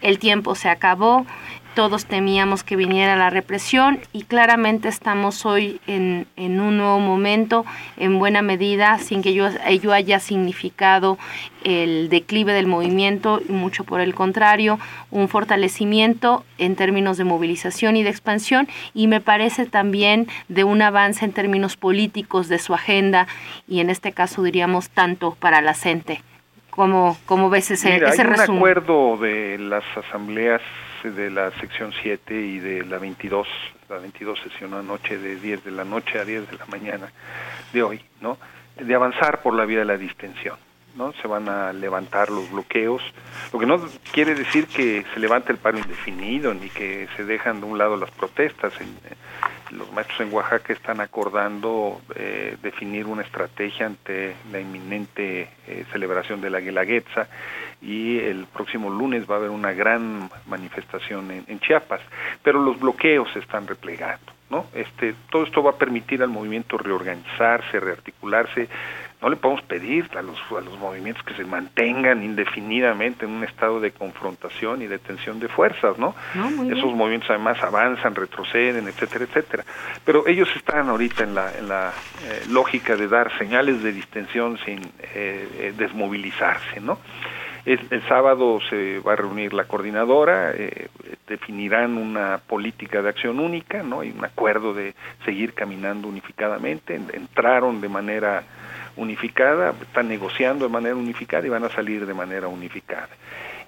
el 0.01 0.19
tiempo 0.19 0.55
se 0.55 0.69
acabó, 0.69 1.27
todos 1.75 2.07
temíamos 2.07 2.63
que 2.63 2.77
viniera 2.77 3.17
la 3.17 3.31
represión 3.31 4.01
y 4.13 4.25
claramente 4.25 4.89
estamos 4.89 5.47
hoy 5.47 5.81
en, 5.87 6.27
un 6.37 6.77
nuevo 6.77 7.01
momento, 7.01 7.65
en 7.97 8.19
buena 8.19 8.43
medida, 8.43 8.99
sin 8.99 9.23
que 9.23 9.31
ello, 9.31 9.93
haya 9.93 10.21
significado 10.21 11.19
el 11.65 12.09
declive 12.09 12.53
del 12.53 12.67
movimiento 12.67 13.41
y 13.49 13.53
mucho 13.53 13.85
por 13.85 14.01
el 14.01 14.15
contrario, 14.15 14.79
un 15.11 15.29
fortalecimiento 15.29 16.45
en 16.59 16.77
términos 16.77 17.17
de 17.17 17.25
movilización 17.25 17.97
y 17.97 18.03
de 18.03 18.11
expansión 18.11 18.69
y 18.95 19.07
me 19.07 19.21
parece 19.21 19.67
también 19.67 20.29
de 20.49 20.65
un 20.65 20.83
avance 20.83 21.25
en 21.25 21.33
términos 21.33 21.77
políticos 21.77 22.49
de 22.49 22.59
su 22.59 22.75
agenda 22.75 23.27
y 23.69 23.81
en 23.81 23.91
este 23.91 24.13
caso 24.13 24.43
diríamos 24.43 24.91
tanto 24.91 25.37
para 25.41 25.63
la 25.63 25.75
CENTE. 25.75 26.21
¿Cómo, 26.71 27.19
cómo 27.27 27.51
ves 27.51 27.71
ese, 27.71 27.93
Mira, 27.93 28.09
ese 28.11 28.23
hay 28.23 28.29
un 28.29 28.57
acuerdo 28.57 29.19
de 29.19 29.59
las 29.59 29.85
asambleas 29.95 30.63
de 31.11 31.31
la 31.31 31.51
sección 31.59 31.93
7 32.03 32.35
y 32.35 32.59
de 32.59 32.85
la 32.85 32.99
22, 32.99 33.47
la 33.89 33.99
22 33.99 34.39
sesión 34.41 34.75
anoche 34.75 35.19
de 35.19 35.37
10 35.37 35.65
de 35.65 35.71
la 35.71 35.85
noche 35.85 36.19
a 36.19 36.25
10 36.25 36.51
de 36.51 36.57
la 36.57 36.67
mañana 36.67 37.13
de 37.73 37.83
hoy, 37.83 38.01
¿no? 38.21 38.39
De 38.77 38.95
avanzar 38.95 39.43
por 39.43 39.55
la 39.55 39.65
vía 39.65 39.81
de 39.81 39.85
la 39.85 39.97
distensión, 39.97 40.57
¿no? 40.97 41.13
Se 41.15 41.29
van 41.29 41.49
a 41.49 41.73
levantar 41.73 42.31
los 42.31 42.51
bloqueos, 42.51 43.03
lo 43.53 43.59
que 43.59 43.67
no 43.67 43.81
quiere 44.13 44.35
decir 44.35 44.67
que 44.67 45.05
se 45.13 45.21
levante 45.21 45.53
el 45.53 45.59
paro 45.59 45.79
indefinido 45.79 46.55
ni 46.55 46.69
que 46.69 47.09
se 47.17 47.25
dejan 47.25 47.61
de 47.61 47.67
un 47.67 47.79
lado 47.79 47.97
las 47.97 48.11
protestas. 48.11 48.73
En, 48.81 48.97
los 49.73 49.91
maestros 49.93 50.21
en 50.21 50.35
Oaxaca 50.35 50.75
están 50.75 51.01
acordando 51.01 52.03
eh, 52.15 52.57
definir 52.63 53.07
una 53.07 53.23
estrategia 53.23 53.87
ante 53.87 54.37
la 54.51 54.61
inminente 54.61 55.49
eh, 55.67 55.87
celebración 55.91 56.43
de 56.43 56.51
la 56.51 56.61
Guelaguetza 56.61 57.27
y 57.83 58.19
el 58.19 58.47
próximo 58.47 58.89
lunes 58.89 59.29
va 59.29 59.35
a 59.35 59.39
haber 59.39 59.51
una 59.51 59.73
gran 59.73 60.31
manifestación 60.47 61.31
en, 61.31 61.61
Chiapas, 61.61 62.01
pero 62.43 62.63
los 62.63 62.79
bloqueos 62.79 63.29
se 63.33 63.41
están 63.41 63.67
replegando. 63.67 64.33
¿no? 64.51 64.67
Este, 64.75 65.15
todo 65.31 65.45
esto 65.45 65.63
va 65.63 65.73
a 65.73 65.77
permitir 65.77 66.23
al 66.23 66.29
movimiento 66.29 66.77
reorganizarse, 66.77 67.81
rearticularse, 67.81 68.69
no 69.23 69.29
le 69.29 69.37
podemos 69.37 69.63
pedir 69.63 70.11
a 70.17 70.23
los, 70.23 70.37
a 70.51 70.61
los 70.61 70.77
movimientos 70.79 71.25
que 71.25 71.35
se 71.35 71.45
mantengan 71.45 72.25
indefinidamente 72.25 73.25
en 73.25 73.31
un 73.31 73.45
estado 73.45 73.81
de 73.81 73.93
confrontación 73.93 74.83
y 74.83 74.89
de 74.89 74.99
tensión 74.99 75.39
de 75.39 75.47
fuerzas, 75.49 75.97
¿no? 75.97 76.15
Esos 76.69 76.93
movimientos 76.93 77.31
además 77.31 77.63
avanzan, 77.63 78.17
retroceden, 78.17 78.89
etcétera, 78.89 79.25
etcétera. 79.25 79.65
Pero 80.05 80.27
ellos 80.27 80.49
están 80.57 80.89
ahorita 80.89 81.23
en 81.23 81.37
la, 81.37 81.57
en 81.57 81.69
la 81.69 81.93
eh, 82.25 82.43
lógica 82.51 82.97
de 82.97 83.07
dar 83.07 83.31
señales 83.39 83.81
de 83.85 83.93
distensión 83.93 84.59
sin 84.65 84.81
eh, 84.81 85.49
eh, 85.57 85.75
desmovilizarse, 85.79 86.81
¿no? 86.81 86.99
El, 87.65 87.81
el, 87.91 88.03
sábado 88.09 88.59
se 88.69 88.99
va 89.01 89.13
a 89.13 89.17
reunir 89.17 89.53
la 89.53 89.65
coordinadora, 89.65 90.53
definirán 91.29 91.97
una 91.97 92.39
política 92.39 93.03
de 93.03 93.09
acción 93.09 93.39
única, 93.39 93.83
¿no? 93.83 94.01
Hay 94.01 94.11
un 94.11 94.25
acuerdo 94.25 94.75
de 94.75 94.95
seguir 95.25 95.55
caminando 95.55 96.09
unificadamente, 96.09 96.95
entraron 96.95 97.81
de 97.81 97.89
manera 97.89 98.43
unificada, 98.97 99.75
están 99.81 100.09
negociando 100.09 100.67
de 100.67 100.73
manera 100.73 100.97
unificada 100.97 101.47
y 101.47 101.51
van 101.51 101.65
a 101.65 101.71
salir 101.71 102.07
de 102.07 102.15
manera 102.15 102.49
unificada. 102.49 103.09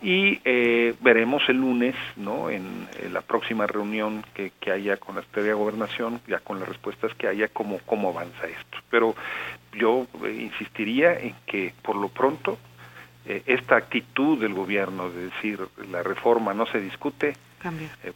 Y 0.02 0.40
eh, 0.44 0.94
veremos 1.00 1.42
el 1.48 1.56
lunes, 1.58 1.94
¿no? 2.16 2.50
En, 2.50 2.84
la 3.10 3.22
próxima 3.22 3.66
reunión 3.66 4.24
que, 4.34 4.52
que, 4.60 4.72
haya 4.72 4.96
con 4.96 5.14
la 5.14 5.22
Secretaría 5.22 5.50
de 5.50 5.58
Gobernación, 5.58 6.20
ya 6.26 6.40
con 6.40 6.58
las 6.58 6.68
respuestas 6.68 7.14
que 7.14 7.28
haya, 7.28 7.48
cómo, 7.48 7.78
cómo 7.86 8.08
avanza 8.08 8.46
esto. 8.46 8.78
Pero 8.90 9.14
yo 9.72 10.06
eh, 10.24 10.32
insistiría 10.32 11.18
en 11.18 11.34
que 11.46 11.72
por 11.82 11.96
lo 11.96 12.08
pronto 12.08 12.58
eh, 13.26 13.42
esta 13.46 13.76
actitud 13.76 14.38
del 14.38 14.54
gobierno 14.54 15.10
de 15.10 15.26
decir 15.26 15.60
la 15.90 16.02
reforma 16.02 16.54
no 16.54 16.66
se 16.66 16.80
discute, 16.80 17.34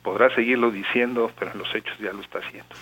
podrá 0.03 0.35
seguirlo 0.35 0.71
diciendo, 0.71 1.31
pero 1.39 1.53
en 1.53 1.59
los 1.59 1.75
hechos 1.75 1.97
ya 1.99 2.13
lo 2.13 2.21
está 2.21 2.41
haciendo. 2.41 2.75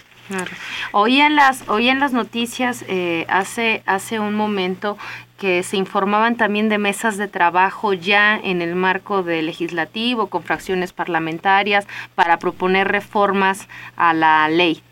Hoy 0.93 1.21
en 1.21 1.37
las, 1.37 1.69
hoy 1.69 1.89
en 1.89 2.01
las 2.01 2.13
noticias 2.13 2.85
eh, 2.89 3.27
hace, 3.29 3.83
hace 3.87 4.19
un 4.19 4.35
momento 4.35 4.99
que 5.39 5.63
se 5.63 5.77
informaban 5.77 6.37
también 6.37 6.69
de 6.69 6.79
mesas 6.79 7.17
de 7.17 7.29
trabajo 7.29 7.93
ya 7.93 8.37
en 8.37 8.63
el 8.63 8.75
marco 8.75 9.23
del 9.23 9.47
legislativo 9.47 10.29
con 10.29 10.43
fracciones 10.43 10.93
parlamentarias 10.93 11.87
para 12.15 12.39
proponer 12.39 12.89
reformas 12.89 13.69
a 13.97 14.15
la 14.15 14.49
ley. 14.49 14.83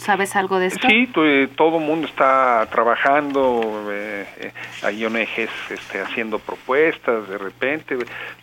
¿Sabes 0.00 0.34
algo 0.34 0.58
de 0.58 0.68
esto? 0.68 0.88
Sí, 0.88 1.10
eh, 1.14 1.48
todo 1.54 1.76
el 1.76 1.84
mundo 1.84 2.06
está 2.06 2.66
trabajando, 2.70 3.86
eh, 3.92 4.26
eh, 4.38 4.52
hay 4.82 5.04
ONGs 5.04 5.70
este, 5.70 6.00
haciendo 6.00 6.38
propuestas 6.38 7.28
de 7.28 7.36
repente. 7.36 7.98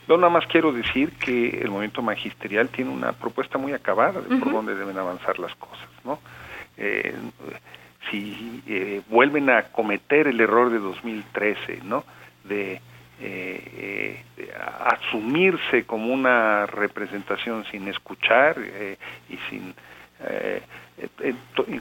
Yo 0.07 0.17
nada 0.17 0.29
más 0.29 0.45
quiero 0.45 0.71
decir 0.71 1.13
que 1.13 1.49
el 1.49 1.71
movimiento 1.71 2.03
magisterial 2.03 2.69
tiene 2.69 2.91
una 2.91 3.11
propuesta 3.11 3.57
muy 3.57 3.73
acabada 3.73 4.21
de 4.21 4.37
por 4.37 4.53
dónde 4.53 4.75
deben 4.75 4.99
avanzar 4.99 5.39
las 5.39 5.55
cosas, 5.55 5.89
¿no? 6.05 6.19
Eh, 6.77 7.15
si 8.11 8.61
eh, 8.67 9.01
vuelven 9.09 9.49
a 9.49 9.63
cometer 9.63 10.27
el 10.27 10.39
error 10.39 10.69
de 10.69 10.77
2013, 10.77 11.81
¿no? 11.83 12.05
De, 12.43 12.79
eh, 13.19 14.23
asumirse 14.85 15.85
como 15.85 16.13
una 16.13 16.67
representación 16.67 17.65
sin 17.71 17.87
escuchar 17.87 18.57
y 19.27 19.37
sin 19.49 19.73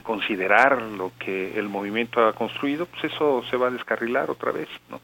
considerar 0.03 0.81
lo 0.81 1.11
que 1.17 1.57
el 1.57 1.69
movimiento 1.69 2.25
ha 2.25 2.33
construido, 2.33 2.85
pues 2.85 3.13
eso 3.13 3.43
se 3.49 3.57
va 3.57 3.67
a 3.67 3.71
descarrilar 3.71 4.29
otra 4.29 4.51
vez, 4.51 4.67
¿no? 4.89 5.01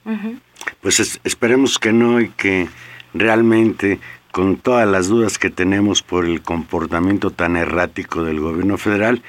Pues 0.81 1.19
esperemos 1.23 1.79
que 1.79 1.91
no 1.91 2.21
y 2.21 2.29
que 2.29 2.67
realmente 3.13 3.99
con 4.31 4.57
todas 4.57 4.87
las 4.87 5.07
dudas 5.07 5.37
que 5.37 5.49
tenemos 5.49 6.01
por 6.01 6.25
el 6.25 6.41
comportamiento 6.41 7.29
tan 7.29 7.55
errático 7.55 8.23
del 8.23 8.39
gobierno 8.39 8.77
federal, 8.77 9.21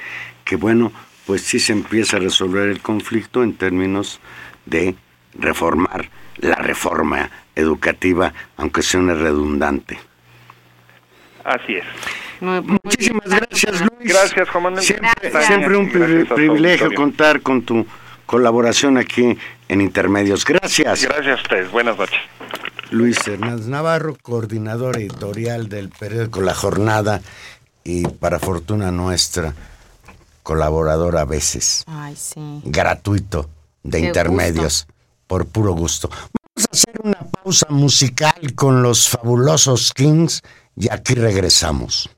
que 0.44 0.56
bueno, 0.56 0.92
pues 1.26 1.42
sí 1.42 1.60
se 1.60 1.72
empieza 1.72 2.16
a 2.16 2.20
resolver 2.20 2.68
el 2.68 2.80
conflicto 2.80 3.42
en 3.42 3.54
términos 3.54 4.20
de 4.66 4.94
reformar 5.38 6.08
la 6.38 6.56
reforma 6.56 7.30
educativa, 7.54 8.32
aunque 8.56 8.82
sea 8.82 9.00
una 9.00 9.14
redundante. 9.14 9.98
Así 11.44 11.76
es. 11.76 11.84
Muchísimas 12.40 13.28
gracias, 13.28 13.80
Luis. 13.80 14.12
Gracias, 14.12 14.48
Juan 14.48 14.82
Siempre, 14.82 15.44
siempre 15.46 15.76
un 15.76 15.90
privilegio 15.90 16.92
contar 16.94 17.40
con 17.42 17.62
tu 17.62 17.86
colaboración 18.26 18.96
aquí 18.96 19.38
en 19.68 19.80
Intermedios. 19.80 20.44
Gracias. 20.44 21.04
Gracias 21.04 21.38
a 21.38 21.42
ustedes. 21.42 21.70
Buenas 21.70 21.96
noches. 21.98 22.18
Luis 22.90 23.18
Hernández 23.26 23.66
Navarro, 23.66 24.16
coordinador 24.20 24.98
editorial 24.98 25.68
del 25.68 25.88
periódico 25.88 26.40
La 26.40 26.54
Jornada 26.54 27.20
y 27.82 28.06
para 28.06 28.38
fortuna 28.38 28.90
nuestra, 28.90 29.54
colaborador 30.42 31.16
a 31.16 31.24
veces. 31.24 31.84
Ay, 31.86 32.14
sí. 32.16 32.60
Gratuito 32.64 33.50
de 33.82 34.00
intermedios, 34.00 34.86
por 35.26 35.46
puro 35.46 35.72
gusto. 35.72 36.08
Vamos 36.08 36.68
a 36.70 36.72
hacer 36.72 37.00
una 37.02 37.18
pausa 37.18 37.66
musical 37.70 38.54
con 38.54 38.82
los 38.82 39.08
fabulosos 39.08 39.92
Kings 39.92 40.42
y 40.76 40.90
aquí 40.90 41.14
regresamos. 41.14 42.10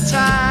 time. 0.00 0.45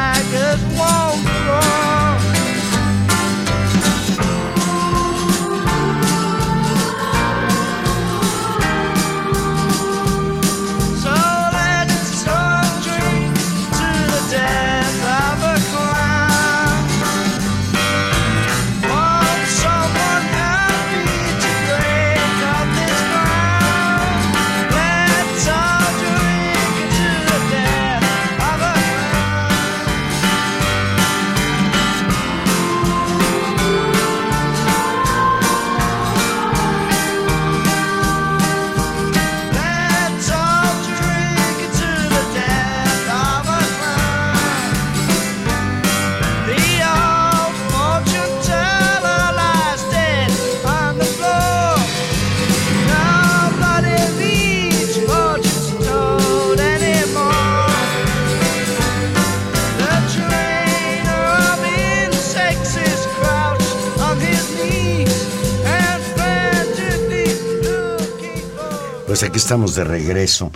De 69.64 69.84
regreso. 69.84 70.50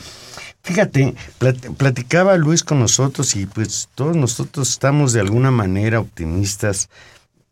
Fíjate, 0.63 1.15
platicaba 1.79 2.37
Luis 2.37 2.63
con 2.63 2.81
nosotros 2.81 3.35
y 3.35 3.47
pues 3.47 3.89
todos 3.95 4.15
nosotros 4.15 4.69
estamos 4.69 5.13
de 5.13 5.21
alguna 5.21 5.51
manera 5.51 6.01
optimistas. 6.01 6.91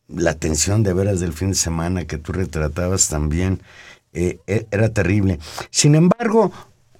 La 0.08 0.34
tensión 0.34 0.82
de 0.82 0.92
veras 0.92 1.20
del 1.20 1.32
fin 1.32 1.50
de 1.50 1.54
semana 1.54 2.04
que 2.04 2.18
tú 2.18 2.32
retratabas 2.32 3.08
también 3.08 3.60
eh, 4.12 4.38
e, 4.46 4.66
era 4.70 4.90
terrible. 4.90 5.38
Sin 5.70 5.94
embargo, 5.94 6.52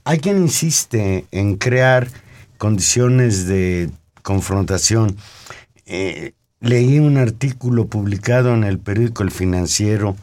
hay 0.05 0.18
quien 0.18 0.38
insiste 0.38 1.26
en 1.30 1.57
crear 1.57 2.09
condiciones 2.57 3.46
de 3.46 3.90
confrontación. 4.22 5.16
Eh, 5.86 6.32
leí 6.61 6.99
un 6.99 7.16
artículo 7.18 7.86
publicado 7.86 8.55
en 8.55 8.64
el 8.64 8.78
periódico 8.78 9.22
El 9.22 9.30
Financiero 9.30 10.16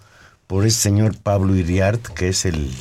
por 0.48 0.66
este 0.66 0.82
señor 0.82 1.18
Pablo 1.18 1.56
Iriart, 1.56 2.08
que 2.08 2.30
es 2.30 2.46
el 2.46 2.72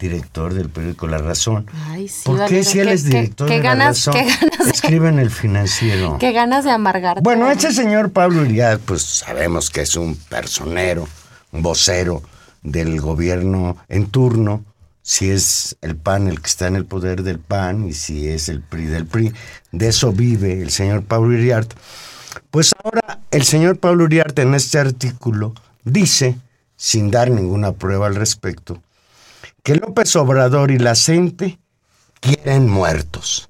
director 0.00 0.54
del 0.54 0.70
periódico 0.70 1.06
La 1.06 1.18
Razón. 1.18 1.66
Ay, 1.86 2.08
sí, 2.08 2.22
¿Por 2.24 2.46
qué 2.46 2.64
si 2.64 2.80
él 2.80 2.88
es 2.88 3.04
director 3.04 3.48
de 3.48 3.62
La 3.62 3.74
Razón 3.74 4.14
escribe 4.66 5.08
en 5.08 5.18
El 5.18 5.30
Financiero? 5.30 6.16
Qué 6.20 6.32
ganas 6.32 6.64
de 6.64 6.70
amargarte. 6.70 7.20
Bueno, 7.22 7.50
este 7.50 7.72
señor 7.72 8.10
Pablo 8.10 8.44
Iriart, 8.44 8.80
pues 8.80 9.02
sabemos 9.02 9.70
que 9.70 9.82
es 9.82 9.94
un 9.96 10.16
personero, 10.16 11.06
un 11.52 11.62
vocero 11.62 12.22
del 12.62 13.00
gobierno 13.00 13.76
en 13.88 14.06
turno, 14.06 14.64
si 15.02 15.30
es 15.30 15.76
el 15.80 15.96
PAN 15.96 16.28
el 16.28 16.40
que 16.40 16.46
está 16.46 16.66
en 16.66 16.76
el 16.76 16.84
poder 16.84 17.22
del 17.22 17.38
PAN 17.38 17.88
y 17.88 17.92
si 17.92 18.28
es 18.28 18.48
el 18.48 18.62
PRI 18.62 18.86
del 18.86 19.06
PRI. 19.06 19.32
De 19.72 19.88
eso 19.88 20.12
vive 20.12 20.62
el 20.62 20.70
señor 20.70 21.04
Pablo 21.04 21.36
Iriart. 21.36 21.72
Pues 22.50 22.72
ahora 22.82 23.20
el 23.30 23.44
señor 23.44 23.78
Pablo 23.78 24.04
Uriarte 24.04 24.42
en 24.42 24.54
este 24.54 24.78
artículo 24.78 25.54
dice, 25.84 26.36
sin 26.76 27.10
dar 27.10 27.30
ninguna 27.30 27.72
prueba 27.72 28.06
al 28.06 28.14
respecto, 28.14 28.82
que 29.62 29.74
López 29.76 30.14
Obrador 30.16 30.70
y 30.70 30.78
la 30.78 30.94
gente 30.94 31.58
quieren 32.20 32.68
muertos. 32.68 33.48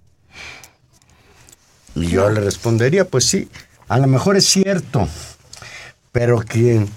Y 1.94 2.06
yo 2.06 2.30
le 2.30 2.40
respondería, 2.40 3.04
pues 3.04 3.24
sí, 3.24 3.48
a 3.88 3.98
lo 3.98 4.06
mejor 4.06 4.36
es 4.36 4.46
cierto, 4.46 5.08
pero 6.12 6.38
quien 6.38 6.88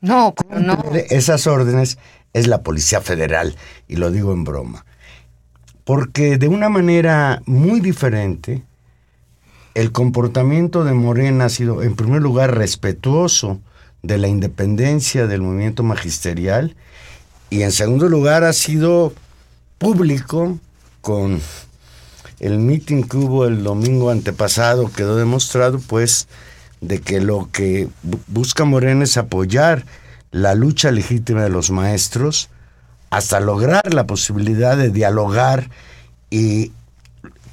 no, 0.00 0.34
no. 0.60 0.82
esas 1.10 1.46
órdenes 1.46 1.98
es 2.32 2.46
la 2.46 2.62
Policía 2.62 3.00
Federal, 3.00 3.56
y 3.88 3.96
lo 3.96 4.10
digo 4.10 4.32
en 4.32 4.44
broma. 4.44 4.84
Porque 5.84 6.36
de 6.36 6.48
una 6.48 6.68
manera 6.68 7.42
muy 7.46 7.80
diferente, 7.80 8.62
el 9.74 9.92
comportamiento 9.92 10.84
de 10.84 10.92
Morena 10.92 11.46
ha 11.46 11.48
sido, 11.48 11.82
en 11.82 11.96
primer 11.96 12.22
lugar, 12.22 12.56
respetuoso 12.56 13.60
de 14.02 14.18
la 14.18 14.28
independencia 14.28 15.26
del 15.26 15.42
movimiento 15.42 15.82
magisterial 15.82 16.76
y 17.50 17.62
en 17.62 17.72
segundo 17.72 18.08
lugar 18.08 18.44
ha 18.44 18.52
sido 18.52 19.12
público 19.78 20.58
con 21.00 21.40
el 22.40 22.58
mitin 22.58 23.04
que 23.04 23.16
hubo 23.16 23.46
el 23.46 23.62
domingo 23.62 24.10
antepasado. 24.10 24.90
Quedó 24.92 25.16
demostrado 25.16 25.78
pues 25.78 26.28
de 26.80 27.00
que 27.00 27.20
lo 27.20 27.48
que 27.52 27.88
busca 28.26 28.64
Morena 28.64 29.04
es 29.04 29.16
apoyar 29.16 29.84
la 30.30 30.54
lucha 30.54 30.90
legítima 30.90 31.42
de 31.42 31.50
los 31.50 31.70
maestros 31.70 32.50
hasta 33.10 33.40
lograr 33.40 33.94
la 33.94 34.06
posibilidad 34.06 34.76
de 34.76 34.90
dialogar 34.90 35.70
y 36.30 36.72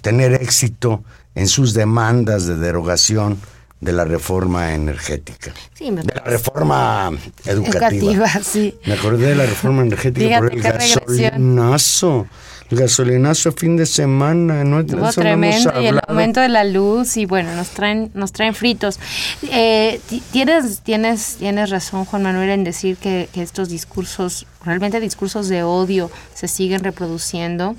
tener 0.01 0.33
éxito 0.33 1.03
en 1.35 1.47
sus 1.47 1.73
demandas 1.73 2.45
de 2.45 2.57
derogación 2.57 3.37
de 3.83 3.91
la 3.93 4.05
reforma 4.05 4.73
energética. 4.73 5.53
Sí, 5.73 5.91
me 5.91 6.01
de 6.01 6.13
la 6.15 6.23
reforma 6.23 7.11
educativa. 7.45 7.89
Educativa, 7.89 8.27
sí. 8.43 8.75
Me 8.85 8.93
acordé 8.93 9.27
de 9.27 9.35
la 9.35 9.45
reforma 9.45 9.81
energética 9.81 10.39
por 10.39 10.53
el 10.53 10.61
gasolinazo. 10.61 12.27
El 12.69 12.79
gasolinazo 12.79 13.51
fin 13.51 13.77
de 13.77 13.85
semana, 13.85 14.63
¿no? 14.63 14.83
Tremendo 15.11 15.79
y 15.79 15.87
el 15.87 15.99
aumento 16.07 16.39
de 16.39 16.49
la 16.49 16.63
luz 16.63 17.17
y 17.17 17.25
bueno, 17.25 17.53
nos 17.55 17.69
traen, 17.69 18.09
nos 18.15 18.31
traen 18.31 18.55
fritos. 18.55 18.99
Eh, 19.43 19.99
tienes, 20.31 20.79
tienes, 20.79 21.35
tienes 21.37 21.69
razón, 21.69 22.05
Juan 22.05 22.23
Manuel, 22.23 22.49
en 22.49 22.63
decir 22.63 22.97
que, 22.97 23.29
que 23.31 23.43
estos 23.43 23.69
discursos, 23.69 24.47
realmente 24.65 24.99
discursos 24.99 25.49
de 25.49 25.61
odio, 25.61 26.09
se 26.33 26.47
siguen 26.47 26.83
reproduciendo. 26.83 27.75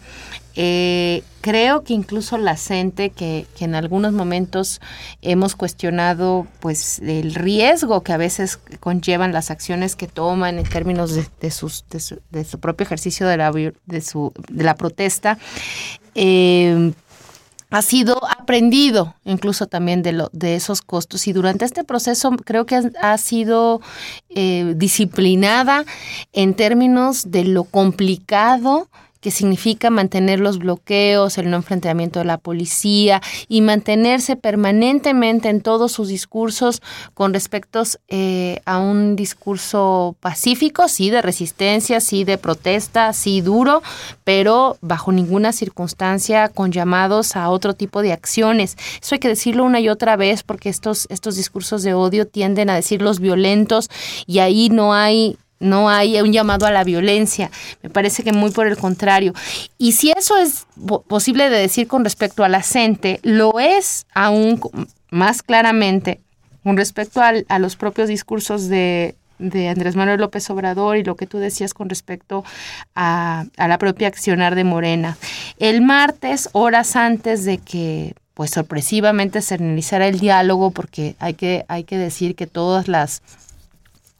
Eh, 0.57 1.23
creo 1.41 1.83
que 1.83 1.95
incluso 1.95 2.39
la 2.39 2.57
gente 2.57 3.11
que, 3.11 3.47
en 3.59 3.75
algunos 3.75 4.13
momentos 4.13 4.81
hemos 5.23 5.57
cuestionado 5.57 6.47
pues 6.61 7.01
el 7.01 7.35
riesgo 7.35 8.03
que 8.03 8.13
a 8.13 8.17
veces 8.17 8.59
conllevan 8.81 9.33
las 9.33 9.51
acciones 9.51 9.97
que 9.97 10.07
toman 10.07 10.59
en 10.59 10.65
términos 10.65 11.15
de, 11.15 11.51
su, 11.51 12.61
propio 12.61 12.85
ejercicio 12.85 13.27
de 13.27 13.37
la 13.37 14.75
protesta, 14.77 15.39
eh, 16.15 16.93
ha 17.75 17.83
sido 17.83 18.21
aprendido 18.31 19.17
incluso 19.25 19.67
también 19.67 20.03
de, 20.03 20.13
lo, 20.13 20.31
de 20.33 20.55
esos 20.55 20.81
costos. 20.81 21.27
Y 21.27 21.33
durante 21.33 21.65
este 21.65 21.83
proceso 21.83 22.31
creo 22.45 22.67
que 22.67 22.81
ha, 23.03 23.19
sido 23.19 23.81
eh, 24.29 24.75
disciplinada 24.77 25.85
en 26.33 26.55
términos 26.55 27.33
de 27.33 27.45
lo 27.45 27.65
complicado 27.65 28.89
que 29.25 29.31
significa 29.31 29.89
mantener 29.89 30.39
los 30.39 30.59
bloqueos, 30.59 31.39
el 31.39 31.49
no 31.49 31.57
enfrentamiento 31.57 32.19
de 32.19 32.27
la 32.27 32.37
policía 32.37 33.23
y 33.49 33.63
mantenerse 33.63 34.37
permanentemente 34.37 35.49
en 35.49 35.63
todos 35.63 35.93
sus 35.93 36.09
discursos 36.09 36.83
con 37.15 37.33
respecto 37.33 37.85
eh, 38.09 38.61
a 38.67 38.81
un 38.81 39.17
discurso 39.17 40.15
pacífico, 40.21 40.89
sí, 40.89 41.09
de 41.09 41.23
resistencia, 41.23 42.01
sí, 42.01 42.25
de 42.25 42.37
protesta, 42.37 43.15
sí, 43.15 43.41
duro, 43.41 43.83
pero 44.25 44.77
bajo 44.83 45.11
ninguna 45.11 45.55
circunstancia 45.55 46.51
con 46.51 46.71
llamados 46.71 47.35
a 47.35 47.49
otro 47.49 47.73
tipo 47.73 48.03
de 48.03 48.13
acciones. 48.13 48.77
Eso 49.01 49.15
hay 49.15 49.21
que 49.21 49.29
decirlo 49.29 49.65
una 49.65 49.81
y 49.81 49.89
otra 49.89 50.17
vez 50.17 50.43
porque 50.43 50.69
estos, 50.69 51.07
estos 51.09 51.37
discursos 51.37 51.83
de 51.83 51.95
odio 51.95 52.27
tienden 52.27 52.69
a 52.69 52.75
decirlos 52.75 53.21
violentos 53.21 53.89
y 54.27 54.41
ahí 54.41 54.69
no 54.69 54.93
hay 54.93 55.39
no 55.65 55.89
hay 55.89 56.21
un 56.21 56.33
llamado 56.33 56.67
a 56.67 56.71
la 56.71 56.85
violencia. 56.85 57.51
Me 57.83 57.91
parece 57.91 58.23
que 58.23 58.33
muy 58.33 58.51
por 58.51 58.67
el 58.67 58.77
contrario. 58.77 59.33
Y 59.79 59.93
si 59.93 60.13
eso 60.13 60.37
es 60.39 60.67
posible 61.09 61.51
de 61.51 61.59
decir 61.59 61.89
con 61.89 62.05
respecto 62.05 62.45
a 62.45 62.49
la 62.49 62.63
gente, 62.63 63.21
lo 63.23 63.59
es 63.59 64.07
aún 64.15 64.61
más 65.11 65.43
claramente 65.43 66.21
con 66.63 66.77
respecto 66.79 67.21
a 67.21 67.59
los 67.59 67.77
propios 67.77 68.09
discursos 68.09 68.69
de, 68.69 69.17
Andrés 69.39 69.97
Manuel 69.97 70.21
López 70.21 70.49
Obrador 70.49 70.97
y 70.97 71.05
lo 71.05 71.17
que 71.17 71.27
tú 71.27 71.39
decías 71.39 71.75
con 71.75 71.91
respecto 71.91 72.45
a, 72.95 73.45
a 73.59 73.69
la 73.69 73.77
propia 73.77 74.09
accionar 74.09 74.55
de 74.55 74.65
Morena. 74.65 75.19
El 75.59 75.83
martes, 75.83 76.49
horas 76.53 76.97
antes 76.97 77.45
de 77.45 77.59
que 77.59 78.15
pues 78.35 78.51
sorpresivamente 78.51 79.43
se 79.43 79.57
realizara 79.57 80.09
el 80.09 80.19
diálogo, 80.19 80.71
porque 80.71 81.15
hay 81.21 81.35
que, 81.35 81.65
hay 81.69 81.85
que 81.85 81.99
decir 81.99 82.35
que 82.35 82.47
todas 82.47 82.89
las 82.89 83.23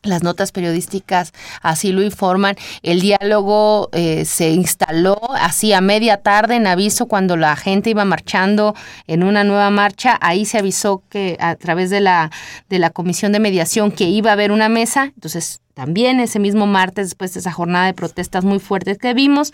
las 0.05 0.23
notas 0.23 0.53
periodísticas 0.53 1.33
así 1.63 1.93
lo 1.93 2.03
informan. 2.03 2.57
El 2.83 3.01
diálogo 3.01 3.89
eh, 3.93 4.25
se 4.25 4.51
instaló 4.51 5.19
así 5.35 5.73
a 5.73 5.81
media 5.81 6.19
tarde 6.19 6.57
en 6.57 6.67
aviso 6.67 7.07
cuando 7.07 7.37
la 7.37 7.57
gente 7.57 7.91
iba 7.91 8.05
marchando 8.05 8.75
en 9.07 9.23
una 9.23 9.45
nueva 9.45 9.71
marcha. 9.71 10.19
Ahí 10.21 10.45
se 10.45 10.59
avisó 10.59 11.03
que 11.09 11.37
a 11.41 11.57
través 11.57 11.91
de 11.91 12.01
la, 12.01 12.31
de 12.69 12.79
la 12.79 12.91
comisión 12.91 13.33
de 13.33 13.41
mediación 13.41 13.91
que 13.91 14.05
iba 14.05 14.31
a 14.31 14.35
haber 14.35 14.53
una 14.53 14.69
mesa. 14.69 15.05
Entonces, 15.15 15.61
también 15.75 16.21
ese 16.21 16.39
mismo 16.39 16.67
martes, 16.67 17.07
después 17.07 17.35
de 17.35 17.41
esa 17.41 17.51
jornada 17.51 17.87
de 17.87 17.95
protestas 17.95 18.45
muy 18.45 18.61
fuertes 18.61 18.97
que 18.97 19.13
vimos, 19.13 19.53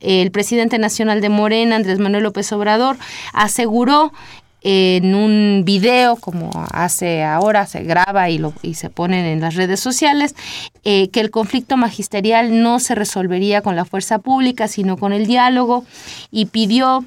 el 0.00 0.30
presidente 0.30 0.78
nacional 0.78 1.22
de 1.22 1.30
Morena, 1.30 1.76
Andrés 1.76 1.98
Manuel 1.98 2.24
López 2.24 2.52
Obrador, 2.52 2.96
aseguró 3.32 4.12
en 4.64 5.14
un 5.14 5.62
video 5.64 6.16
como 6.16 6.50
hace 6.72 7.24
ahora, 7.24 7.66
se 7.66 7.82
graba 7.82 8.30
y, 8.30 8.38
lo, 8.38 8.52
y 8.62 8.74
se 8.74 8.90
ponen 8.90 9.24
en 9.24 9.40
las 9.40 9.54
redes 9.54 9.80
sociales, 9.80 10.34
eh, 10.84 11.08
que 11.08 11.20
el 11.20 11.30
conflicto 11.30 11.76
magisterial 11.76 12.62
no 12.62 12.78
se 12.78 12.94
resolvería 12.94 13.62
con 13.62 13.76
la 13.76 13.84
fuerza 13.84 14.18
pública, 14.18 14.68
sino 14.68 14.96
con 14.96 15.12
el 15.12 15.26
diálogo, 15.26 15.84
y 16.30 16.46
pidió 16.46 17.04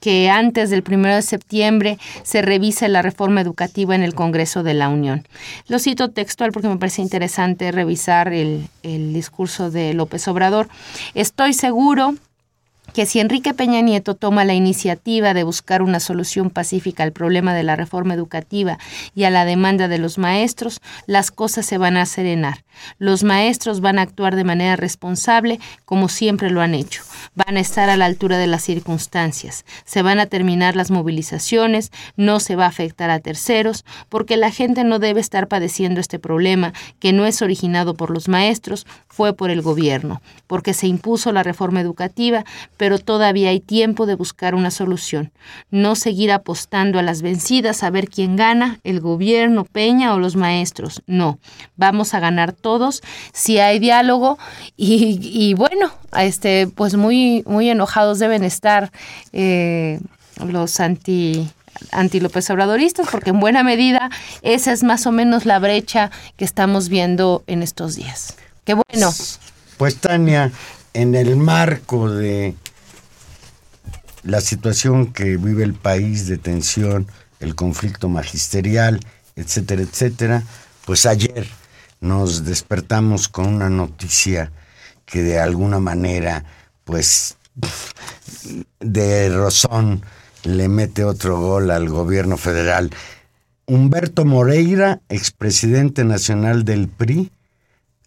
que 0.00 0.30
antes 0.30 0.70
del 0.70 0.84
1 0.88 1.08
de 1.08 1.22
septiembre 1.22 1.98
se 2.22 2.42
revise 2.42 2.88
la 2.88 3.02
reforma 3.02 3.40
educativa 3.40 3.94
en 3.94 4.02
el 4.02 4.14
Congreso 4.14 4.62
de 4.62 4.74
la 4.74 4.88
Unión. 4.88 5.26
Lo 5.66 5.78
cito 5.78 6.10
textual 6.10 6.52
porque 6.52 6.68
me 6.68 6.76
parece 6.76 7.02
interesante 7.02 7.72
revisar 7.72 8.32
el, 8.32 8.68
el 8.82 9.12
discurso 9.12 9.70
de 9.70 9.94
López 9.94 10.28
Obrador. 10.28 10.68
Estoy 11.14 11.52
seguro 11.52 12.14
que 12.92 13.06
si 13.06 13.20
Enrique 13.20 13.54
Peña 13.54 13.80
Nieto 13.80 14.14
toma 14.14 14.44
la 14.44 14.54
iniciativa 14.54 15.34
de 15.34 15.44
buscar 15.44 15.82
una 15.82 16.00
solución 16.00 16.50
pacífica 16.50 17.02
al 17.02 17.12
problema 17.12 17.54
de 17.54 17.62
la 17.62 17.76
reforma 17.76 18.14
educativa 18.14 18.78
y 19.14 19.24
a 19.24 19.30
la 19.30 19.44
demanda 19.44 19.88
de 19.88 19.98
los 19.98 20.18
maestros, 20.18 20.80
las 21.06 21.30
cosas 21.30 21.66
se 21.66 21.78
van 21.78 21.96
a 21.96 22.06
serenar. 22.06 22.64
Los 22.98 23.24
maestros 23.24 23.80
van 23.80 23.98
a 23.98 24.02
actuar 24.02 24.36
de 24.36 24.44
manera 24.44 24.76
responsable 24.76 25.60
como 25.84 26.08
siempre 26.08 26.50
lo 26.50 26.60
han 26.60 26.74
hecho. 26.74 27.02
Van 27.34 27.56
a 27.56 27.60
estar 27.60 27.90
a 27.90 27.96
la 27.96 28.06
altura 28.06 28.38
de 28.38 28.46
las 28.46 28.62
circunstancias. 28.62 29.64
Se 29.84 30.02
van 30.02 30.18
a 30.18 30.26
terminar 30.26 30.76
las 30.76 30.90
movilizaciones, 30.90 31.92
no 32.16 32.40
se 32.40 32.56
va 32.56 32.64
a 32.64 32.68
afectar 32.68 33.10
a 33.10 33.20
terceros, 33.20 33.84
porque 34.08 34.36
la 34.36 34.50
gente 34.50 34.84
no 34.84 34.98
debe 34.98 35.20
estar 35.20 35.48
padeciendo 35.48 36.00
este 36.00 36.18
problema 36.18 36.72
que 36.98 37.12
no 37.12 37.26
es 37.26 37.42
originado 37.42 37.94
por 37.94 38.10
los 38.10 38.28
maestros, 38.28 38.86
fue 39.08 39.32
por 39.32 39.50
el 39.50 39.62
gobierno, 39.62 40.22
porque 40.46 40.74
se 40.74 40.86
impuso 40.86 41.32
la 41.32 41.42
reforma 41.42 41.80
educativa, 41.80 42.44
pero 42.76 42.98
todavía 42.98 43.50
hay 43.50 43.60
tiempo 43.60 44.06
de 44.06 44.14
buscar 44.14 44.54
una 44.54 44.70
solución. 44.70 45.32
No 45.70 45.94
seguir 45.96 46.32
apostando 46.32 46.98
a 46.98 47.02
las 47.02 47.22
vencidas 47.22 47.82
a 47.82 47.90
ver 47.90 48.08
quién 48.08 48.36
gana, 48.36 48.78
el 48.84 49.00
gobierno, 49.00 49.64
Peña 49.64 50.14
o 50.14 50.18
los 50.18 50.36
maestros. 50.36 51.02
No, 51.06 51.38
vamos 51.76 52.14
a 52.14 52.20
ganar 52.20 52.52
todos 52.52 53.02
si 53.32 53.58
hay 53.58 53.78
diálogo 53.78 54.38
y, 54.76 55.54
bueno, 55.54 55.92
este, 56.16 56.66
pues 56.66 56.96
muy, 56.96 57.17
muy 57.46 57.70
enojados 57.70 58.18
deben 58.18 58.44
estar 58.44 58.90
eh, 59.32 60.00
los 60.46 60.80
anti 60.80 61.48
anti 61.92 62.20
López 62.20 62.50
Obradoristas, 62.50 63.08
porque 63.10 63.30
en 63.30 63.40
buena 63.40 63.62
medida 63.62 64.10
esa 64.42 64.72
es 64.72 64.82
más 64.82 65.06
o 65.06 65.12
menos 65.12 65.46
la 65.46 65.58
brecha 65.58 66.10
que 66.36 66.44
estamos 66.44 66.88
viendo 66.88 67.44
en 67.46 67.62
estos 67.62 67.94
días. 67.94 68.34
Qué 68.64 68.74
bueno. 68.74 69.14
Pues 69.76 69.96
Tania, 69.96 70.50
en 70.92 71.14
el 71.14 71.36
marco 71.36 72.10
de 72.10 72.54
la 74.24 74.40
situación 74.40 75.12
que 75.12 75.36
vive 75.36 75.62
el 75.62 75.74
país 75.74 76.26
de 76.26 76.36
tensión, 76.36 77.06
el 77.40 77.54
conflicto 77.54 78.08
magisterial, 78.08 79.00
etcétera, 79.36 79.82
etcétera, 79.82 80.42
pues 80.84 81.06
ayer 81.06 81.46
nos 82.00 82.44
despertamos 82.44 83.28
con 83.28 83.46
una 83.46 83.70
noticia 83.70 84.50
que 85.06 85.22
de 85.22 85.38
alguna 85.38 85.78
manera, 85.78 86.44
pues, 86.88 87.36
de 88.80 89.28
rozón 89.28 90.00
le 90.42 90.68
mete 90.70 91.04
otro 91.04 91.38
gol 91.38 91.70
al 91.70 91.90
gobierno 91.90 92.38
federal. 92.38 92.90
Humberto 93.66 94.24
Moreira, 94.24 95.02
expresidente 95.10 96.04
nacional 96.04 96.64
del 96.64 96.88
PRI, 96.88 97.30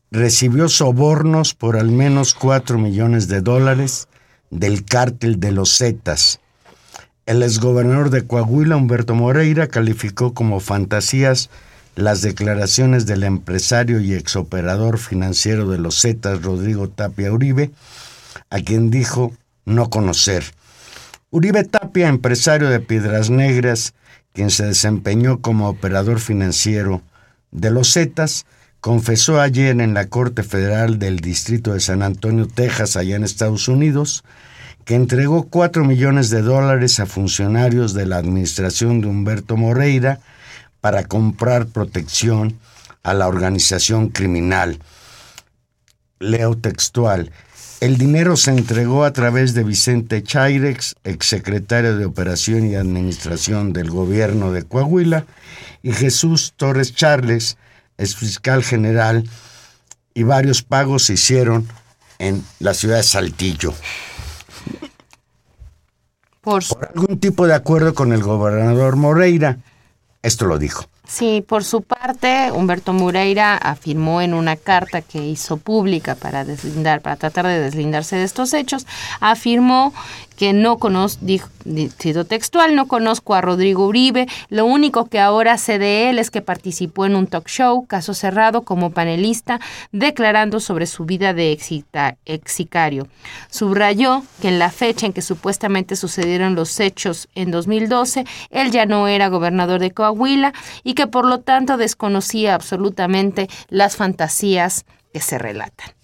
recibió 0.09 0.67
sobornos 0.67 1.53
por 1.53 1.77
al 1.77 1.91
menos 1.91 2.33
cuatro 2.33 2.79
millones 2.79 3.27
de 3.27 3.41
dólares 3.41 4.07
del 4.49 4.83
cártel 4.83 5.39
de 5.39 5.51
los 5.51 5.77
Zetas. 5.77 6.39
El 7.27 7.43
exgobernador 7.43 8.09
de 8.09 8.25
Coahuila, 8.25 8.77
Humberto 8.77 9.13
Moreira, 9.13 9.67
calificó 9.67 10.33
como 10.33 10.59
fantasías 10.59 11.51
las 11.95 12.23
declaraciones 12.23 13.05
del 13.05 13.21
empresario 13.21 14.01
y 14.01 14.13
exoperador 14.13 14.97
financiero 14.97 15.69
de 15.69 15.77
los 15.77 16.01
Zetas, 16.01 16.41
Rodrigo 16.41 16.89
Tapia 16.89 17.31
Uribe, 17.31 17.69
a 18.51 18.59
quien 18.59 18.91
dijo 18.91 19.33
no 19.65 19.89
conocer. 19.89 20.43
Uribe 21.31 21.63
Tapia, 21.63 22.09
empresario 22.09 22.69
de 22.69 22.81
Piedras 22.81 23.29
Negras, 23.29 23.93
quien 24.33 24.51
se 24.51 24.65
desempeñó 24.65 25.41
como 25.41 25.69
operador 25.69 26.19
financiero 26.19 27.01
de 27.51 27.71
los 27.71 27.93
Zetas, 27.93 28.45
confesó 28.81 29.39
ayer 29.39 29.79
en 29.79 29.93
la 29.93 30.07
Corte 30.07 30.43
Federal 30.43 30.99
del 30.99 31.19
Distrito 31.19 31.73
de 31.73 31.79
San 31.79 32.03
Antonio, 32.03 32.47
Texas, 32.47 32.97
allá 32.97 33.15
en 33.15 33.23
Estados 33.23 33.67
Unidos, 33.67 34.23
que 34.83 34.95
entregó 34.95 35.43
cuatro 35.43 35.85
millones 35.85 36.29
de 36.29 36.41
dólares 36.41 36.99
a 36.99 37.05
funcionarios 37.05 37.93
de 37.93 38.05
la 38.05 38.17
administración 38.17 38.99
de 38.99 39.07
Humberto 39.07 39.55
Moreira 39.55 40.19
para 40.81 41.03
comprar 41.05 41.67
protección 41.67 42.57
a 43.03 43.13
la 43.13 43.27
organización 43.27 44.09
criminal. 44.09 44.79
Leo 46.19 46.57
textual. 46.57 47.31
El 47.81 47.97
dinero 47.97 48.37
se 48.37 48.51
entregó 48.51 49.05
a 49.05 49.11
través 49.11 49.55
de 49.55 49.63
Vicente 49.63 50.21
Chairex, 50.21 50.93
exsecretario 51.03 51.97
de 51.97 52.05
Operación 52.05 52.67
y 52.67 52.75
Administración 52.75 53.73
del 53.73 53.89
Gobierno 53.89 54.51
de 54.51 54.61
Coahuila, 54.61 55.25
y 55.81 55.91
Jesús 55.91 56.53
Torres 56.55 56.93
Charles, 56.93 57.57
ex 57.97 58.15
fiscal 58.15 58.63
general, 58.63 59.27
y 60.13 60.21
varios 60.21 60.61
pagos 60.61 61.05
se 61.05 61.13
hicieron 61.13 61.67
en 62.19 62.45
la 62.59 62.75
ciudad 62.75 62.97
de 62.97 63.03
Saltillo. 63.03 63.73
Por, 66.41 66.63
Por 66.67 66.87
algún 66.87 67.19
tipo 67.19 67.47
de 67.47 67.55
acuerdo 67.55 67.95
con 67.95 68.13
el 68.13 68.21
gobernador 68.21 68.95
Moreira. 68.95 69.57
Esto 70.21 70.45
lo 70.45 70.59
dijo. 70.59 70.85
Sí, 71.11 71.43
por 71.45 71.65
su 71.65 71.81
parte, 71.81 72.53
Humberto 72.53 72.93
Moreira 72.93 73.57
afirmó 73.57 74.21
en 74.21 74.33
una 74.33 74.55
carta 74.55 75.01
que 75.01 75.21
hizo 75.21 75.57
pública 75.57 76.15
para 76.15 76.45
deslindar, 76.45 77.01
para 77.01 77.17
tratar 77.17 77.47
de 77.47 77.59
deslindarse 77.59 78.15
de 78.15 78.23
estos 78.23 78.53
hechos, 78.53 78.87
afirmó 79.19 79.93
que 80.41 80.53
no 80.53 80.79
conozco, 80.79 81.19
dijo, 81.23 82.25
textual, 82.25 82.73
no 82.73 82.87
conozco 82.87 83.35
a 83.35 83.41
Rodrigo 83.41 83.85
Uribe, 83.85 84.27
lo 84.49 84.65
único 84.65 85.05
que 85.05 85.19
ahora 85.19 85.55
sé 85.59 85.77
de 85.77 86.09
él 86.09 86.17
es 86.17 86.31
que 86.31 86.41
participó 86.41 87.05
en 87.05 87.15
un 87.15 87.27
talk 87.27 87.47
show, 87.47 87.85
caso 87.85 88.15
cerrado, 88.15 88.63
como 88.63 88.89
panelista, 88.89 89.59
declarando 89.91 90.59
sobre 90.59 90.87
su 90.87 91.05
vida 91.05 91.35
de 91.35 91.51
ex 91.51 92.51
sicario. 92.51 93.07
Subrayó 93.51 94.23
que 94.41 94.47
en 94.47 94.57
la 94.57 94.71
fecha 94.71 95.05
en 95.05 95.13
que 95.13 95.21
supuestamente 95.21 95.95
sucedieron 95.95 96.55
los 96.55 96.79
hechos 96.79 97.29
en 97.35 97.51
2012, 97.51 98.25
él 98.49 98.71
ya 98.71 98.87
no 98.87 99.07
era 99.07 99.27
gobernador 99.27 99.79
de 99.79 99.91
Coahuila 99.91 100.53
y 100.83 100.95
que 100.95 101.05
por 101.05 101.27
lo 101.27 101.41
tanto 101.41 101.77
desconocía 101.77 102.55
absolutamente 102.55 103.47
las 103.69 103.95
fantasías 103.95 104.85
que 105.13 105.19
se 105.19 105.37
relatan. 105.37 106.00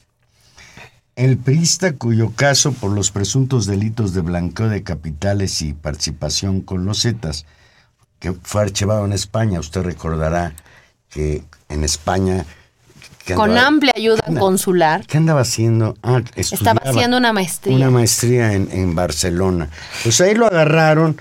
El 1.18 1.36
priista 1.40 1.94
cuyo 1.94 2.32
caso 2.36 2.74
por 2.74 2.92
los 2.92 3.10
presuntos 3.10 3.66
delitos 3.66 4.14
de 4.14 4.22
blanqueo 4.22 4.70
de 4.70 4.84
capitales 4.84 5.64
y 5.64 5.74
participación 5.74 6.62
con 6.62 6.86
los 6.86 7.02
Zetas, 7.02 7.48
que 8.20 8.34
fue 8.34 8.62
archivado 8.62 9.04
en 9.04 9.14
España, 9.14 9.60
usted 9.60 9.82
recordará 9.82 10.54
que 11.10 11.44
en 11.70 11.84
España... 11.84 12.46
con 13.34 13.58
amplia 13.58 13.94
ayuda 13.96 14.22
consular. 14.38 15.08
¿Qué 15.08 15.18
andaba 15.18 15.42
haciendo? 15.42 15.98
Ah, 16.04 16.22
Estaba 16.36 16.80
haciendo 16.86 17.18
una 17.18 17.34
maestría. 17.34 17.76
Una 17.76 17.90
maestría 17.90 18.54
en, 18.54 18.70
en 18.72 18.94
Barcelona. 18.94 19.70
Pues 20.04 20.22
ahí 20.22 20.36
lo 20.36 20.46
agarraron, 20.46 21.20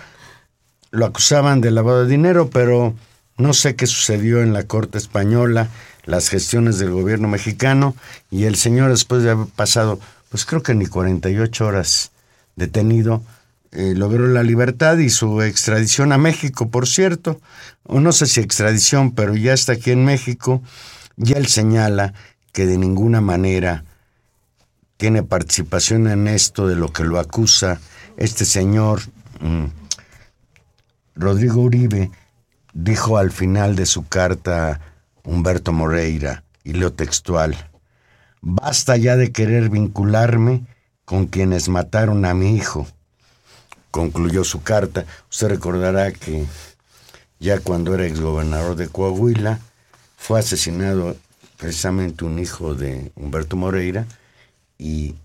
lo 0.90 1.06
acusaban 1.06 1.62
de 1.62 1.70
lavado 1.70 2.04
de 2.04 2.10
dinero, 2.10 2.50
pero 2.50 2.94
no 3.38 3.54
sé 3.54 3.76
qué 3.76 3.86
sucedió 3.86 4.42
en 4.42 4.52
la 4.52 4.64
Corte 4.64 4.98
Española 4.98 5.68
las 6.06 6.28
gestiones 6.28 6.78
del 6.78 6.92
gobierno 6.92 7.28
mexicano 7.28 7.94
y 8.30 8.44
el 8.44 8.56
señor 8.56 8.90
después 8.90 9.22
de 9.22 9.32
haber 9.32 9.48
pasado, 9.48 10.00
pues 10.30 10.44
creo 10.46 10.62
que 10.62 10.74
ni 10.74 10.86
48 10.86 11.66
horas 11.66 12.12
detenido, 12.54 13.22
eh, 13.72 13.92
logró 13.94 14.26
la 14.26 14.42
libertad 14.42 14.96
y 14.98 15.10
su 15.10 15.42
extradición 15.42 16.12
a 16.12 16.18
México, 16.18 16.70
por 16.70 16.88
cierto, 16.88 17.40
o 17.82 18.00
no 18.00 18.12
sé 18.12 18.26
si 18.26 18.40
extradición, 18.40 19.12
pero 19.12 19.34
ya 19.34 19.52
está 19.52 19.72
aquí 19.72 19.90
en 19.90 20.04
México, 20.04 20.62
y 21.16 21.34
él 21.34 21.46
señala 21.46 22.14
que 22.52 22.64
de 22.64 22.78
ninguna 22.78 23.20
manera 23.20 23.84
tiene 24.96 25.22
participación 25.22 26.06
en 26.08 26.26
esto 26.26 26.66
de 26.68 26.76
lo 26.76 26.92
que 26.92 27.04
lo 27.04 27.18
acusa 27.18 27.80
este 28.16 28.46
señor 28.46 29.02
mm, 29.40 29.66
Rodrigo 31.16 31.60
Uribe, 31.60 32.10
dijo 32.72 33.18
al 33.18 33.30
final 33.30 33.76
de 33.76 33.86
su 33.86 34.06
carta 34.06 34.80
Humberto 35.26 35.72
Moreira, 35.72 36.44
leo 36.62 36.92
textual. 36.92 37.56
Basta 38.40 38.96
ya 38.96 39.16
de 39.16 39.32
querer 39.32 39.68
vincularme 39.70 40.64
con 41.04 41.26
quienes 41.26 41.68
mataron 41.68 42.24
a 42.24 42.32
mi 42.32 42.56
hijo. 42.56 42.86
Concluyó 43.90 44.44
su 44.44 44.62
carta. 44.62 45.04
Usted 45.28 45.48
recordará 45.48 46.12
que 46.12 46.46
ya 47.40 47.58
cuando 47.58 47.94
era 47.94 48.06
exgobernador 48.06 48.76
de 48.76 48.88
Coahuila, 48.88 49.58
fue 50.16 50.38
asesinado 50.38 51.16
precisamente 51.56 52.24
un 52.24 52.38
hijo 52.38 52.74
de 52.74 53.10
Humberto 53.16 53.56
Moreira 53.56 54.06
y 54.78 55.16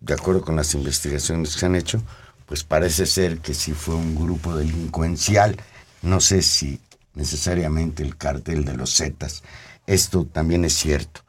de 0.00 0.14
acuerdo 0.14 0.42
con 0.42 0.56
las 0.56 0.74
investigaciones 0.74 1.54
que 1.54 1.60
se 1.60 1.66
han 1.66 1.76
hecho, 1.76 2.02
pues 2.46 2.62
parece 2.64 3.06
ser 3.06 3.38
que 3.38 3.54
sí 3.54 3.72
fue 3.72 3.94
un 3.94 4.14
grupo 4.14 4.56
delincuencial, 4.56 5.56
no 6.02 6.20
sé 6.20 6.42
si 6.42 6.80
necesariamente 7.14 8.02
el 8.02 8.16
cartel 8.16 8.64
de 8.64 8.76
los 8.76 8.96
Zetas. 8.96 9.42
Esto 9.86 10.24
también 10.24 10.64
es 10.64 10.74
cierto. 10.74 11.22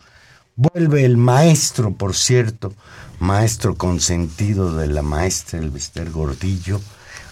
Vuelve 0.55 1.05
el 1.05 1.17
maestro, 1.17 1.93
por 1.95 2.15
cierto, 2.15 2.73
maestro 3.19 3.75
consentido 3.75 4.75
de 4.75 4.87
la 4.87 5.01
maestra 5.01 5.59
Elvester 5.59 6.11
Gordillo, 6.11 6.79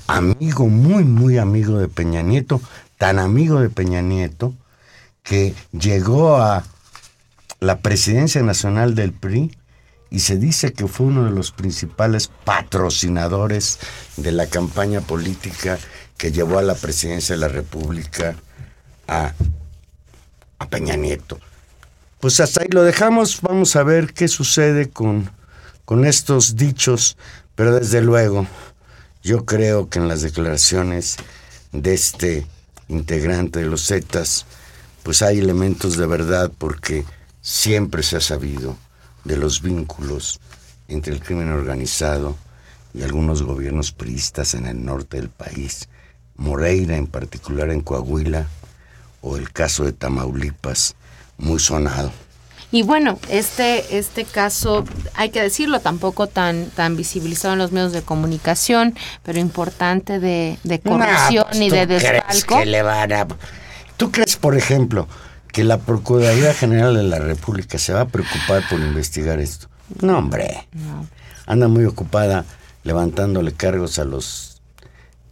amigo, 0.08 0.68
muy, 0.68 1.04
muy 1.04 1.38
amigo 1.38 1.78
de 1.78 1.88
Peña 1.88 2.24
Nieto, 2.24 2.62
tan 2.98 3.20
amigo 3.20 3.60
de 3.60 3.70
Peña 3.70 4.02
Nieto, 4.02 4.56
que 5.24 5.54
llegó 5.72 6.38
a 6.38 6.64
la 7.60 7.80
presidencia 7.80 8.42
nacional 8.42 8.96
del 8.96 9.14
PRI 9.14 9.56
y 10.10 10.20
se 10.20 10.38
dice 10.38 10.74
que 10.74 10.88
fue 10.88 11.06
uno 11.08 11.24
de 11.24 11.32
los 11.32 11.52
principales 11.52 12.30
patrocinadores 12.44 13.80
de 14.18 14.32
la 14.32 14.48
campaña 14.48 15.00
política 15.02 15.78
que 16.22 16.32
llevó 16.32 16.60
a 16.60 16.62
la 16.62 16.76
presidencia 16.76 17.34
de 17.34 17.42
la 17.42 17.48
República 17.48 18.36
a, 19.08 19.34
Peña 20.70 20.96
Nieto. 20.96 21.40
Pues 22.20 22.40
hasta 22.40 22.62
ahí 22.62 22.68
lo 22.70 22.84
dejamos, 22.84 23.42
vamos 23.42 23.76
a 23.76 23.82
ver 23.82 24.14
qué 24.14 24.28
sucede 24.28 24.92
con, 24.92 25.32
con 25.84 26.06
estos 26.06 26.56
dichos, 26.56 27.18
Pero 27.56 27.74
desde 27.74 28.02
luego, 28.02 28.46
yo 29.24 29.46
creo 29.46 29.90
que 29.90 29.98
en 29.98 30.08
las 30.08 30.22
declaraciones 30.22 31.18
de 31.72 31.96
este 31.96 32.46
integrante 32.88 33.58
de 33.58 33.66
los 33.66 33.88
Zetas, 33.88 34.46
pues 35.02 35.24
hay 35.24 35.40
elementos 35.40 35.98
de 35.98 36.06
verdad 36.06 36.52
porque 36.56 37.04
siempre 37.42 38.04
se 38.04 38.18
ha 38.18 38.22
sabido 38.22 38.78
de 39.24 39.38
los 39.38 39.64
vínculos 39.64 40.40
entre 40.88 41.14
el 41.14 41.20
crimen 41.20 41.50
organizado 41.50 42.38
y 42.94 43.02
algunos 43.02 43.42
gobiernos 43.42 43.92
priistas 43.92 44.54
en 44.54 44.68
el 44.68 44.86
norte 44.86 45.18
del 45.18 45.30
país, 45.30 45.90
Moreira 46.42 46.98
en 46.98 47.08
particular 47.08 47.70
en 47.70 47.82
Coahuila, 47.82 48.48
o 49.22 49.38
el 49.38 49.52
caso 49.52 49.84
de 49.84 49.92
Tamaulipas, 49.94 50.96
muy 51.38 51.60
sonado. 51.60 52.12
Y 52.72 52.84
bueno, 52.84 53.20
este, 53.30 53.98
este 53.98 54.24
caso, 54.24 54.86
hay 55.14 55.30
que 55.30 55.42
decirlo, 55.42 55.82
tampoco 55.82 56.28
tan, 56.28 56.70
tan 56.72 56.96
visibilizado 56.96 57.54
en 57.54 57.60
los 57.60 57.72
medios 57.74 57.92
de 57.92 58.02
comunicación, 58.02 58.96
pero 59.24 59.40
importante 59.40 60.20
de, 60.20 60.58
de 60.64 60.80
corrupción 60.80 61.46
pues, 61.50 61.62
y 61.62 61.68
¿tú 61.70 61.76
de 61.76 61.86
desfalco. 61.86 62.60
que 62.60 62.66
le 62.66 62.82
van 62.82 63.12
a- 63.12 63.28
¿Tú 63.98 64.10
crees, 64.12 64.38
por 64.38 64.58
ejemplo, 64.58 65.08
que 65.52 65.64
la 65.66 65.78
Procuraduría 65.80 66.54
General 66.54 66.96
de 66.96 67.04
la 67.04 67.20
República 67.20 67.78
se 67.78 67.94
va 67.94 68.02
a 68.02 68.08
preocupar 68.08 68.64
por 68.70 68.80
investigar 68.80 69.40
esto? 69.40 69.68
No, 70.02 70.18
hombre. 70.18 70.66
Anda 71.46 71.68
muy 71.68 71.84
ocupada 71.86 72.46
levantándole 72.84 73.52
cargos 73.52 74.00
a 74.00 74.06
los 74.06 74.51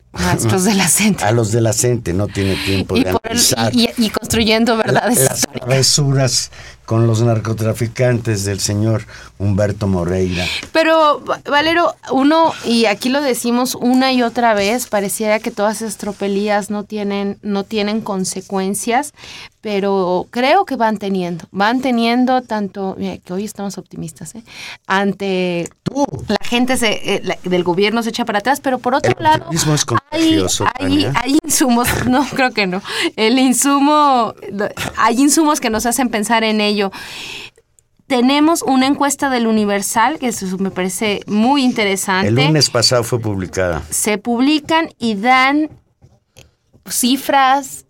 Maestros 0.13 0.63
de 0.65 0.73
la 0.73 0.87
CENTE. 0.87 1.23
a 1.23 1.31
los 1.31 1.51
de 1.51 1.61
la 1.61 1.71
CENTE, 1.73 2.13
no 2.13 2.27
tiene 2.27 2.55
tiempo 2.65 2.97
Y, 2.97 3.03
de 3.03 3.11
por 3.11 3.21
el- 3.25 3.29
analizar 3.31 3.73
y- 3.75 3.89
y 3.97 4.09
construyendo 4.09 4.75
verdades 4.77 5.19
las 5.19 5.37
históricas. 5.39 5.67
travesuras 5.67 6.51
con 6.89 7.05
los 7.05 7.21
narcotraficantes 7.21 8.45
del 8.45 8.59
señor 8.59 9.05
Humberto 9.37 9.85
Moreira. 9.85 10.43
Pero, 10.71 11.23
Va- 11.23 11.39
Valero, 11.47 11.93
uno, 12.11 12.51
y 12.65 12.85
aquí 12.85 13.09
lo 13.09 13.21
decimos 13.21 13.75
una 13.75 14.11
y 14.11 14.23
otra 14.23 14.55
vez, 14.55 14.87
pareciera 14.87 15.37
que 15.37 15.51
todas 15.51 15.83
esas 15.83 15.97
tropelías 15.97 16.71
no 16.71 16.85
tienen, 16.85 17.37
no 17.43 17.63
tienen 17.63 18.01
consecuencias, 18.01 19.13
pero 19.61 20.25
creo 20.31 20.65
que 20.65 20.77
van 20.77 20.97
teniendo, 20.97 21.45
van 21.51 21.81
teniendo 21.81 22.41
tanto, 22.41 22.95
mira, 22.97 23.17
que 23.17 23.33
hoy 23.33 23.43
estamos 23.45 23.77
optimistas, 23.77 24.33
¿eh? 24.33 24.43
ante 24.87 25.69
Tú, 25.83 26.05
la 26.27 26.37
gente 26.47 26.77
se, 26.77 27.15
eh, 27.15 27.21
la- 27.23 27.37
del 27.43 27.63
gobierno 27.63 28.01
se 28.01 28.09
echa 28.09 28.25
para 28.25 28.39
atrás, 28.39 28.61
pero 28.61 28.79
por 28.79 28.95
otro 28.95 29.13
El 29.17 29.23
lado, 29.23 29.45
es 29.51 29.65
hay, 30.11 30.33
hay, 30.75 31.03
Tania. 31.03 31.13
hay 31.21 31.37
insumos, 31.43 31.87
no, 32.07 32.25
creo 32.29 32.51
que 32.51 32.67
no, 32.67 32.81
el 33.15 33.37
insumo, 33.37 34.33
hay 34.97 35.19
insumos 35.19 35.59
que 35.59 35.69
nos 35.69 35.85
hacen 35.85 36.09
pensar 36.09 36.43
en 36.43 36.61
ello. 36.61 36.78
Tenemos 38.07 38.63
una 38.63 38.87
encuesta 38.87 39.29
del 39.29 39.45
Universal, 39.45 40.17
que 40.17 40.29
eso 40.29 40.57
me 40.57 40.71
parece 40.71 41.21
muy 41.27 41.63
interesante. 41.63 42.29
el 42.29 42.35
lunes 42.35 42.69
pasado 42.71 43.03
fue 43.03 43.19
publicada. 43.19 43.83
Se 43.91 44.17
publican 44.17 44.89
y 44.97 45.13
dan 45.13 45.69
cifras 46.89 47.85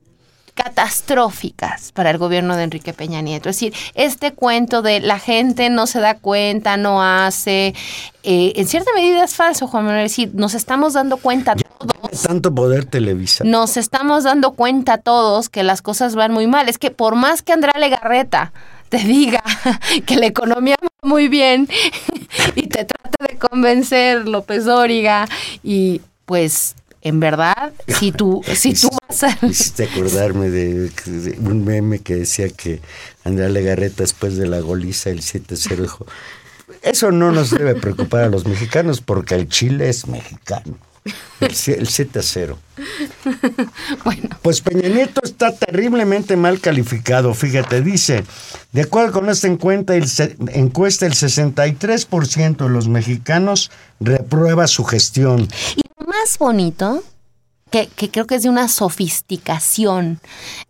catastróficas 0.55 1.93
para 1.93 2.09
el 2.09 2.17
gobierno 2.17 2.57
de 2.57 2.63
Enrique 2.63 2.91
Peña 2.91 3.21
Nieto. 3.21 3.47
Es 3.47 3.55
decir, 3.55 3.73
este 3.93 4.33
cuento 4.33 4.81
de 4.81 4.99
la 4.99 5.17
gente 5.17 5.69
no 5.69 5.87
se 5.87 6.01
da 6.01 6.15
cuenta, 6.15 6.75
no 6.75 7.01
hace, 7.01 7.73
eh, 8.23 8.51
en 8.55 8.67
cierta 8.67 8.91
medida 8.93 9.23
es 9.23 9.35
falso, 9.35 9.67
Juan 9.67 9.85
Manuel. 9.85 10.05
Es 10.05 10.11
decir, 10.11 10.31
nos 10.33 10.55
estamos 10.55 10.93
dando 10.93 11.15
cuenta 11.15 11.55
todos 11.55 12.21
Tanto 12.23 12.53
poder 12.53 12.83
Televisa. 12.83 13.45
nos 13.45 13.77
estamos 13.77 14.25
dando 14.25 14.51
cuenta 14.51 14.97
todos 14.97 15.47
que 15.47 15.63
las 15.63 15.81
cosas 15.81 16.15
van 16.15 16.33
muy 16.33 16.45
mal. 16.45 16.67
Es 16.67 16.77
que 16.77 16.91
por 16.91 17.15
más 17.15 17.41
que 17.41 17.53
Andrea 17.53 17.79
Legarreta 17.79 18.51
te 18.89 18.97
diga 18.97 19.43
que 20.05 20.15
la 20.15 20.25
economía 20.25 20.75
va 20.81 20.89
muy 21.01 21.27
bien 21.27 21.67
y 22.55 22.67
te 22.67 22.85
trate 22.85 23.33
de 23.33 23.37
convencer 23.37 24.27
López 24.27 24.65
Dóriga 24.65 25.27
y 25.63 26.01
pues 26.25 26.75
en 27.01 27.19
verdad 27.19 27.71
si 27.87 28.11
tú 28.11 28.41
si 28.55 28.73
tú 28.73 28.89
vas 29.07 29.23
a 29.23 29.37
Hiciste 29.45 29.85
acordarme 29.85 30.49
de, 30.49 30.89
de 30.89 31.37
un 31.39 31.63
meme 31.63 31.99
que 31.99 32.15
decía 32.15 32.49
que 32.49 32.81
Andrea 33.23 33.49
Legarreta 33.49 34.03
después 34.03 34.37
de 34.37 34.47
la 34.47 34.59
goliza 34.59 35.09
el 35.09 35.21
7-0 35.21 35.81
dijo, 35.81 36.05
eso 36.81 37.11
no 37.11 37.31
nos 37.31 37.51
debe 37.51 37.75
preocupar 37.75 38.23
a 38.23 38.29
los 38.29 38.45
mexicanos 38.45 39.01
porque 39.01 39.35
el 39.35 39.47
Chile 39.47 39.89
es 39.89 40.07
mexicano. 40.07 40.77
El, 41.39 41.47
el 41.47 41.87
7-0. 41.87 42.55
bueno 44.03 44.29
Pues 44.41 44.61
Peña 44.61 44.89
Nieto 44.89 45.21
está 45.23 45.55
terriblemente 45.55 46.35
mal 46.35 46.59
calificado, 46.59 47.33
fíjate, 47.33 47.81
dice, 47.81 48.23
de 48.71 48.81
acuerdo 48.81 49.13
con 49.13 49.29
esta 49.29 49.47
encuesta, 49.47 49.95
el, 49.95 50.05
encuesta, 50.53 51.05
el 51.05 51.13
63% 51.13 52.57
de 52.57 52.69
los 52.69 52.87
mexicanos 52.87 53.71
reprueba 53.99 54.67
su 54.67 54.83
gestión. 54.83 55.47
Y 55.75 55.81
lo 55.99 56.07
más 56.07 56.37
bonito, 56.37 57.03
que, 57.69 57.87
que 57.87 58.09
creo 58.09 58.25
que 58.27 58.35
es 58.35 58.43
de 58.43 58.49
una 58.49 58.67
sofisticación 58.67 60.19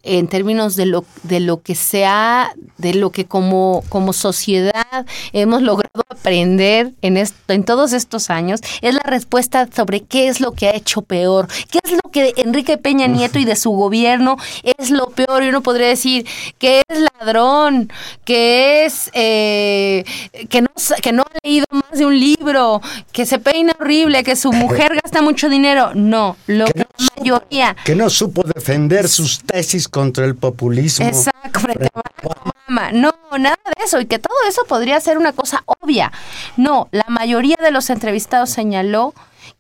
en 0.04 0.28
términos 0.28 0.76
de 0.76 0.86
lo, 0.86 1.06
de 1.24 1.40
lo 1.40 1.62
que 1.62 1.76
se 1.76 2.06
ha, 2.06 2.54
de 2.78 2.94
lo 2.94 3.12
que 3.12 3.26
como, 3.26 3.84
como 3.90 4.14
sociedad 4.14 5.06
hemos 5.34 5.62
logrado 5.62 6.04
aprender 6.10 6.94
en, 7.02 7.18
esto, 7.18 7.54
en 7.54 7.64
todos 7.64 7.94
estos 7.94 8.30
años, 8.30 8.62
es 8.82 8.94
la 8.94 9.04
respuesta 9.04 9.68
sobre 9.74 10.02
qué 10.02 10.28
es 10.28 10.42
lo 10.42 10.54
que 10.54 10.68
ha 10.68 10.76
hecho 10.76 11.02
peor, 11.02 11.48
qué 11.72 11.80
es 11.84 11.92
lo 11.92 12.09
que 12.10 12.34
Enrique 12.38 12.78
Peña 12.78 13.08
Nieto 13.08 13.40
y 13.40 13.46
de 13.46 13.56
su 13.56 13.72
gobierno 13.72 14.38
es 14.64 14.90
lo 14.92 15.08
peor. 15.08 15.44
Y 15.44 15.50
uno 15.50 15.62
podría 15.62 15.88
decir 15.88 16.26
que 16.58 16.82
es 16.88 17.00
ladrón, 17.20 17.92
que 18.26 18.86
es 18.86 19.10
eh, 19.14 20.04
que, 20.50 20.62
no, 20.62 20.70
que 21.02 21.12
no 21.12 21.24
ha 21.24 21.32
leído 21.44 21.66
más 21.72 21.92
de 21.98 22.06
un 22.06 22.20
libro, 22.20 22.82
que 23.12 23.26
se 23.26 23.40
peina 23.40 23.74
horrible, 23.80 24.24
que 24.24 24.36
su 24.36 24.52
mujer 24.52 25.00
gasta 25.04 25.22
mucho 25.22 25.50
dinero. 25.50 25.92
No, 25.94 26.38
lo 26.48 26.66
que 26.66 26.80
la 26.80 26.88
mayoría. 27.18 27.76
Que 27.84 27.96
no 27.96 28.10
supo 28.10 28.44
defender 28.44 29.08
sus 29.08 29.44
tesis 29.44 29.88
contra 29.88 30.26
el 30.26 30.36
populismo. 30.36 31.06
Exacto, 31.06 31.60
frente 31.60 31.88
a 31.94 32.28
Obama. 32.28 32.92
No, 32.92 33.14
nada 33.38 33.58
de 33.78 33.84
eso. 33.84 34.00
Y 34.00 34.06
que 34.06 34.20
todo 34.20 34.36
eso 34.48 34.64
podría 34.68 35.00
ser 35.00 35.18
una 35.18 35.34
cosa 35.34 35.64
obvia. 35.66 36.12
No, 36.58 36.88
la 36.92 37.06
mayoría 37.08 37.58
de 37.62 37.72
los 37.72 37.90
entrevistados 37.90 38.50
señaló 38.50 39.14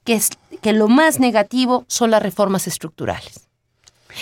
que, 0.04 0.14
es, 0.14 0.30
que 0.62 0.74
lo 0.74 0.88
más 0.88 1.20
negativo 1.20 1.86
son 1.88 2.12
las 2.12 2.22
reformas 2.22 2.68
estructurales. 2.68 3.50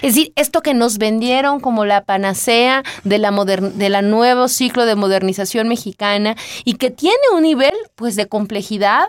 Es 0.02 0.16
decir, 0.16 0.34
esto 0.36 0.62
que 0.62 0.74
nos 0.74 0.98
vendieron 0.98 1.60
como 1.60 1.86
la 1.86 2.04
panacea 2.04 2.84
de 3.04 3.18
la, 3.18 4.02
nuevo 4.02 4.48
ciclo 4.48 4.86
de 4.86 4.96
modernización 4.96 5.68
mexicana 5.68 6.36
y 6.66 6.74
que 6.74 6.92
tiene 6.92 7.18
un 7.34 7.44
nivel 7.44 7.74
pues 7.96 8.16
de 8.16 8.28
complejidad, 8.28 9.06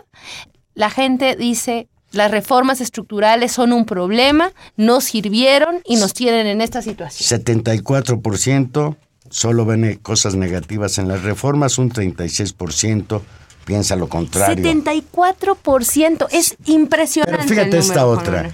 la 0.73 0.89
gente 0.89 1.35
dice 1.35 1.87
las 2.11 2.31
reformas 2.31 2.81
estructurales 2.81 3.51
son 3.51 3.71
un 3.71 3.85
problema, 3.85 4.51
no 4.77 4.99
sirvieron 4.99 5.81
y 5.85 5.97
nos 5.97 6.13
tienen 6.13 6.47
en 6.47 6.61
esta 6.61 6.81
situación. 6.81 7.41
74% 7.41 8.95
solo 9.29 9.65
ven 9.65 9.85
eh, 9.85 9.99
cosas 10.01 10.33
negativas 10.35 10.97
en 10.97 11.07
las 11.07 11.21
reformas, 11.21 11.77
un 11.77 11.91
36% 11.91 13.21
piensa 13.69 13.95
lo 13.95 14.09
contrario. 14.09 14.65
74%, 14.65 16.27
es 16.31 16.55
impresionante. 16.65 17.37
Pero 17.37 17.47
fíjate 17.47 17.77
el 17.77 17.83
esta 17.83 18.07
otra. 18.07 18.49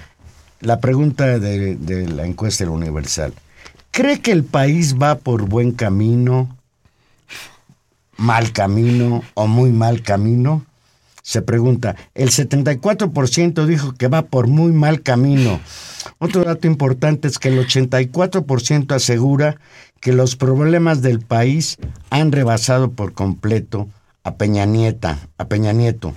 La 0.60 0.78
pregunta 0.78 1.38
de, 1.38 1.74
de 1.76 2.06
la 2.06 2.26
encuesta 2.26 2.64
del 2.64 2.74
Universal. 2.74 3.32
¿Cree 3.92 4.20
que 4.20 4.30
el 4.30 4.44
país 4.44 4.96
va 5.00 5.14
por 5.14 5.48
buen 5.48 5.72
camino, 5.72 6.54
mal 8.18 8.52
camino 8.52 9.22
o 9.32 9.46
muy 9.46 9.72
mal 9.72 10.02
camino? 10.02 10.66
Se 11.22 11.40
pregunta. 11.40 11.96
El 12.14 12.28
74% 12.28 13.64
dijo 13.64 13.94
que 13.94 14.08
va 14.08 14.20
por 14.20 14.48
muy 14.48 14.72
mal 14.72 15.00
camino. 15.00 15.60
Otro 16.18 16.44
dato 16.44 16.66
importante 16.66 17.26
es 17.26 17.38
que 17.38 17.48
el 17.48 17.66
84% 17.66 18.94
asegura 18.94 19.56
que 20.00 20.12
los 20.12 20.36
problemas 20.36 21.00
del 21.00 21.20
país 21.20 21.78
han 22.10 22.32
rebasado 22.32 22.90
por 22.90 23.14
completo 23.14 23.88
a 24.26 24.36
Peña 24.36 24.66
Nieta, 24.66 25.28
a 25.38 25.46
Peña 25.46 25.72
Nieto. 25.72 26.12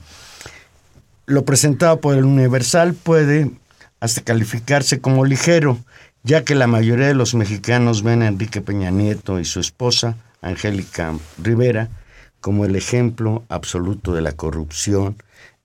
Lo 1.28 1.46
presentado 1.46 2.02
por 2.02 2.18
el 2.18 2.26
Universal 2.26 2.96
puede 2.96 3.52
hasta 4.00 4.22
calificarse 4.22 5.00
como 5.00 5.26
ligero, 5.26 5.78
ya 6.24 6.44
que 6.44 6.56
la 6.56 6.66
mayoría 6.66 7.06
de 7.06 7.14
los 7.14 7.36
mexicanos 7.36 8.02
ven 8.02 8.24
a 8.24 8.28
Enrique 8.28 8.62
Peña 8.62 8.90
Nieto 8.90 9.40
y 9.40 9.46
su 9.46 9.60
esposa, 9.60 10.18
Angélica 10.42 11.16
Rivera, 11.38 11.88
como 12.42 12.66
el 12.66 12.76
ejemplo 12.76 13.44
absoluto 13.48 14.12
de 14.16 14.22
la 14.22 14.32
corrupción, 14.32 15.22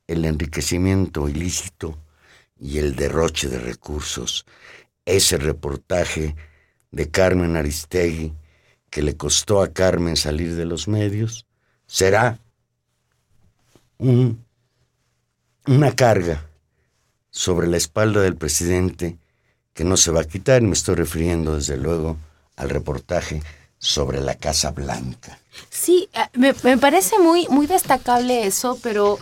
el 0.06 0.26
enriquecimiento 0.26 1.30
ilícito 1.30 1.96
y 2.60 2.76
el 2.76 2.94
derroche 2.94 3.48
de 3.48 3.58
recursos. 3.58 4.44
Ese 5.06 5.38
reportaje 5.38 6.36
de 6.90 7.10
Carmen 7.10 7.56
Aristegui, 7.56 8.34
que 8.90 9.00
le 9.00 9.16
costó 9.16 9.62
a 9.62 9.72
Carmen 9.72 10.16
salir 10.16 10.56
de 10.56 10.66
los 10.66 10.88
medios, 10.88 11.46
será 11.94 12.40
un 13.98 14.44
una 15.66 15.94
carga 15.94 16.44
sobre 17.30 17.68
la 17.68 17.76
espalda 17.76 18.20
del 18.20 18.34
presidente 18.36 19.16
que 19.72 19.84
no 19.84 19.96
se 19.96 20.10
va 20.10 20.22
a 20.22 20.24
quitar, 20.24 20.60
me 20.62 20.72
estoy 20.72 20.96
refiriendo 20.96 21.54
desde 21.54 21.76
luego 21.76 22.16
al 22.56 22.68
reportaje 22.68 23.42
sobre 23.78 24.20
la 24.20 24.34
Casa 24.34 24.72
Blanca. 24.72 25.38
Sí, 25.70 26.08
eh, 26.14 26.26
me, 26.34 26.52
me 26.64 26.78
parece 26.78 27.18
muy, 27.20 27.46
muy 27.48 27.68
destacable 27.68 28.44
eso, 28.44 28.76
pero 28.82 29.20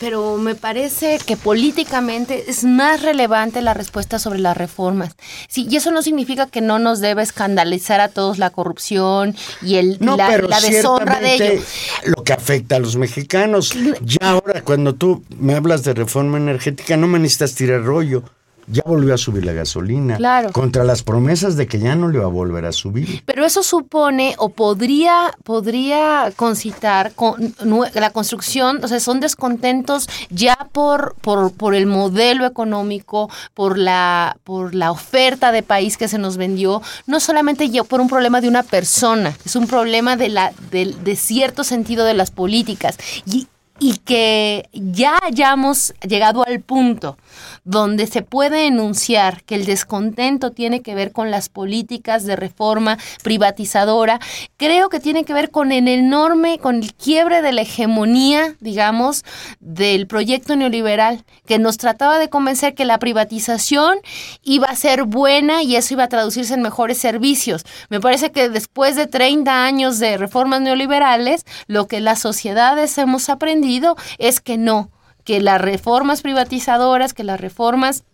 pero 0.00 0.36
me 0.36 0.54
parece 0.54 1.18
que 1.24 1.36
políticamente 1.36 2.44
es 2.48 2.64
más 2.64 3.02
relevante 3.02 3.62
la 3.62 3.74
respuesta 3.74 4.18
sobre 4.18 4.38
las 4.38 4.56
reformas. 4.56 5.14
Sí, 5.48 5.66
y 5.70 5.76
eso 5.76 5.90
no 5.90 6.02
significa 6.02 6.46
que 6.46 6.60
no 6.60 6.78
nos 6.78 7.00
debe 7.00 7.22
escandalizar 7.22 8.00
a 8.00 8.08
todos 8.08 8.38
la 8.38 8.50
corrupción 8.50 9.34
y 9.60 9.76
el, 9.76 9.98
No, 10.00 10.16
la, 10.16 10.28
pero 10.28 10.48
la 10.48 10.60
deshonra 10.60 11.20
de 11.20 11.34
ellos. 11.34 11.64
Lo 12.04 12.22
que 12.24 12.32
afecta 12.32 12.76
a 12.76 12.78
los 12.78 12.96
mexicanos. 12.96 13.74
Ya 14.02 14.30
ahora, 14.30 14.62
cuando 14.62 14.94
tú 14.94 15.24
me 15.38 15.54
hablas 15.54 15.84
de 15.84 15.94
reforma 15.94 16.38
energética, 16.38 16.96
no 16.96 17.06
me 17.06 17.18
necesitas 17.18 17.54
tirar 17.54 17.82
rollo. 17.82 18.24
Ya 18.72 18.82
volvió 18.86 19.12
a 19.12 19.18
subir 19.18 19.44
la 19.44 19.52
gasolina. 19.52 20.16
Claro. 20.16 20.50
Contra 20.52 20.82
las 20.82 21.02
promesas 21.02 21.56
de 21.56 21.66
que 21.66 21.78
ya 21.78 21.94
no 21.94 22.08
le 22.08 22.18
va 22.18 22.24
a 22.24 22.28
volver 22.28 22.64
a 22.64 22.72
subir. 22.72 23.22
Pero 23.26 23.44
eso 23.44 23.62
supone 23.62 24.34
o 24.38 24.48
podría, 24.48 25.30
podría 25.44 26.32
concitar 26.36 27.12
con 27.12 27.54
la 27.94 28.10
construcción, 28.10 28.82
o 28.82 28.88
sea, 28.88 28.98
son 28.98 29.20
descontentos 29.20 30.08
ya 30.30 30.56
por, 30.72 31.14
por, 31.20 31.52
por 31.52 31.74
el 31.74 31.86
modelo 31.86 32.46
económico, 32.46 33.30
por 33.52 33.76
la, 33.76 34.36
por 34.42 34.74
la 34.74 34.90
oferta 34.90 35.52
de 35.52 35.62
país 35.62 35.98
que 35.98 36.08
se 36.08 36.18
nos 36.18 36.38
vendió, 36.38 36.80
no 37.06 37.20
solamente 37.20 37.68
ya 37.68 37.84
por 37.84 38.00
un 38.00 38.08
problema 38.08 38.40
de 38.40 38.48
una 38.48 38.62
persona, 38.62 39.36
es 39.44 39.54
un 39.54 39.66
problema 39.66 40.16
de, 40.16 40.30
la, 40.30 40.52
de, 40.70 40.94
de 41.04 41.16
cierto 41.16 41.62
sentido 41.62 42.04
de 42.04 42.14
las 42.14 42.30
políticas. 42.30 42.96
Y, 43.26 43.46
y 43.78 43.96
que 43.98 44.68
ya 44.72 45.18
hayamos 45.22 45.92
llegado 46.06 46.46
al 46.46 46.60
punto 46.60 47.16
donde 47.64 48.06
se 48.06 48.22
puede 48.22 48.66
enunciar 48.66 49.44
que 49.44 49.54
el 49.54 49.64
descontento 49.64 50.50
tiene 50.50 50.82
que 50.82 50.94
ver 50.94 51.12
con 51.12 51.30
las 51.30 51.48
políticas 51.48 52.24
de 52.24 52.36
reforma 52.36 52.98
privatizadora, 53.22 54.18
creo 54.56 54.88
que 54.88 55.00
tiene 55.00 55.24
que 55.24 55.32
ver 55.32 55.50
con 55.50 55.72
el 55.72 55.88
enorme, 55.88 56.58
con 56.58 56.76
el 56.76 56.94
quiebre 56.94 57.42
de 57.42 57.52
la 57.52 57.62
hegemonía, 57.62 58.56
digamos, 58.60 59.24
del 59.60 60.06
proyecto 60.06 60.56
neoliberal, 60.56 61.24
que 61.46 61.58
nos 61.58 61.78
trataba 61.78 62.18
de 62.18 62.28
convencer 62.28 62.74
que 62.74 62.84
la 62.84 62.98
privatización 62.98 63.98
iba 64.42 64.66
a 64.66 64.76
ser 64.76 65.04
buena 65.04 65.62
y 65.62 65.76
eso 65.76 65.94
iba 65.94 66.04
a 66.04 66.08
traducirse 66.08 66.54
en 66.54 66.62
mejores 66.62 66.98
servicios. 66.98 67.64
Me 67.88 68.00
parece 68.00 68.32
que 68.32 68.48
después 68.48 68.96
de 68.96 69.06
30 69.06 69.64
años 69.64 69.98
de 69.98 70.16
reformas 70.16 70.60
neoliberales, 70.60 71.44
lo 71.66 71.86
que 71.86 72.00
las 72.00 72.20
sociedades 72.20 72.98
hemos 72.98 73.28
aprendido 73.28 73.96
es 74.18 74.40
que 74.40 74.58
no, 74.58 74.90
que 75.24 75.40
las 75.40 75.60
reformas 75.60 76.22
privatizadoras, 76.22 77.14
que 77.14 77.24
las 77.24 77.40
reformas 77.40 78.04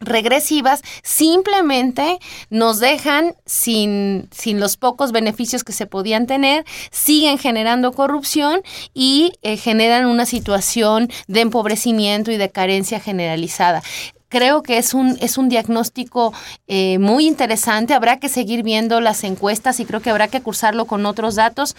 regresivas 0.00 0.82
simplemente 1.02 2.18
nos 2.50 2.80
dejan 2.80 3.34
sin, 3.44 4.28
sin 4.30 4.60
los 4.60 4.76
pocos 4.76 5.12
beneficios 5.12 5.64
que 5.64 5.72
se 5.72 5.86
podían 5.86 6.26
tener, 6.26 6.64
siguen 6.90 7.38
generando 7.38 7.92
corrupción 7.92 8.62
y 8.94 9.32
eh, 9.42 9.56
generan 9.56 10.06
una 10.06 10.26
situación 10.26 11.08
de 11.28 11.40
empobrecimiento 11.40 12.30
y 12.30 12.36
de 12.36 12.50
carencia 12.50 13.00
generalizada. 13.00 13.82
Creo 14.28 14.62
que 14.62 14.76
es 14.76 14.92
un, 14.92 15.16
es 15.20 15.38
un 15.38 15.48
diagnóstico 15.48 16.32
eh, 16.66 16.98
muy 16.98 17.28
interesante. 17.28 17.94
Habrá 17.94 18.18
que 18.18 18.28
seguir 18.28 18.64
viendo 18.64 19.00
las 19.00 19.22
encuestas 19.22 19.78
y 19.78 19.84
creo 19.84 20.00
que 20.00 20.10
habrá 20.10 20.26
que 20.26 20.42
cursarlo 20.42 20.86
con 20.86 21.06
otros 21.06 21.36
datos. 21.36 21.76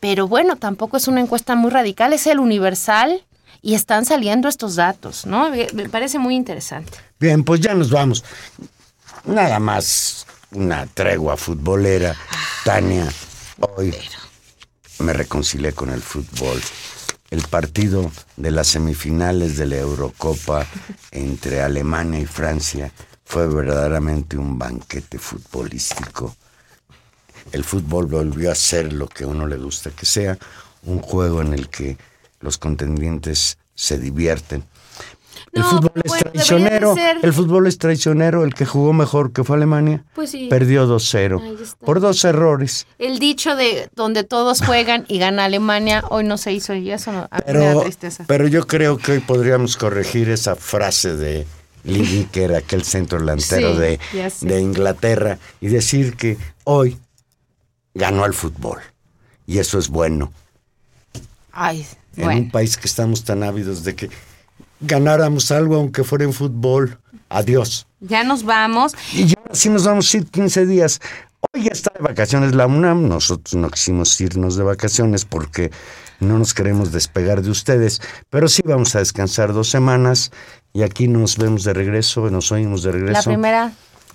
Pero 0.00 0.26
bueno, 0.26 0.56
tampoco 0.56 0.96
es 0.96 1.08
una 1.08 1.20
encuesta 1.20 1.56
muy 1.56 1.70
radical, 1.70 2.14
es 2.14 2.26
el 2.26 2.40
universal 2.40 3.22
y 3.62 3.74
están 3.74 4.04
saliendo 4.04 4.48
estos 4.48 4.76
datos, 4.76 5.26
¿no? 5.26 5.50
Me 5.50 5.88
parece 5.88 6.18
muy 6.18 6.34
interesante. 6.34 6.98
Bien, 7.18 7.44
pues 7.44 7.60
ya 7.60 7.74
nos 7.74 7.90
vamos. 7.90 8.24
Nada 9.24 9.58
más 9.58 10.26
una 10.52 10.86
tregua 10.86 11.36
futbolera. 11.36 12.16
Tania, 12.64 13.08
hoy 13.60 13.94
me 14.98 15.12
reconcilié 15.12 15.72
con 15.72 15.90
el 15.90 16.02
fútbol. 16.02 16.60
El 17.30 17.42
partido 17.42 18.10
de 18.36 18.50
las 18.50 18.68
semifinales 18.68 19.56
de 19.56 19.66
la 19.66 19.76
Eurocopa 19.76 20.66
entre 21.12 21.62
Alemania 21.62 22.20
y 22.20 22.26
Francia 22.26 22.92
fue 23.24 23.46
verdaderamente 23.46 24.36
un 24.36 24.58
banquete 24.58 25.18
futbolístico. 25.18 26.34
El 27.52 27.64
fútbol 27.64 28.06
volvió 28.06 28.50
a 28.50 28.54
ser 28.54 28.92
lo 28.92 29.06
que 29.06 29.24
a 29.24 29.28
uno 29.28 29.46
le 29.46 29.56
gusta 29.56 29.90
que 29.90 30.06
sea, 30.06 30.36
un 30.82 31.00
juego 31.00 31.40
en 31.40 31.52
el 31.52 31.68
que 31.68 31.96
los 32.40 32.58
contendientes 32.58 33.58
se 33.74 33.98
divierten. 33.98 34.64
El 35.52 35.64
fútbol 35.64 35.90
es 36.04 36.12
de 36.12 36.20
traicionero, 36.30 36.94
el 37.22 37.32
fútbol 37.32 37.66
es 37.66 37.78
traicionero, 37.78 38.44
el 38.44 38.54
que 38.54 38.66
jugó 38.66 38.92
mejor 38.92 39.32
que 39.32 39.42
fue 39.42 39.56
Alemania, 39.56 40.04
Pues 40.14 40.30
sí. 40.30 40.46
perdió 40.48 40.82
Ahí 40.82 40.88
2-0 40.88 41.60
está. 41.60 41.86
por 41.86 42.00
dos 42.00 42.24
errores. 42.24 42.86
El 42.98 43.18
dicho 43.18 43.56
de 43.56 43.88
donde 43.96 44.22
todos 44.22 44.62
juegan 44.64 45.04
y 45.08 45.18
gana 45.18 45.46
Alemania, 45.46 46.04
hoy 46.08 46.22
no 46.24 46.38
se 46.38 46.52
hizo 46.52 46.74
y 46.74 46.90
eso 46.92 47.10
no, 47.10 47.22
me 47.22 47.28
da 47.30 47.42
Pero, 47.44 47.80
tristeza. 47.82 48.24
pero 48.28 48.46
yo 48.46 48.66
creo 48.66 48.96
que 48.98 49.12
hoy 49.12 49.20
podríamos 49.20 49.76
corregir 49.76 50.28
esa 50.30 50.54
frase 50.54 51.16
de 51.16 51.46
Lineker, 51.82 52.54
aquel 52.54 52.84
centro 52.84 53.18
delantero 53.18 53.72
Sí, 53.72 53.78
de, 53.80 53.98
de 54.42 54.60
Inglaterra, 54.60 55.38
y 55.60 55.66
decir 55.68 56.16
que 56.16 56.36
hoy 56.64 56.96
ganó 57.94 58.22
al 58.22 58.34
fútbol. 58.34 58.78
Y 59.46 59.58
eso 59.58 59.78
es 59.80 59.88
bueno. 59.88 60.32
Ay, 61.50 61.84
En 62.16 62.28
un 62.28 62.50
país 62.50 62.76
que 62.76 62.86
estamos 62.88 63.24
tan 63.24 63.42
ávidos 63.42 63.84
de 63.84 63.94
que 63.94 64.10
ganáramos 64.80 65.50
algo, 65.50 65.76
aunque 65.76 66.04
fuera 66.04 66.24
en 66.24 66.32
fútbol. 66.32 66.98
Adiós. 67.28 67.86
Ya 68.00 68.24
nos 68.24 68.44
vamos. 68.44 68.94
Y 69.12 69.26
ya 69.26 69.36
sí 69.52 69.68
nos 69.68 69.84
vamos 69.84 70.12
a 70.12 70.16
ir 70.18 70.26
15 70.26 70.66
días. 70.66 71.00
Hoy 71.52 71.64
ya 71.64 71.70
está 71.72 71.92
de 71.96 72.02
vacaciones 72.02 72.54
la 72.54 72.66
UNAM. 72.66 73.08
Nosotros 73.08 73.54
no 73.54 73.70
quisimos 73.70 74.20
irnos 74.20 74.56
de 74.56 74.64
vacaciones 74.64 75.24
porque 75.24 75.70
no 76.18 76.38
nos 76.38 76.52
queremos 76.54 76.92
despegar 76.92 77.42
de 77.42 77.50
ustedes. 77.50 78.00
Pero 78.30 78.48
sí 78.48 78.62
vamos 78.64 78.94
a 78.96 78.98
descansar 78.98 79.52
dos 79.52 79.68
semanas 79.70 80.32
y 80.72 80.82
aquí 80.82 81.08
nos 81.08 81.36
vemos 81.38 81.64
de 81.64 81.72
regreso, 81.72 82.28
nos 82.30 82.50
oímos 82.52 82.82
de 82.82 82.92
regreso. 82.92 83.30
La 83.30 83.34
primera, 83.34 83.72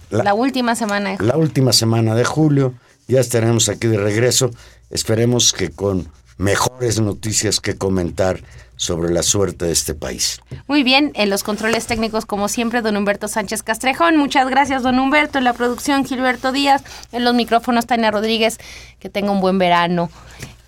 La- 0.10 0.24
la, 0.24 0.34
última 0.34 0.76
semana 0.76 1.16
de 1.18 1.24
La 1.26 1.38
última 1.38 1.74
semana 1.74 2.16
de 2.16 2.26
julio. 2.26 2.74
Ya 3.08 3.20
estaremos 3.22 3.70
aquí 3.70 3.88
de 3.88 3.98
regreso. 3.98 4.52
Esperemos 4.90 5.54
que 5.54 5.70
con 5.70 6.10
mejores 6.38 7.00
noticias 7.00 7.60
que 7.60 7.78
comentar 7.78 8.42
sobre 8.78 9.14
la 9.14 9.24
suerte 9.24 9.66
de 9.66 9.72
este 9.72 9.94
país. 9.94 10.42
Muy 10.68 10.84
bien, 10.84 11.12
en 11.16 11.30
los 11.30 11.44
controles 11.44 11.88
técnicos, 11.88 12.26
como 12.26 12.48
siempre, 12.48 12.82
don 12.82 12.98
Humberto 12.98 13.28
Sánchez 13.28 13.64
Castrejón. 13.64 14.18
Muchas 14.18 14.50
gracias, 14.50 14.84
don 14.84 15.00
Humberto. 15.00 15.38
En 15.38 15.46
la 15.46 15.54
producción, 15.54 16.06
Gilberto 16.06 16.52
Díaz. 16.52 16.84
En 17.12 17.24
los 17.24 17.34
micrófonos, 17.34 17.86
Tania 17.86 18.12
Rodríguez. 18.12 18.58
Que 19.00 19.10
tenga 19.10 19.32
un 19.32 19.40
buen 19.40 19.58
verano. 19.58 20.10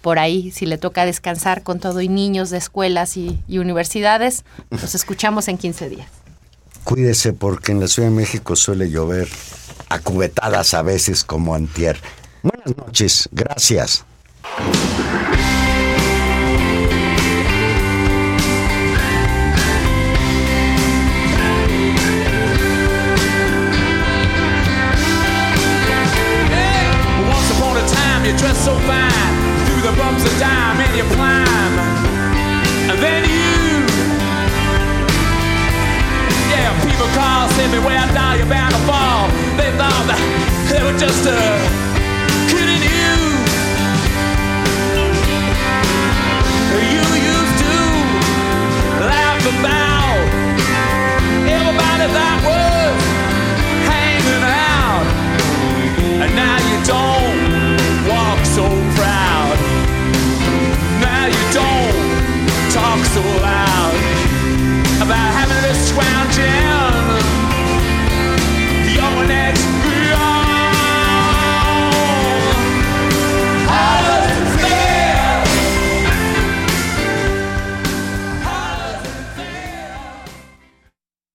Por 0.02 0.20
ahí, 0.20 0.52
si 0.52 0.66
le 0.66 0.78
toca 0.78 1.06
descansar 1.06 1.64
con 1.64 1.80
todo 1.80 2.00
y 2.00 2.08
niños 2.08 2.50
de 2.50 2.58
escuelas 2.58 3.18
y, 3.18 3.40
y 3.48 3.58
universidades, 3.58 4.46
nos 4.70 4.96
escuchamos 4.96 5.50
en 5.50 5.58
15 5.58 5.90
días. 5.90 6.08
Cuídese 6.86 7.34
porque 7.34 7.74
en 7.74 7.82
la 7.82 7.88
Ciudad 7.88 8.08
de 8.08 8.16
México 8.16 8.56
suele 8.56 8.90
llover 8.90 9.28
a 9.90 10.00
cubetadas 10.00 10.74
a 10.74 10.82
veces 10.82 11.26
como 11.26 11.56
antier. 11.56 12.00
Buenas 12.42 12.78
noches, 12.78 13.28
gracias. 13.34 14.06
just 41.00 41.28
a 41.28 41.38
kid 42.50 42.70
in 42.70 42.82
you. 42.82 43.14
You 46.90 47.06
used 47.34 47.58
to 47.62 47.76
laugh 49.06 49.44
about 49.46 50.18
everybody 51.46 52.08
that 52.18 52.38
was 52.50 52.98
hanging 53.86 54.46
out, 54.74 55.06
and 56.24 56.32
now 56.34 56.58
you 56.66 56.78
don't 56.90 57.46
walk 58.10 58.42
so 58.44 58.66
proud. 58.98 59.58
Now 61.00 61.26
you 61.30 61.44
don't 61.54 61.98
talk 62.74 63.06
so 63.06 63.22
loud 63.46 63.94
about 65.06 65.30
having 65.38 65.62
this 65.62 65.90
scrounging. 65.90 66.67